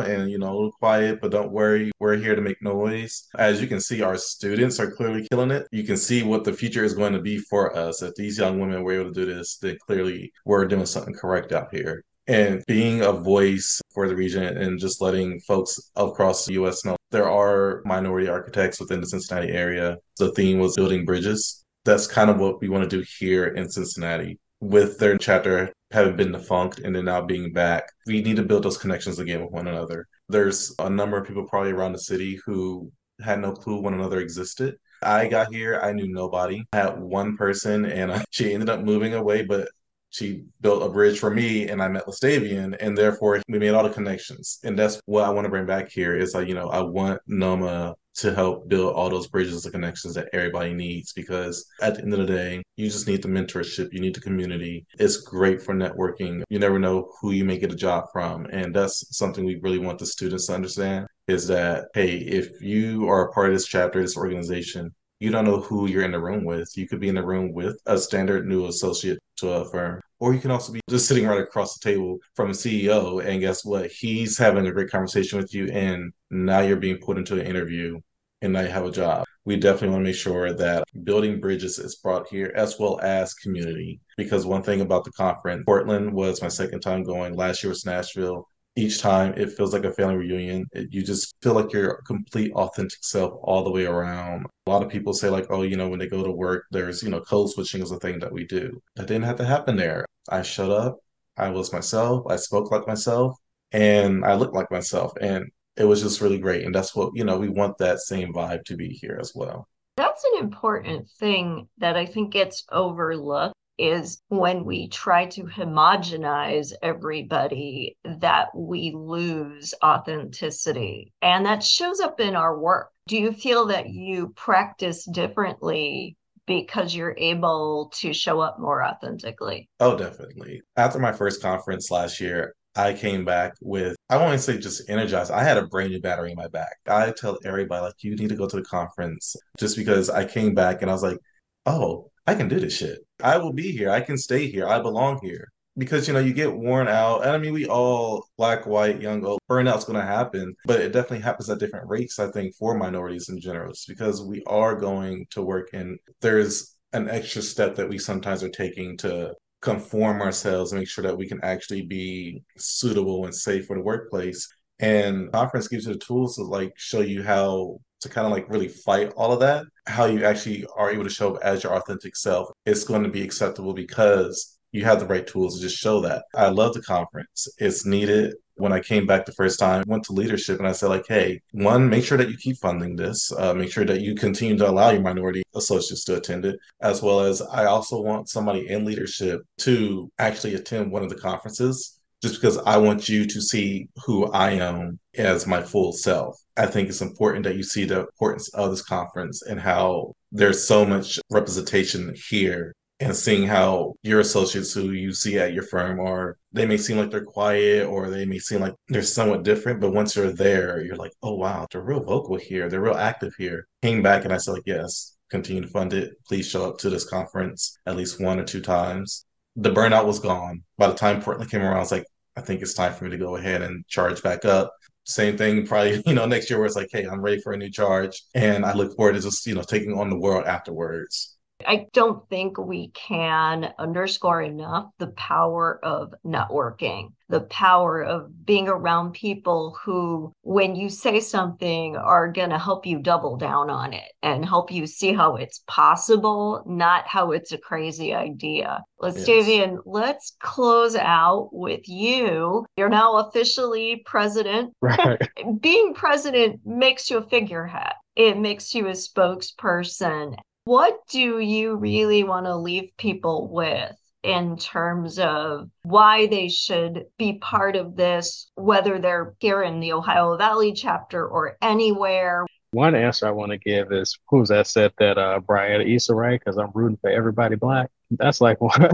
and 0.00 0.30
you 0.30 0.38
know 0.38 0.50
a 0.50 0.54
little 0.54 0.72
quiet, 0.72 1.20
but 1.20 1.30
don't 1.30 1.52
worry, 1.52 1.92
we're 2.00 2.16
here 2.16 2.34
to 2.34 2.42
make 2.42 2.60
noise. 2.62 3.28
As 3.38 3.60
you 3.60 3.68
can 3.68 3.80
see, 3.80 4.02
our 4.02 4.16
students 4.16 4.80
are 4.80 4.90
clearly 4.90 5.26
killing 5.30 5.50
it. 5.50 5.68
You 5.70 5.84
can 5.84 5.96
see 5.96 6.22
what 6.22 6.44
the 6.44 6.52
future 6.52 6.84
is 6.84 6.94
going 6.94 7.12
to 7.12 7.20
be 7.20 7.38
for 7.38 7.76
us. 7.76 8.02
If 8.02 8.14
these 8.14 8.38
young 8.38 8.58
women 8.58 8.82
were 8.82 8.94
able 8.94 9.12
to 9.12 9.26
do 9.26 9.26
this, 9.26 9.58
then 9.58 9.78
clearly 9.86 10.32
we're 10.44 10.66
doing 10.66 10.86
something 10.86 11.14
correct 11.14 11.52
out 11.52 11.68
here 11.72 12.04
and 12.26 12.62
being 12.66 13.02
a 13.02 13.12
voice 13.12 13.80
for 13.92 14.08
the 14.08 14.16
region 14.16 14.44
and 14.44 14.78
just 14.78 15.00
letting 15.00 15.40
folks 15.40 15.78
across 15.96 16.46
the 16.46 16.54
US 16.54 16.84
know 16.84 16.96
there 17.10 17.28
are 17.28 17.82
minority 17.84 18.28
architects 18.28 18.80
within 18.80 19.00
the 19.00 19.06
Cincinnati 19.06 19.50
area. 19.50 19.98
The 20.18 20.32
theme 20.32 20.58
was 20.58 20.76
building 20.76 21.04
bridges. 21.04 21.64
That's 21.84 22.06
kind 22.06 22.30
of 22.30 22.38
what 22.38 22.60
we 22.60 22.68
want 22.68 22.88
to 22.88 22.96
do 22.96 23.04
here 23.18 23.46
in 23.46 23.68
Cincinnati. 23.68 24.38
With 24.60 24.98
their 24.98 25.18
chapter 25.18 25.72
having 25.90 26.16
been 26.16 26.32
defunct 26.32 26.78
and 26.78 26.94
then 26.94 27.04
now 27.06 27.20
being 27.20 27.52
back, 27.52 27.84
we 28.06 28.22
need 28.22 28.36
to 28.36 28.44
build 28.44 28.62
those 28.62 28.78
connections 28.78 29.18
again 29.18 29.42
with 29.42 29.50
one 29.50 29.66
another. 29.66 30.06
There's 30.28 30.74
a 30.78 30.88
number 30.88 31.18
of 31.18 31.26
people 31.26 31.46
probably 31.48 31.72
around 31.72 31.92
the 31.92 31.98
city 31.98 32.40
who 32.46 32.90
had 33.20 33.40
no 33.40 33.52
clue 33.52 33.80
one 33.80 33.94
another 33.94 34.20
existed. 34.20 34.76
I 35.02 35.26
got 35.26 35.52
here, 35.52 35.80
I 35.82 35.92
knew 35.92 36.06
nobody. 36.06 36.64
I 36.72 36.76
had 36.78 37.00
one 37.00 37.36
person 37.36 37.84
and 37.84 38.24
she 38.30 38.54
ended 38.54 38.70
up 38.70 38.80
moving 38.80 39.14
away, 39.14 39.42
but 39.42 39.68
she 40.12 40.44
built 40.60 40.82
a 40.82 40.88
bridge 40.88 41.18
for 41.18 41.30
me 41.30 41.68
and 41.68 41.82
I 41.82 41.88
met 41.88 42.06
LeStavion 42.06 42.76
and 42.80 42.96
therefore 42.96 43.42
we 43.48 43.58
made 43.58 43.70
all 43.70 43.82
the 43.82 43.90
connections. 43.90 44.60
And 44.62 44.78
that's 44.78 45.00
what 45.06 45.24
I 45.24 45.30
want 45.30 45.46
to 45.46 45.50
bring 45.50 45.66
back 45.66 45.90
here 45.90 46.16
is 46.16 46.34
like, 46.34 46.48
you 46.48 46.54
know, 46.54 46.68
I 46.68 46.80
want 46.82 47.20
NOMA 47.26 47.94
to 48.14 48.34
help 48.34 48.68
build 48.68 48.94
all 48.94 49.08
those 49.08 49.26
bridges 49.26 49.64
and 49.64 49.72
connections 49.72 50.14
that 50.14 50.28
everybody 50.34 50.74
needs 50.74 51.14
because 51.14 51.66
at 51.80 51.94
the 51.94 52.02
end 52.02 52.12
of 52.12 52.18
the 52.18 52.26
day, 52.26 52.62
you 52.76 52.88
just 52.90 53.06
need 53.06 53.22
the 53.22 53.28
mentorship, 53.28 53.88
you 53.90 54.00
need 54.00 54.14
the 54.14 54.20
community. 54.20 54.86
It's 54.98 55.16
great 55.18 55.62
for 55.62 55.74
networking. 55.74 56.42
You 56.50 56.58
never 56.58 56.78
know 56.78 57.10
who 57.20 57.30
you 57.32 57.46
may 57.46 57.58
get 57.58 57.72
a 57.72 57.76
job 57.76 58.04
from. 58.12 58.44
And 58.46 58.74
that's 58.74 59.16
something 59.16 59.46
we 59.46 59.60
really 59.62 59.78
want 59.78 59.98
the 59.98 60.06
students 60.06 60.48
to 60.48 60.54
understand 60.54 61.06
is 61.26 61.46
that, 61.48 61.86
hey, 61.94 62.16
if 62.16 62.60
you 62.60 63.08
are 63.08 63.28
a 63.28 63.32
part 63.32 63.48
of 63.48 63.54
this 63.54 63.66
chapter, 63.66 64.02
this 64.02 64.16
organization, 64.16 64.94
you 65.22 65.30
don't 65.30 65.44
know 65.44 65.60
who 65.60 65.86
you're 65.86 66.02
in 66.02 66.10
the 66.10 66.20
room 66.20 66.44
with. 66.44 66.76
You 66.76 66.88
could 66.88 66.98
be 66.98 67.08
in 67.08 67.14
the 67.14 67.24
room 67.24 67.52
with 67.52 67.80
a 67.86 67.96
standard 67.96 68.44
new 68.44 68.66
associate 68.66 69.20
to 69.36 69.52
a 69.52 69.70
firm, 69.70 70.00
or 70.18 70.34
you 70.34 70.40
can 70.40 70.50
also 70.50 70.72
be 70.72 70.80
just 70.90 71.06
sitting 71.06 71.28
right 71.28 71.40
across 71.40 71.78
the 71.78 71.90
table 71.90 72.18
from 72.34 72.50
a 72.50 72.54
CEO. 72.54 73.24
And 73.24 73.40
guess 73.40 73.64
what? 73.64 73.92
He's 73.92 74.36
having 74.36 74.66
a 74.66 74.72
great 74.72 74.90
conversation 74.90 75.38
with 75.38 75.54
you, 75.54 75.68
and 75.68 76.12
now 76.32 76.58
you're 76.58 76.76
being 76.76 76.98
put 76.98 77.18
into 77.18 77.38
an 77.38 77.46
interview, 77.46 78.00
and 78.40 78.52
now 78.52 78.62
you 78.62 78.68
have 78.70 78.84
a 78.84 78.90
job. 78.90 79.24
We 79.44 79.56
definitely 79.56 79.90
want 79.90 80.00
to 80.00 80.08
make 80.08 80.16
sure 80.16 80.52
that 80.54 80.82
building 81.04 81.38
bridges 81.38 81.78
is 81.78 81.94
brought 81.96 82.26
here 82.26 82.52
as 82.56 82.80
well 82.80 82.98
as 83.00 83.32
community. 83.34 84.00
Because 84.16 84.44
one 84.44 84.64
thing 84.64 84.80
about 84.80 85.04
the 85.04 85.12
conference, 85.12 85.62
Portland 85.64 86.12
was 86.12 86.42
my 86.42 86.48
second 86.48 86.80
time 86.80 87.04
going. 87.04 87.36
Last 87.36 87.62
year 87.62 87.68
was 87.70 87.86
Nashville 87.86 88.48
each 88.76 89.00
time 89.00 89.34
it 89.36 89.52
feels 89.52 89.72
like 89.72 89.84
a 89.84 89.92
family 89.92 90.16
reunion. 90.16 90.66
It, 90.72 90.88
you 90.90 91.02
just 91.04 91.34
feel 91.42 91.54
like 91.54 91.72
your 91.72 92.00
complete 92.06 92.52
authentic 92.52 93.04
self 93.04 93.38
all 93.42 93.64
the 93.64 93.70
way 93.70 93.84
around. 93.84 94.46
A 94.66 94.70
lot 94.70 94.82
of 94.82 94.88
people 94.88 95.12
say 95.12 95.28
like, 95.28 95.46
oh, 95.50 95.62
you 95.62 95.76
know, 95.76 95.88
when 95.88 95.98
they 95.98 96.08
go 96.08 96.22
to 96.24 96.30
work, 96.30 96.64
there's, 96.70 97.02
you 97.02 97.10
know, 97.10 97.20
code 97.20 97.50
switching 97.50 97.82
is 97.82 97.90
a 97.90 97.98
thing 97.98 98.18
that 98.20 98.32
we 98.32 98.46
do. 98.46 98.80
That 98.96 99.08
didn't 99.08 99.24
have 99.24 99.36
to 99.36 99.44
happen 99.44 99.76
there. 99.76 100.06
I 100.28 100.42
shut 100.42 100.70
up. 100.70 100.98
I 101.36 101.50
was 101.50 101.72
myself. 101.72 102.24
I 102.28 102.36
spoke 102.36 102.70
like 102.70 102.86
myself 102.86 103.36
and 103.72 104.24
I 104.24 104.34
looked 104.34 104.54
like 104.54 104.70
myself. 104.70 105.12
And 105.20 105.46
it 105.76 105.84
was 105.84 106.02
just 106.02 106.20
really 106.20 106.38
great. 106.38 106.64
And 106.64 106.74
that's 106.74 106.94
what, 106.94 107.10
you 107.14 107.24
know, 107.24 107.38
we 107.38 107.48
want 107.48 107.78
that 107.78 108.00
same 108.00 108.32
vibe 108.32 108.64
to 108.64 108.76
be 108.76 108.88
here 108.88 109.18
as 109.20 109.32
well. 109.34 109.66
That's 109.96 110.24
an 110.32 110.44
important 110.44 111.08
thing 111.18 111.68
that 111.78 111.96
I 111.96 112.06
think 112.06 112.32
gets 112.32 112.64
overlooked 112.70 113.54
is 113.78 114.22
when 114.28 114.64
we 114.64 114.88
try 114.88 115.26
to 115.26 115.44
homogenize 115.44 116.72
everybody 116.82 117.96
that 118.04 118.48
we 118.54 118.92
lose 118.94 119.74
authenticity 119.82 121.12
and 121.22 121.46
that 121.46 121.62
shows 121.62 122.00
up 122.00 122.20
in 122.20 122.36
our 122.36 122.58
work 122.58 122.90
do 123.08 123.16
you 123.16 123.32
feel 123.32 123.66
that 123.66 123.88
you 123.88 124.28
practice 124.36 125.04
differently 125.06 126.16
because 126.46 126.94
you're 126.94 127.14
able 127.18 127.90
to 127.94 128.12
show 128.12 128.40
up 128.40 128.58
more 128.58 128.84
authentically 128.84 129.68
oh 129.80 129.96
definitely 129.96 130.60
after 130.76 130.98
my 130.98 131.12
first 131.12 131.40
conference 131.40 131.90
last 131.90 132.20
year 132.20 132.54
I 132.74 132.94
came 132.94 133.24
back 133.24 133.54
with, 133.60 133.96
I 134.08 134.16
won't 134.16 134.40
say 134.40 134.56
just 134.58 134.88
energized. 134.88 135.30
I 135.30 135.44
had 135.44 135.58
a 135.58 135.66
brand 135.66 135.90
new 135.90 136.00
battery 136.00 136.30
in 136.30 136.36
my 136.36 136.48
back. 136.48 136.74
I 136.88 137.12
tell 137.12 137.38
everybody, 137.44 137.82
like, 137.82 138.02
you 138.02 138.16
need 138.16 138.30
to 138.30 138.34
go 138.34 138.48
to 138.48 138.56
the 138.56 138.62
conference 138.62 139.36
just 139.58 139.76
because 139.76 140.08
I 140.08 140.24
came 140.24 140.54
back 140.54 140.80
and 140.80 140.90
I 140.90 140.94
was 140.94 141.02
like, 141.02 141.18
oh, 141.66 142.10
I 142.26 142.34
can 142.34 142.48
do 142.48 142.60
this 142.60 142.76
shit. 142.76 142.98
I 143.22 143.38
will 143.38 143.52
be 143.52 143.72
here. 143.72 143.90
I 143.90 144.00
can 144.00 144.16
stay 144.16 144.46
here. 144.46 144.66
I 144.66 144.80
belong 144.80 145.18
here. 145.22 145.48
Because 145.78 146.06
you 146.06 146.12
know 146.12 146.20
you 146.20 146.34
get 146.34 146.54
worn 146.54 146.86
out, 146.86 147.22
and 147.22 147.30
I 147.30 147.38
mean 147.38 147.54
we 147.54 147.66
all 147.66 148.26
black, 148.36 148.66
white, 148.66 149.00
young, 149.00 149.24
old 149.24 149.40
burnout's 149.48 149.86
going 149.86 149.98
to 149.98 150.04
happen, 150.04 150.54
but 150.66 150.80
it 150.80 150.92
definitely 150.92 151.20
happens 151.20 151.48
at 151.48 151.58
different 151.58 151.88
rates. 151.88 152.18
I 152.18 152.30
think 152.30 152.54
for 152.56 152.76
minorities 152.76 153.30
in 153.30 153.40
general, 153.40 153.72
because 153.88 154.22
we 154.22 154.42
are 154.46 154.76
going 154.76 155.24
to 155.30 155.40
work, 155.40 155.70
and 155.72 155.98
there's 156.20 156.76
an 156.92 157.08
extra 157.08 157.40
step 157.40 157.74
that 157.76 157.88
we 157.88 157.96
sometimes 157.96 158.42
are 158.42 158.50
taking 158.50 158.98
to 158.98 159.32
conform 159.62 160.20
ourselves 160.20 160.72
and 160.72 160.80
make 160.80 160.88
sure 160.88 161.04
that 161.04 161.16
we 161.16 161.26
can 161.26 161.40
actually 161.42 161.82
be 161.82 162.42
suitable 162.58 163.24
and 163.24 163.34
safe 163.34 163.66
for 163.66 163.76
the 163.76 163.82
workplace. 163.82 164.46
And 164.78 165.32
conference 165.32 165.68
gives 165.68 165.86
you 165.86 165.94
the 165.94 165.98
tools 166.00 166.36
to 166.36 166.42
like 166.42 166.72
show 166.76 167.00
you 167.00 167.22
how 167.22 167.78
to 168.02 168.08
kind 168.08 168.26
of 168.26 168.32
like 168.32 168.48
really 168.48 168.68
fight 168.68 169.12
all 169.16 169.32
of 169.32 169.40
that, 169.40 169.64
how 169.86 170.04
you 170.04 170.24
actually 170.24 170.66
are 170.76 170.90
able 170.90 171.04
to 171.04 171.10
show 171.10 171.34
up 171.34 171.42
as 171.42 171.62
your 171.62 171.74
authentic 171.74 172.16
self, 172.16 172.48
it's 172.66 172.84
going 172.84 173.02
to 173.02 173.08
be 173.08 173.22
acceptable 173.22 173.72
because 173.72 174.58
you 174.72 174.84
have 174.84 175.00
the 175.00 175.06
right 175.06 175.26
tools 175.26 175.56
to 175.56 175.62
just 175.62 175.76
show 175.76 176.00
that. 176.00 176.24
I 176.34 176.48
love 176.48 176.74
the 176.74 176.82
conference. 176.82 177.48
It's 177.58 177.84
needed. 177.86 178.34
When 178.54 178.72
I 178.72 178.80
came 178.80 179.06
back 179.06 179.24
the 179.24 179.32
first 179.32 179.58
time, 179.58 179.84
went 179.86 180.04
to 180.04 180.12
leadership 180.12 180.58
and 180.58 180.68
I 180.68 180.72
said, 180.72 180.88
like, 180.88 181.06
hey, 181.08 181.40
one, 181.52 181.88
make 181.88 182.04
sure 182.04 182.18
that 182.18 182.28
you 182.28 182.36
keep 182.36 182.56
funding 182.58 182.96
this. 182.96 183.32
Uh, 183.32 183.54
make 183.54 183.72
sure 183.72 183.84
that 183.84 184.00
you 184.00 184.14
continue 184.14 184.56
to 184.58 184.68
allow 184.68 184.90
your 184.90 185.00
minority 185.02 185.42
associates 185.54 186.04
to 186.04 186.16
attend 186.16 186.44
it, 186.44 186.58
as 186.80 187.02
well 187.02 187.20
as 187.20 187.42
I 187.42 187.64
also 187.64 188.00
want 188.00 188.28
somebody 188.28 188.68
in 188.68 188.84
leadership 188.84 189.42
to 189.60 190.10
actually 190.18 190.54
attend 190.54 190.90
one 190.90 191.02
of 191.02 191.08
the 191.08 191.16
conferences 191.16 191.98
just 192.22 192.40
because 192.40 192.58
I 192.58 192.76
want 192.76 193.08
you 193.08 193.26
to 193.26 193.40
see 193.40 193.88
who 194.04 194.26
I 194.32 194.52
am 194.52 194.98
as 195.16 195.46
my 195.46 195.62
full 195.62 195.92
self. 195.92 196.38
I 196.56 196.66
think 196.66 196.88
it's 196.88 197.00
important 197.00 197.44
that 197.44 197.56
you 197.56 197.62
see 197.62 197.84
the 197.84 198.00
importance 198.00 198.48
of 198.54 198.70
this 198.70 198.82
conference 198.82 199.42
and 199.42 199.60
how 199.60 200.14
there's 200.30 200.66
so 200.66 200.84
much 200.84 201.18
representation 201.30 202.14
here 202.28 202.74
and 203.00 203.16
seeing 203.16 203.46
how 203.46 203.94
your 204.02 204.20
associates 204.20 204.72
who 204.72 204.92
you 204.92 205.12
see 205.12 205.38
at 205.38 205.52
your 205.52 205.64
firm 205.64 205.98
are 205.98 206.36
they 206.52 206.64
may 206.66 206.76
seem 206.76 206.98
like 206.98 207.10
they're 207.10 207.24
quiet 207.24 207.86
or 207.86 208.08
they 208.08 208.24
may 208.24 208.38
seem 208.38 208.60
like 208.60 208.74
they're 208.88 209.02
somewhat 209.02 209.42
different 209.42 209.80
but 209.80 209.92
once 209.92 210.14
you're 210.14 210.32
there 210.32 210.80
you're 210.82 210.96
like 210.96 211.10
oh 211.22 211.34
wow 211.34 211.66
they're 211.70 211.82
real 211.82 212.04
vocal 212.04 212.36
here. 212.36 212.68
They're 212.68 212.80
real 212.80 212.94
active 212.94 213.34
here. 213.36 213.66
Came 213.82 214.02
back 214.02 214.24
and 214.24 214.32
i 214.32 214.36
said 214.36 214.52
like 214.52 214.62
yes 214.66 215.16
continue 215.30 215.62
to 215.62 215.68
fund 215.68 215.94
it. 215.94 216.14
Please 216.28 216.46
show 216.46 216.68
up 216.68 216.78
to 216.78 216.90
this 216.90 217.08
conference 217.08 217.78
at 217.86 217.96
least 217.96 218.20
one 218.20 218.38
or 218.38 218.44
two 218.44 218.60
times. 218.60 219.24
The 219.56 219.70
burnout 219.70 220.06
was 220.06 220.20
gone. 220.20 220.62
By 220.78 220.88
the 220.88 220.94
time 220.94 221.22
Portland 221.22 221.50
came 221.50 221.62
around 221.62 221.76
i 221.76 221.80
was 221.80 221.92
like 221.92 222.06
i 222.36 222.40
think 222.40 222.62
it's 222.62 222.74
time 222.74 222.92
for 222.92 223.04
me 223.04 223.10
to 223.10 223.18
go 223.18 223.36
ahead 223.36 223.62
and 223.62 223.86
charge 223.88 224.22
back 224.22 224.44
up. 224.44 224.72
Same 225.04 225.36
thing 225.36 225.66
probably 225.66 226.02
you 226.06 226.14
know 226.14 226.26
next 226.26 226.48
year 226.50 226.58
where 226.58 226.66
it's 226.66 226.76
like 226.76 226.88
hey 226.92 227.04
i'm 227.04 227.20
ready 227.20 227.40
for 227.40 227.52
a 227.52 227.56
new 227.56 227.70
charge. 227.70 228.22
And 228.34 228.64
i 228.64 228.72
look 228.74 228.96
forward 228.96 229.14
to 229.14 229.20
just 229.20 229.46
you 229.46 229.54
know 229.54 229.62
taking 229.62 229.98
on 229.98 230.10
the 230.10 230.18
world 230.18 230.46
afterwards 230.46 231.36
I 231.66 231.86
don't 231.92 232.28
think 232.28 232.58
we 232.58 232.88
can 232.88 233.72
underscore 233.78 234.42
enough 234.42 234.90
the 234.98 235.08
power 235.08 235.78
of 235.82 236.14
networking, 236.24 237.12
the 237.28 237.42
power 237.42 238.02
of 238.02 238.44
being 238.44 238.68
around 238.68 239.12
people 239.12 239.76
who, 239.84 240.32
when 240.42 240.76
you 240.76 240.88
say 240.88 241.20
something, 241.20 241.96
are 241.96 242.30
going 242.30 242.50
to 242.50 242.58
help 242.58 242.86
you 242.86 242.98
double 242.98 243.36
down 243.36 243.70
on 243.70 243.92
it 243.92 244.10
and 244.22 244.44
help 244.44 244.70
you 244.70 244.86
see 244.86 245.12
how 245.12 245.36
it's 245.36 245.62
possible, 245.66 246.62
not 246.66 247.06
how 247.06 247.32
it's 247.32 247.52
a 247.52 247.58
crazy 247.58 248.14
idea. 248.14 248.82
Let's, 248.98 249.26
yes. 249.26 249.78
let's 249.84 250.36
close 250.40 250.94
out 250.94 251.48
with 251.52 251.88
you. 251.88 252.64
You're 252.76 252.88
now 252.88 253.16
officially 253.16 254.02
president. 254.06 254.72
Right. 254.80 255.20
Being 255.60 255.94
president 255.94 256.60
makes 256.64 257.10
you 257.10 257.18
a 257.18 257.28
figurehead 257.28 257.94
it 258.16 258.38
makes 258.38 258.74
you 258.74 258.88
a 258.88 258.92
spokesperson 258.92 260.36
what 260.64 261.00
do 261.08 261.40
you 261.40 261.76
really 261.76 262.24
want 262.24 262.46
to 262.46 262.56
leave 262.56 262.90
people 262.96 263.48
with 263.48 263.96
in 264.22 264.56
terms 264.56 265.18
of 265.18 265.68
why 265.82 266.26
they 266.26 266.48
should 266.48 267.06
be 267.18 267.34
part 267.34 267.74
of 267.74 267.96
this, 267.96 268.50
whether 268.54 269.00
they're 269.00 269.34
here 269.40 269.62
in 269.62 269.80
the 269.80 269.92
Ohio 269.92 270.36
Valley 270.36 270.72
chapter 270.72 271.26
or 271.26 271.56
anywhere? 271.60 272.46
One 272.70 272.94
answer 272.94 273.26
I 273.26 273.32
want 273.32 273.50
to 273.50 273.58
give 273.58 273.92
is 273.92 274.16
who's 274.28 274.48
that 274.48 274.66
said 274.66 274.92
that 274.98 275.18
uh 275.18 275.40
Bryant 275.40 275.86
Issa 275.86 276.14
Rae 276.14 276.38
because 276.38 276.56
I'm 276.56 276.70
rooting 276.74 276.98
for 277.00 277.10
everybody 277.10 277.56
black. 277.56 277.90
That's 278.12 278.40
like 278.40 278.60
one. 278.60 278.90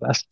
that's, 0.00 0.24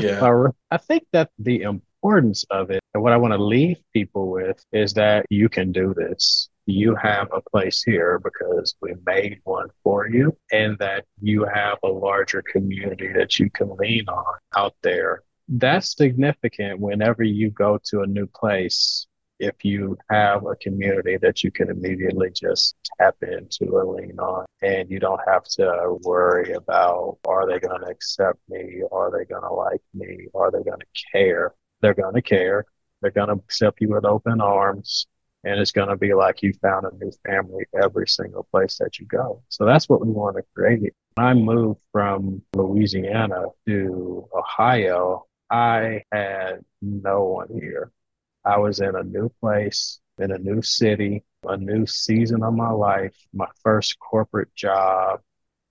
yeah. 0.00 0.46
I 0.70 0.76
think 0.78 1.04
that 1.12 1.30
the 1.38 1.62
importance 1.62 2.44
of 2.50 2.70
it 2.70 2.82
and 2.94 3.02
what 3.02 3.12
I 3.12 3.16
want 3.16 3.32
to 3.34 3.42
leave 3.42 3.76
people 3.92 4.30
with 4.30 4.64
is 4.72 4.94
that 4.94 5.26
you 5.28 5.48
can 5.48 5.72
do 5.72 5.94
this 5.94 6.48
you 6.66 6.94
have 6.94 7.28
a 7.32 7.40
place 7.40 7.82
here 7.82 8.20
because 8.22 8.74
we 8.80 8.94
made 9.04 9.40
one 9.44 9.68
for 9.82 10.08
you 10.08 10.36
and 10.52 10.78
that 10.78 11.04
you 11.20 11.44
have 11.52 11.78
a 11.82 11.88
larger 11.88 12.42
community 12.42 13.08
that 13.12 13.38
you 13.38 13.50
can 13.50 13.74
lean 13.76 14.08
on 14.08 14.34
out 14.56 14.74
there. 14.82 15.22
That's 15.48 15.96
significant 15.96 16.78
whenever 16.78 17.24
you 17.24 17.50
go 17.50 17.78
to 17.90 18.02
a 18.02 18.06
new 18.06 18.26
place. 18.26 19.06
If 19.40 19.64
you 19.64 19.98
have 20.08 20.46
a 20.46 20.54
community 20.54 21.16
that 21.16 21.42
you 21.42 21.50
can 21.50 21.68
immediately 21.68 22.30
just 22.30 22.76
tap 23.00 23.16
into 23.22 23.76
and 23.80 23.90
lean 23.90 24.18
on, 24.20 24.46
and 24.62 24.88
you 24.88 25.00
don't 25.00 25.20
have 25.26 25.42
to 25.44 25.98
worry 26.02 26.52
about 26.52 27.18
are 27.26 27.48
they 27.48 27.58
going 27.58 27.80
to 27.80 27.88
accept 27.88 28.38
me? 28.48 28.82
Are 28.92 29.10
they 29.10 29.24
going 29.24 29.42
to 29.42 29.52
like 29.52 29.82
me? 29.94 30.28
Are 30.32 30.52
they 30.52 30.62
going 30.62 30.78
to 30.78 30.86
care? 31.10 31.54
They're 31.80 31.92
going 31.92 32.14
to 32.14 32.22
care. 32.22 32.66
They're 33.00 33.10
going 33.10 33.28
to 33.28 33.34
accept 33.34 33.80
you 33.80 33.88
with 33.88 34.04
open 34.04 34.40
arms 34.40 35.08
and 35.44 35.58
it's 35.58 35.72
going 35.72 35.88
to 35.88 35.96
be 35.96 36.14
like 36.14 36.42
you 36.42 36.52
found 36.62 36.86
a 36.86 37.04
new 37.04 37.10
family 37.26 37.64
every 37.80 38.06
single 38.06 38.44
place 38.44 38.78
that 38.78 38.98
you 38.98 39.06
go. 39.06 39.42
So 39.48 39.64
that's 39.64 39.88
what 39.88 40.04
we 40.04 40.12
want 40.12 40.36
to 40.36 40.42
create. 40.54 40.94
When 41.14 41.26
I 41.26 41.34
moved 41.34 41.80
from 41.90 42.42
Louisiana 42.54 43.46
to 43.66 44.28
Ohio, 44.34 45.26
I 45.50 46.04
had 46.12 46.64
no 46.80 47.24
one 47.24 47.48
here. 47.52 47.90
I 48.44 48.58
was 48.58 48.80
in 48.80 48.96
a 48.96 49.02
new 49.02 49.30
place, 49.40 50.00
in 50.18 50.32
a 50.32 50.38
new 50.38 50.62
city, 50.62 51.24
a 51.44 51.56
new 51.56 51.86
season 51.86 52.42
of 52.42 52.54
my 52.54 52.70
life, 52.70 53.14
my 53.32 53.48
first 53.62 53.98
corporate 53.98 54.54
job, 54.54 55.20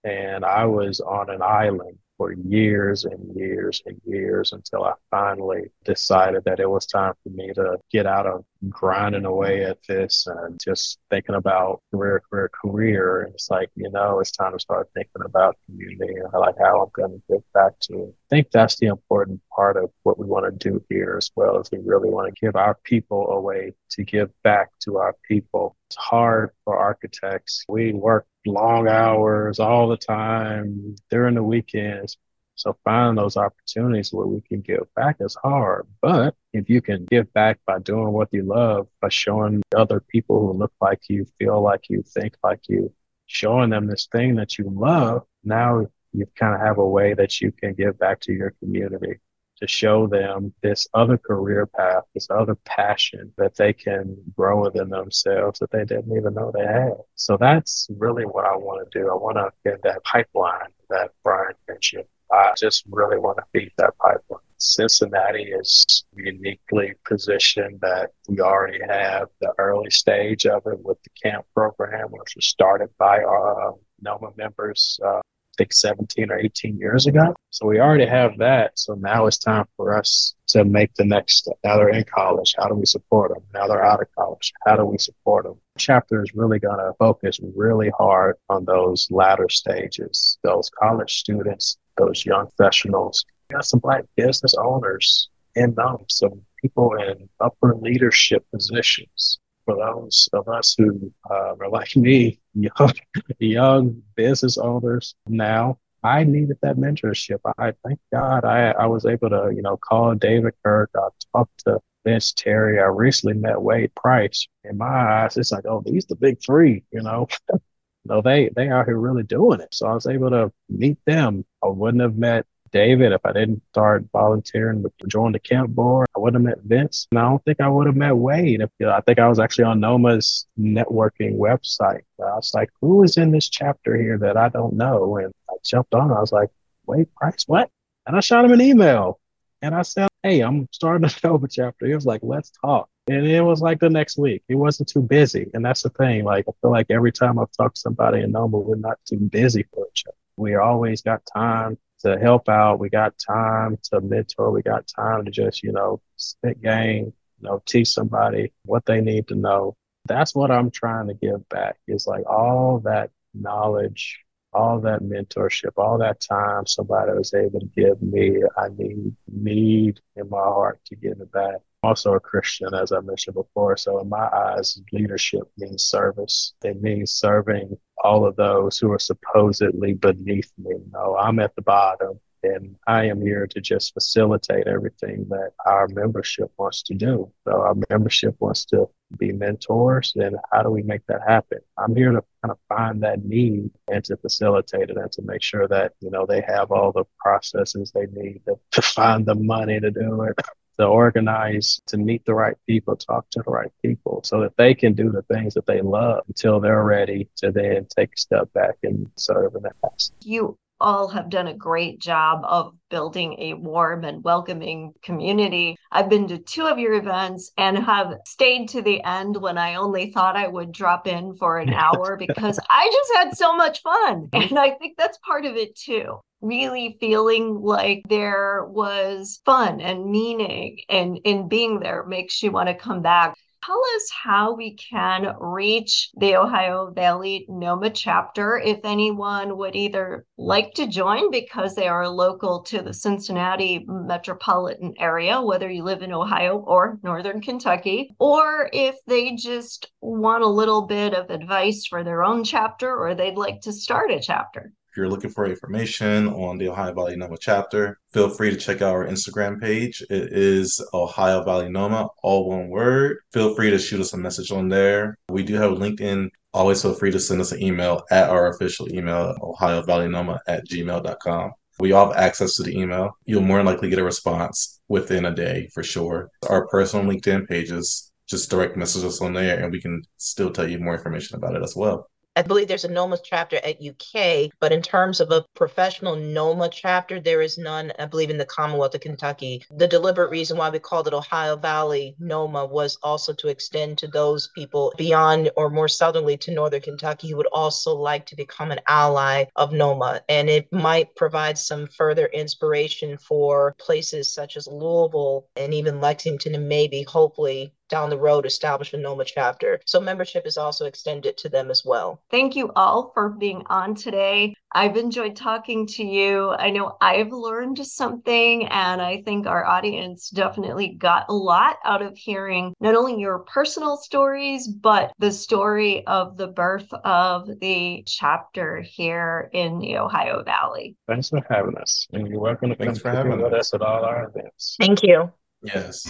and 0.03 0.43
I 0.43 0.65
was 0.65 0.99
on 0.99 1.29
an 1.29 1.41
island 1.41 1.97
for 2.21 2.33
years 2.33 3.03
and 3.05 3.35
years 3.35 3.81
and 3.87 3.99
years 4.05 4.53
until 4.53 4.83
I 4.83 4.93
finally 5.09 5.71
decided 5.85 6.43
that 6.45 6.59
it 6.59 6.69
was 6.69 6.85
time 6.85 7.13
for 7.23 7.29
me 7.29 7.51
to 7.55 7.79
get 7.91 8.05
out 8.05 8.27
of 8.27 8.45
grinding 8.69 9.25
away 9.25 9.63
at 9.65 9.79
this 9.87 10.27
and 10.27 10.59
just 10.63 10.99
thinking 11.09 11.33
about 11.33 11.81
career, 11.91 12.21
career, 12.29 12.51
career. 12.53 13.21
And 13.23 13.33
it's 13.33 13.49
like, 13.49 13.71
you 13.75 13.89
know, 13.89 14.19
it's 14.19 14.29
time 14.29 14.53
to 14.53 14.59
start 14.59 14.87
thinking 14.93 15.23
about 15.25 15.57
community 15.65 16.13
and 16.13 16.31
like 16.31 16.53
how 16.59 16.83
I'm 16.83 16.91
going 16.93 17.19
to 17.19 17.23
give 17.27 17.53
back 17.55 17.79
to 17.87 17.93
it. 18.03 18.09
I 18.09 18.29
think 18.29 18.51
that's 18.51 18.75
the 18.75 18.85
important 18.85 19.41
part 19.55 19.75
of 19.75 19.89
what 20.03 20.19
we 20.19 20.27
want 20.27 20.45
to 20.45 20.69
do 20.69 20.85
here 20.89 21.15
as 21.17 21.31
well 21.35 21.59
as 21.59 21.71
we 21.71 21.79
really 21.83 22.11
want 22.11 22.27
to 22.27 22.39
give 22.39 22.55
our 22.55 22.77
people 22.83 23.31
a 23.31 23.41
way 23.41 23.73
to 23.91 24.03
give 24.03 24.29
back 24.43 24.69
to 24.81 24.97
our 24.97 25.15
people. 25.27 25.75
It's 25.87 25.95
hard 25.95 26.51
for 26.65 26.77
architects. 26.77 27.65
We 27.67 27.93
work 27.93 28.27
long 28.45 28.87
hours 28.87 29.59
all 29.59 29.87
the 29.87 29.97
time 29.97 30.95
during 31.09 31.35
the 31.35 31.43
weekends. 31.43 32.17
So 32.55 32.77
finding 32.83 33.21
those 33.21 33.37
opportunities 33.37 34.13
where 34.13 34.27
we 34.27 34.41
can 34.41 34.61
give 34.61 34.93
back 34.95 35.17
is 35.19 35.35
hard. 35.41 35.87
But 36.01 36.35
if 36.53 36.69
you 36.69 36.81
can 36.81 37.05
give 37.05 37.31
back 37.33 37.59
by 37.65 37.79
doing 37.79 38.11
what 38.11 38.29
you 38.31 38.43
love, 38.43 38.87
by 39.01 39.09
showing 39.09 39.63
other 39.75 39.99
people 39.99 40.39
who 40.39 40.53
look 40.53 40.73
like 40.79 41.01
you, 41.09 41.25
feel 41.39 41.61
like 41.61 41.89
you, 41.89 42.03
think 42.03 42.35
like 42.43 42.61
you, 42.67 42.93
showing 43.25 43.69
them 43.69 43.87
this 43.87 44.07
thing 44.11 44.35
that 44.35 44.57
you 44.57 44.69
love, 44.69 45.23
now 45.43 45.87
you 46.13 46.25
kind 46.35 46.53
of 46.53 46.61
have 46.61 46.77
a 46.77 46.87
way 46.87 47.13
that 47.13 47.41
you 47.41 47.51
can 47.51 47.73
give 47.73 47.97
back 47.97 48.19
to 48.21 48.33
your 48.33 48.51
community 48.59 49.19
to 49.61 49.67
show 49.67 50.07
them 50.07 50.53
this 50.61 50.87
other 50.93 51.17
career 51.17 51.65
path, 51.67 52.03
this 52.13 52.27
other 52.29 52.55
passion 52.65 53.31
that 53.37 53.55
they 53.55 53.73
can 53.73 54.17
grow 54.35 54.63
within 54.63 54.89
themselves 54.89 55.59
that 55.59 55.71
they 55.71 55.85
didn't 55.85 56.15
even 56.15 56.33
know 56.33 56.51
they 56.51 56.65
had. 56.65 56.97
So 57.15 57.37
that's 57.37 57.87
really 57.97 58.25
what 58.25 58.45
I 58.45 58.55
want 58.55 58.91
to 58.91 58.99
do. 58.99 59.09
I 59.09 59.13
want 59.13 59.37
to 59.37 59.51
get 59.63 59.81
that 59.83 60.03
pipeline 60.03 60.71
that 60.89 61.11
Bryant 61.23 61.57
mentioned. 61.67 62.05
I 62.31 62.53
just 62.57 62.83
really 62.89 63.19
want 63.19 63.37
to 63.37 63.43
feed 63.53 63.71
that 63.77 63.97
pipeline. 63.97 64.41
Cincinnati 64.57 65.43
is 65.43 66.05
uniquely 66.15 66.93
positioned 67.05 67.81
that 67.81 68.11
we 68.29 68.39
already 68.39 68.79
have 68.87 69.27
the 69.41 69.53
early 69.57 69.89
stage 69.89 70.45
of 70.45 70.61
it 70.65 70.79
with 70.83 70.97
the 71.03 71.09
camp 71.21 71.45
program, 71.53 72.07
which 72.09 72.35
was 72.35 72.45
started 72.45 72.89
by 72.97 73.19
our 73.19 73.69
uh, 73.69 73.73
NOMA 74.01 74.31
members 74.37 74.99
uh, 75.05 75.19
think 75.57 75.73
17 75.73 76.31
or 76.31 76.39
18 76.39 76.77
years 76.77 77.07
ago. 77.07 77.35
So 77.49 77.67
we 77.67 77.79
already 77.79 78.05
have 78.05 78.37
that. 78.37 78.77
So 78.77 78.93
now 78.93 79.25
it's 79.25 79.37
time 79.37 79.65
for 79.75 79.97
us 79.97 80.35
to 80.47 80.63
make 80.63 80.93
the 80.95 81.05
next 81.05 81.37
step. 81.37 81.57
Now 81.63 81.77
they're 81.77 81.89
in 81.89 82.03
college. 82.03 82.55
How 82.57 82.67
do 82.67 82.75
we 82.75 82.85
support 82.85 83.33
them? 83.33 83.43
Now 83.53 83.67
they're 83.67 83.83
out 83.83 84.01
of 84.01 84.07
college. 84.17 84.53
How 84.65 84.75
do 84.75 84.85
we 84.85 84.97
support 84.97 85.45
them? 85.45 85.55
Chapter 85.77 86.23
is 86.23 86.33
really 86.33 86.59
going 86.59 86.77
to 86.77 86.93
focus 86.99 87.39
really 87.55 87.91
hard 87.97 88.37
on 88.49 88.65
those 88.65 89.07
latter 89.11 89.49
stages, 89.49 90.37
those 90.43 90.69
college 90.69 91.19
students, 91.19 91.77
those 91.97 92.25
young 92.25 92.47
professionals. 92.55 93.25
We 93.49 93.55
got 93.55 93.65
some 93.65 93.79
black 93.79 94.05
business 94.15 94.55
owners 94.55 95.29
in 95.55 95.75
them, 95.75 95.97
some 96.07 96.41
people 96.61 96.95
in 96.95 97.27
upper 97.39 97.75
leadership 97.75 98.45
positions 98.53 99.40
for 99.65 99.75
those 99.75 100.29
of 100.33 100.47
us 100.47 100.75
who 100.77 101.11
uh, 101.29 101.55
are 101.59 101.69
like 101.69 101.95
me, 101.95 102.39
young, 102.53 102.93
young 103.39 104.01
business 104.15 104.57
owners 104.57 105.15
now, 105.27 105.77
I 106.03 106.23
needed 106.23 106.57
that 106.61 106.77
mentorship. 106.77 107.39
I 107.57 107.73
thank 107.85 107.99
God 108.11 108.43
I, 108.43 108.71
I 108.71 108.87
was 108.87 109.05
able 109.05 109.29
to, 109.29 109.51
you 109.55 109.61
know, 109.61 109.77
call 109.77 110.15
David 110.15 110.53
Kirk. 110.63 110.89
I 110.95 111.09
talked 111.31 111.65
to 111.65 111.79
Vince 112.03 112.33
Terry. 112.33 112.79
I 112.79 112.85
recently 112.85 113.35
met 113.35 113.61
Wade 113.61 113.93
Price. 113.95 114.47
In 114.63 114.77
my 114.77 114.85
eyes, 114.87 115.37
it's 115.37 115.51
like, 115.51 115.65
oh, 115.65 115.83
these 115.85 116.05
the 116.05 116.15
big 116.15 116.41
three, 116.43 116.83
you 116.91 117.03
know. 117.03 117.27
no, 118.05 118.21
they 118.21 118.49
they 118.55 118.69
out 118.69 118.85
here 118.87 118.97
really 118.97 119.23
doing 119.23 119.61
it. 119.61 119.73
So 119.73 119.87
I 119.87 119.93
was 119.93 120.07
able 120.07 120.31
to 120.31 120.51
meet 120.69 120.97
them. 121.05 121.45
I 121.63 121.67
wouldn't 121.67 122.01
have 122.01 122.17
met 122.17 122.45
David, 122.71 123.11
if 123.11 123.21
I 123.25 123.33
didn't 123.33 123.61
start 123.71 124.05
volunteering 124.13 124.83
to 124.83 125.07
join 125.07 125.33
the 125.33 125.39
camp 125.39 125.71
board, 125.71 126.07
I 126.15 126.19
wouldn't 126.19 126.45
have 126.45 126.57
met 126.57 126.65
Vince. 126.65 127.07
And 127.11 127.19
I 127.19 127.23
don't 127.23 127.43
think 127.43 127.59
I 127.59 127.67
would 127.67 127.87
have 127.87 127.95
met 127.95 128.15
Wade. 128.15 128.61
If, 128.61 128.69
you 128.79 128.85
know, 128.85 128.93
I 128.93 129.01
think 129.01 129.19
I 129.19 129.27
was 129.27 129.39
actually 129.39 129.65
on 129.65 129.79
NOMA's 129.79 130.47
networking 130.59 131.37
website. 131.37 132.01
I 132.19 132.35
was 132.35 132.53
like, 132.53 132.69
who 132.79 133.03
is 133.03 133.17
in 133.17 133.31
this 133.31 133.49
chapter 133.49 133.95
here 133.95 134.17
that 134.19 134.37
I 134.37 134.49
don't 134.49 134.73
know? 134.73 135.17
And 135.17 135.33
I 135.49 135.53
jumped 135.65 135.93
on. 135.93 136.11
I 136.11 136.19
was 136.19 136.31
like, 136.31 136.49
Wade 136.85 137.13
Price, 137.15 137.43
what? 137.47 137.69
And 138.05 138.15
I 138.15 138.21
shot 138.21 138.45
him 138.45 138.53
an 138.53 138.61
email. 138.61 139.19
And 139.61 139.75
I 139.75 139.83
said, 139.83 140.07
hey, 140.23 140.41
I'm 140.41 140.67
starting 140.71 141.07
a 141.07 141.11
NOMA 141.27 141.47
chapter. 141.49 141.85
He 141.85 141.93
was 141.93 142.05
like, 142.05 142.21
let's 142.23 142.51
talk. 142.51 142.89
And 143.07 143.27
it 143.27 143.41
was 143.41 143.61
like 143.61 143.79
the 143.79 143.89
next 143.89 144.17
week. 144.17 144.43
He 144.47 144.55
wasn't 144.55 144.89
too 144.89 145.01
busy. 145.01 145.49
And 145.53 145.65
that's 145.65 145.81
the 145.81 145.89
thing. 145.89 146.23
Like, 146.23 146.45
I 146.47 146.51
feel 146.61 146.71
like 146.71 146.87
every 146.89 147.11
time 147.11 147.39
I've 147.39 147.51
talked 147.51 147.75
to 147.75 147.81
somebody 147.81 148.21
in 148.21 148.31
NOMA, 148.31 148.57
we're 148.57 148.75
not 148.75 148.99
too 149.05 149.17
busy 149.17 149.65
for 149.73 149.87
each 149.91 150.05
other. 150.07 150.15
We 150.37 150.55
always 150.55 151.01
got 151.01 151.21
time 151.25 151.77
to 152.01 152.17
help 152.19 152.49
out. 152.49 152.79
We 152.79 152.89
got 152.89 153.17
time 153.17 153.77
to 153.91 154.01
mentor. 154.01 154.51
We 154.51 154.61
got 154.61 154.87
time 154.87 155.25
to 155.25 155.31
just, 155.31 155.63
you 155.63 155.71
know, 155.71 156.01
spit 156.17 156.61
game, 156.61 157.13
you 157.39 157.47
know, 157.49 157.61
teach 157.65 157.89
somebody 157.89 158.53
what 158.65 158.85
they 158.85 159.01
need 159.01 159.27
to 159.29 159.35
know. 159.35 159.75
That's 160.05 160.35
what 160.35 160.51
I'm 160.51 160.71
trying 160.71 161.07
to 161.07 161.13
give 161.13 161.47
back 161.49 161.77
is 161.87 162.07
like 162.07 162.25
all 162.27 162.79
that 162.85 163.11
knowledge, 163.33 164.19
all 164.53 164.79
that 164.81 165.01
mentorship, 165.01 165.71
all 165.77 165.97
that 165.97 166.19
time 166.21 166.65
somebody 166.65 167.11
was 167.13 167.33
able 167.33 167.59
to 167.59 167.65
give 167.67 168.01
me. 168.01 168.41
I 168.57 168.67
need 168.77 169.15
need 169.27 169.99
in 170.15 170.29
my 170.29 170.39
heart 170.39 170.79
to 170.87 170.95
give 170.95 171.19
it 171.19 171.31
back. 171.31 171.55
I'm 171.83 171.89
also 171.89 172.13
a 172.13 172.19
Christian, 172.19 172.73
as 172.73 172.91
I 172.91 172.99
mentioned 172.99 173.35
before. 173.35 173.77
So 173.77 173.99
in 173.99 174.09
my 174.09 174.27
eyes, 174.27 174.79
leadership 174.91 175.43
means 175.57 175.83
service. 175.83 176.53
It 176.63 176.81
means 176.81 177.11
serving 177.11 177.77
all 178.03 178.25
of 178.25 178.35
those 178.35 178.77
who 178.77 178.91
are 178.91 178.99
supposedly 178.99 179.93
beneath 179.93 180.51
me. 180.57 180.75
No, 180.91 181.15
I'm 181.17 181.39
at 181.39 181.55
the 181.55 181.61
bottom 181.61 182.19
and 182.43 182.75
I 182.87 183.05
am 183.05 183.21
here 183.21 183.47
to 183.47 183.61
just 183.61 183.93
facilitate 183.93 184.67
everything 184.67 185.27
that 185.29 185.51
our 185.65 185.87
membership 185.87 186.51
wants 186.57 186.83
to 186.83 186.93
do. 186.93 187.31
So 187.45 187.51
our 187.61 187.75
membership 187.89 188.35
wants 188.39 188.65
to 188.65 188.89
be 189.17 189.31
mentors, 189.31 190.13
and 190.15 190.37
how 190.51 190.63
do 190.63 190.69
we 190.69 190.83
make 190.83 191.05
that 191.07 191.21
happen? 191.27 191.59
I'm 191.77 191.95
here 191.95 192.11
to 192.11 192.23
kind 192.43 192.51
of 192.51 192.57
find 192.69 193.03
that 193.03 193.25
need 193.25 193.71
and 193.87 194.03
to 194.05 194.17
facilitate 194.17 194.89
it 194.89 194.97
and 194.97 195.11
to 195.11 195.21
make 195.23 195.41
sure 195.41 195.67
that, 195.67 195.93
you 195.99 196.09
know, 196.09 196.25
they 196.25 196.41
have 196.47 196.71
all 196.71 196.91
the 196.91 197.05
processes 197.19 197.91
they 197.91 198.07
need 198.11 198.41
to, 198.45 198.55
to 198.71 198.81
find 198.81 199.25
the 199.25 199.35
money 199.35 199.79
to 199.79 199.91
do 199.91 200.23
it. 200.23 200.39
To 200.79 200.87
organize, 200.87 201.79
to 201.87 201.97
meet 201.97 202.25
the 202.25 202.33
right 202.33 202.55
people, 202.65 202.95
talk 202.95 203.29
to 203.31 203.43
the 203.45 203.51
right 203.51 203.71
people 203.83 204.21
so 204.23 204.39
that 204.39 204.55
they 204.57 204.73
can 204.73 204.93
do 204.93 205.11
the 205.11 205.21
things 205.23 205.53
that 205.53 205.67
they 205.67 205.81
love 205.81 206.23
until 206.27 206.59
they're 206.59 206.83
ready 206.83 207.29
to 207.35 207.51
then 207.51 207.85
take 207.95 208.13
a 208.15 208.17
step 208.17 208.51
back 208.53 208.77
and 208.81 209.11
serve 209.15 209.53
in 209.53 209.61
that 209.63 209.73
capacity. 209.81 210.15
You 210.23 210.57
all 210.81 211.07
have 211.09 211.29
done 211.29 211.47
a 211.47 211.53
great 211.53 211.99
job 211.99 212.41
of 212.43 212.73
building 212.89 213.35
a 213.39 213.53
warm 213.53 214.03
and 214.03 214.23
welcoming 214.23 214.93
community. 215.01 215.77
I've 215.91 216.09
been 216.09 216.27
to 216.27 216.37
two 216.37 216.65
of 216.65 216.79
your 216.79 216.95
events 216.95 217.51
and 217.57 217.77
have 217.77 218.15
stayed 218.25 218.69
to 218.69 218.81
the 218.81 219.01
end 219.03 219.37
when 219.37 219.57
I 219.57 219.75
only 219.75 220.11
thought 220.11 220.35
I 220.35 220.47
would 220.47 220.71
drop 220.71 221.07
in 221.07 221.35
for 221.35 221.59
an 221.59 221.73
hour 221.73 222.17
because 222.17 222.59
I 222.69 222.89
just 222.91 223.11
had 223.15 223.37
so 223.37 223.55
much 223.55 223.81
fun. 223.81 224.29
And 224.51 224.59
I 224.59 224.71
think 224.71 224.97
that's 224.97 225.17
part 225.19 225.45
of 225.45 225.55
it 225.55 225.75
too 225.75 226.19
really 226.41 226.97
feeling 226.99 227.61
like 227.61 228.01
there 228.09 228.65
was 228.65 229.39
fun 229.45 229.79
and 229.79 230.09
meaning 230.09 230.79
and 230.89 231.19
in 231.23 231.47
being 231.47 231.79
there 231.79 232.03
makes 232.03 232.41
you 232.41 232.51
want 232.51 232.67
to 232.67 232.73
come 232.73 233.03
back 233.03 233.35
Tell 233.71 233.83
us 233.95 234.11
how 234.11 234.53
we 234.53 234.73
can 234.73 235.33
reach 235.39 236.11
the 236.17 236.35
Ohio 236.35 236.91
Valley 236.91 237.45
NOMA 237.47 237.91
chapter 237.91 238.57
if 238.57 238.81
anyone 238.83 239.57
would 239.57 239.77
either 239.77 240.25
like 240.37 240.73
to 240.73 240.87
join 240.87 241.31
because 241.31 241.73
they 241.73 241.87
are 241.87 242.09
local 242.09 242.63
to 242.63 242.81
the 242.81 242.93
Cincinnati 242.93 243.85
metropolitan 243.87 244.93
area, 244.99 245.41
whether 245.41 245.71
you 245.71 245.85
live 245.85 246.01
in 246.01 246.11
Ohio 246.11 246.57
or 246.57 246.99
Northern 247.01 247.39
Kentucky, 247.39 248.13
or 248.19 248.69
if 248.73 248.97
they 249.07 249.37
just 249.37 249.89
want 250.01 250.43
a 250.43 250.47
little 250.47 250.81
bit 250.81 251.13
of 251.13 251.29
advice 251.29 251.85
for 251.85 252.03
their 252.03 252.25
own 252.25 252.43
chapter 252.43 252.93
or 252.93 253.15
they'd 253.15 253.37
like 253.37 253.61
to 253.61 253.71
start 253.71 254.11
a 254.11 254.19
chapter. 254.19 254.73
If 254.91 254.97
you're 254.97 255.07
looking 255.07 255.29
for 255.29 255.45
information 255.45 256.27
on 256.27 256.57
the 256.57 256.67
Ohio 256.67 256.93
Valley 256.93 257.15
NOMA 257.15 257.37
chapter, 257.39 257.97
feel 258.11 258.27
free 258.27 258.49
to 258.49 258.57
check 258.57 258.81
out 258.81 258.91
our 258.91 259.07
Instagram 259.07 259.57
page. 259.57 260.01
It 260.09 260.33
is 260.33 260.85
Ohio 260.93 261.45
Valley 261.45 261.69
NOMA, 261.69 262.09
all 262.21 262.49
one 262.49 262.67
word. 262.67 263.19
Feel 263.31 263.55
free 263.55 263.69
to 263.69 263.79
shoot 263.79 264.01
us 264.01 264.11
a 264.11 264.17
message 264.17 264.51
on 264.51 264.67
there. 264.67 265.17
We 265.29 265.43
do 265.43 265.53
have 265.55 265.71
LinkedIn. 265.71 266.31
Always 266.53 266.81
feel 266.81 266.93
free 266.93 267.11
to 267.11 267.21
send 267.21 267.39
us 267.39 267.53
an 267.53 267.63
email 267.63 268.03
at 268.11 268.29
our 268.29 268.49
official 268.49 268.93
email, 268.93 269.33
Ohio 269.41 269.81
Valley 269.81 270.09
NOMA 270.09 270.41
at 270.45 270.67
gmail.com. 270.67 271.51
We 271.79 271.93
all 271.93 272.07
have 272.07 272.17
access 272.17 272.57
to 272.57 272.63
the 272.63 272.77
email. 272.77 273.11
You'll 273.23 273.43
more 273.43 273.63
likely 273.63 273.87
get 273.89 273.99
a 273.99 274.03
response 274.03 274.81
within 274.89 275.23
a 275.23 275.33
day 275.33 275.69
for 275.73 275.83
sure. 275.83 276.29
Our 276.49 276.67
personal 276.67 277.05
LinkedIn 277.05 277.47
pages, 277.47 278.11
just 278.27 278.49
direct 278.49 278.75
message 278.75 279.05
us 279.05 279.21
on 279.21 279.31
there 279.31 279.63
and 279.63 279.71
we 279.71 279.79
can 279.79 280.01
still 280.17 280.51
tell 280.51 280.69
you 280.69 280.79
more 280.79 280.95
information 280.95 281.37
about 281.37 281.55
it 281.55 281.63
as 281.63 281.77
well. 281.77 282.09
I 282.33 282.43
believe 282.43 282.69
there's 282.69 282.85
a 282.85 282.91
NOMA 282.91 283.17
chapter 283.21 283.57
at 283.57 283.81
UK, 283.85 284.51
but 284.61 284.71
in 284.71 284.81
terms 284.81 285.19
of 285.19 285.31
a 285.31 285.43
professional 285.53 286.15
NOMA 286.15 286.69
chapter, 286.69 287.19
there 287.19 287.41
is 287.41 287.57
none, 287.57 287.91
I 287.99 288.05
believe, 288.05 288.29
in 288.29 288.37
the 288.37 288.45
Commonwealth 288.45 288.95
of 288.95 289.01
Kentucky. 289.01 289.65
The 289.69 289.87
deliberate 289.87 290.29
reason 290.29 290.57
why 290.57 290.69
we 290.69 290.79
called 290.79 291.07
it 291.07 291.13
Ohio 291.13 291.57
Valley 291.57 292.15
NOMA 292.19 292.67
was 292.67 292.97
also 293.03 293.33
to 293.33 293.49
extend 293.49 293.97
to 293.97 294.07
those 294.07 294.47
people 294.55 294.93
beyond 294.97 295.51
or 295.57 295.69
more 295.69 295.89
southerly 295.89 296.37
to 296.37 296.53
Northern 296.53 296.79
Kentucky 296.79 297.29
who 297.29 297.35
would 297.35 297.47
also 297.47 297.93
like 297.93 298.25
to 298.27 298.37
become 298.37 298.71
an 298.71 298.79
ally 298.87 299.43
of 299.57 299.73
NOMA. 299.73 300.21
And 300.29 300.49
it 300.49 300.71
might 300.71 301.13
provide 301.17 301.57
some 301.57 301.85
further 301.87 302.27
inspiration 302.27 303.17
for 303.17 303.75
places 303.77 304.33
such 304.33 304.55
as 304.55 304.67
Louisville 304.67 305.47
and 305.57 305.73
even 305.73 305.99
Lexington 305.99 306.55
and 306.55 306.69
maybe, 306.69 307.03
hopefully, 307.03 307.73
down 307.91 308.09
the 308.09 308.17
road 308.17 308.47
establish 308.47 308.93
a 308.93 308.97
NOMA 308.97 309.25
chapter. 309.25 309.79
So 309.85 309.99
membership 309.99 310.47
is 310.47 310.57
also 310.57 310.85
extended 310.85 311.37
to 311.37 311.49
them 311.49 311.69
as 311.69 311.83
well. 311.85 312.23
Thank 312.31 312.55
you 312.55 312.71
all 312.75 313.11
for 313.13 313.29
being 313.29 313.63
on 313.67 313.93
today. 313.93 314.55
I've 314.73 314.95
enjoyed 314.95 315.35
talking 315.35 315.85
to 315.87 316.03
you. 316.03 316.51
I 316.51 316.69
know 316.69 316.95
I've 317.01 317.33
learned 317.33 317.85
something, 317.85 318.67
and 318.67 319.01
I 319.01 319.21
think 319.23 319.45
our 319.45 319.65
audience 319.65 320.29
definitely 320.29 320.95
got 320.97 321.25
a 321.27 321.33
lot 321.33 321.77
out 321.83 322.01
of 322.01 322.15
hearing 322.15 322.73
not 322.79 322.95
only 322.95 323.19
your 323.19 323.39
personal 323.39 323.97
stories, 323.97 324.69
but 324.69 325.11
the 325.19 325.31
story 325.31 326.07
of 326.07 326.37
the 326.37 326.47
birth 326.47 326.87
of 327.03 327.49
the 327.59 328.03
chapter 328.07 328.81
here 328.81 329.49
in 329.51 329.79
the 329.79 329.97
Ohio 329.97 330.41
Valley. 330.43 330.95
Thanks 331.05 331.29
for 331.29 331.45
having 331.49 331.75
us. 331.77 332.07
And 332.13 332.27
you're 332.29 332.39
welcome 332.39 332.69
to 332.69 332.75
Thanks 332.75 333.01
come 333.01 333.11
for 333.11 333.17
having 333.17 333.43
us. 333.45 333.53
us 333.53 333.73
at 333.73 333.81
all 333.81 334.05
our 334.05 334.29
events. 334.29 334.77
Thank 334.79 335.03
you. 335.03 335.29
Yes. 335.63 336.07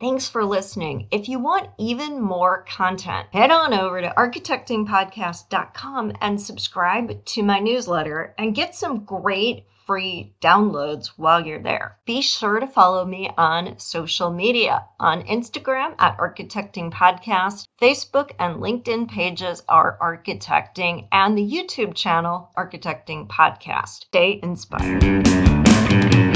Thanks 0.00 0.28
for 0.28 0.44
listening. 0.44 1.08
If 1.10 1.28
you 1.28 1.38
want 1.38 1.68
even 1.78 2.20
more 2.20 2.64
content, 2.66 3.28
head 3.34 3.50
on 3.50 3.74
over 3.74 4.00
to 4.00 4.08
architectingpodcast.com 4.16 6.12
and 6.22 6.40
subscribe 6.40 7.24
to 7.26 7.42
my 7.42 7.58
newsletter 7.58 8.34
and 8.38 8.54
get 8.54 8.74
some 8.74 9.04
great 9.04 9.66
free 9.86 10.32
downloads 10.40 11.08
while 11.16 11.44
you're 11.44 11.62
there. 11.62 11.98
Be 12.06 12.22
sure 12.22 12.60
to 12.60 12.66
follow 12.66 13.04
me 13.04 13.28
on 13.36 13.78
social 13.78 14.30
media. 14.30 14.86
On 15.00 15.22
Instagram 15.24 15.96
at 15.98 16.16
Architecting 16.16 16.92
Podcast, 16.92 17.66
Facebook 17.82 18.30
and 18.38 18.62
LinkedIn 18.62 19.10
pages 19.10 19.64
are 19.68 19.98
Architecting, 20.00 21.08
and 21.12 21.36
the 21.36 21.42
YouTube 21.42 21.94
channel 21.94 22.52
Architecting 22.56 23.26
Podcast. 23.26 24.04
Stay 24.04 24.38
inspired. 24.42 26.29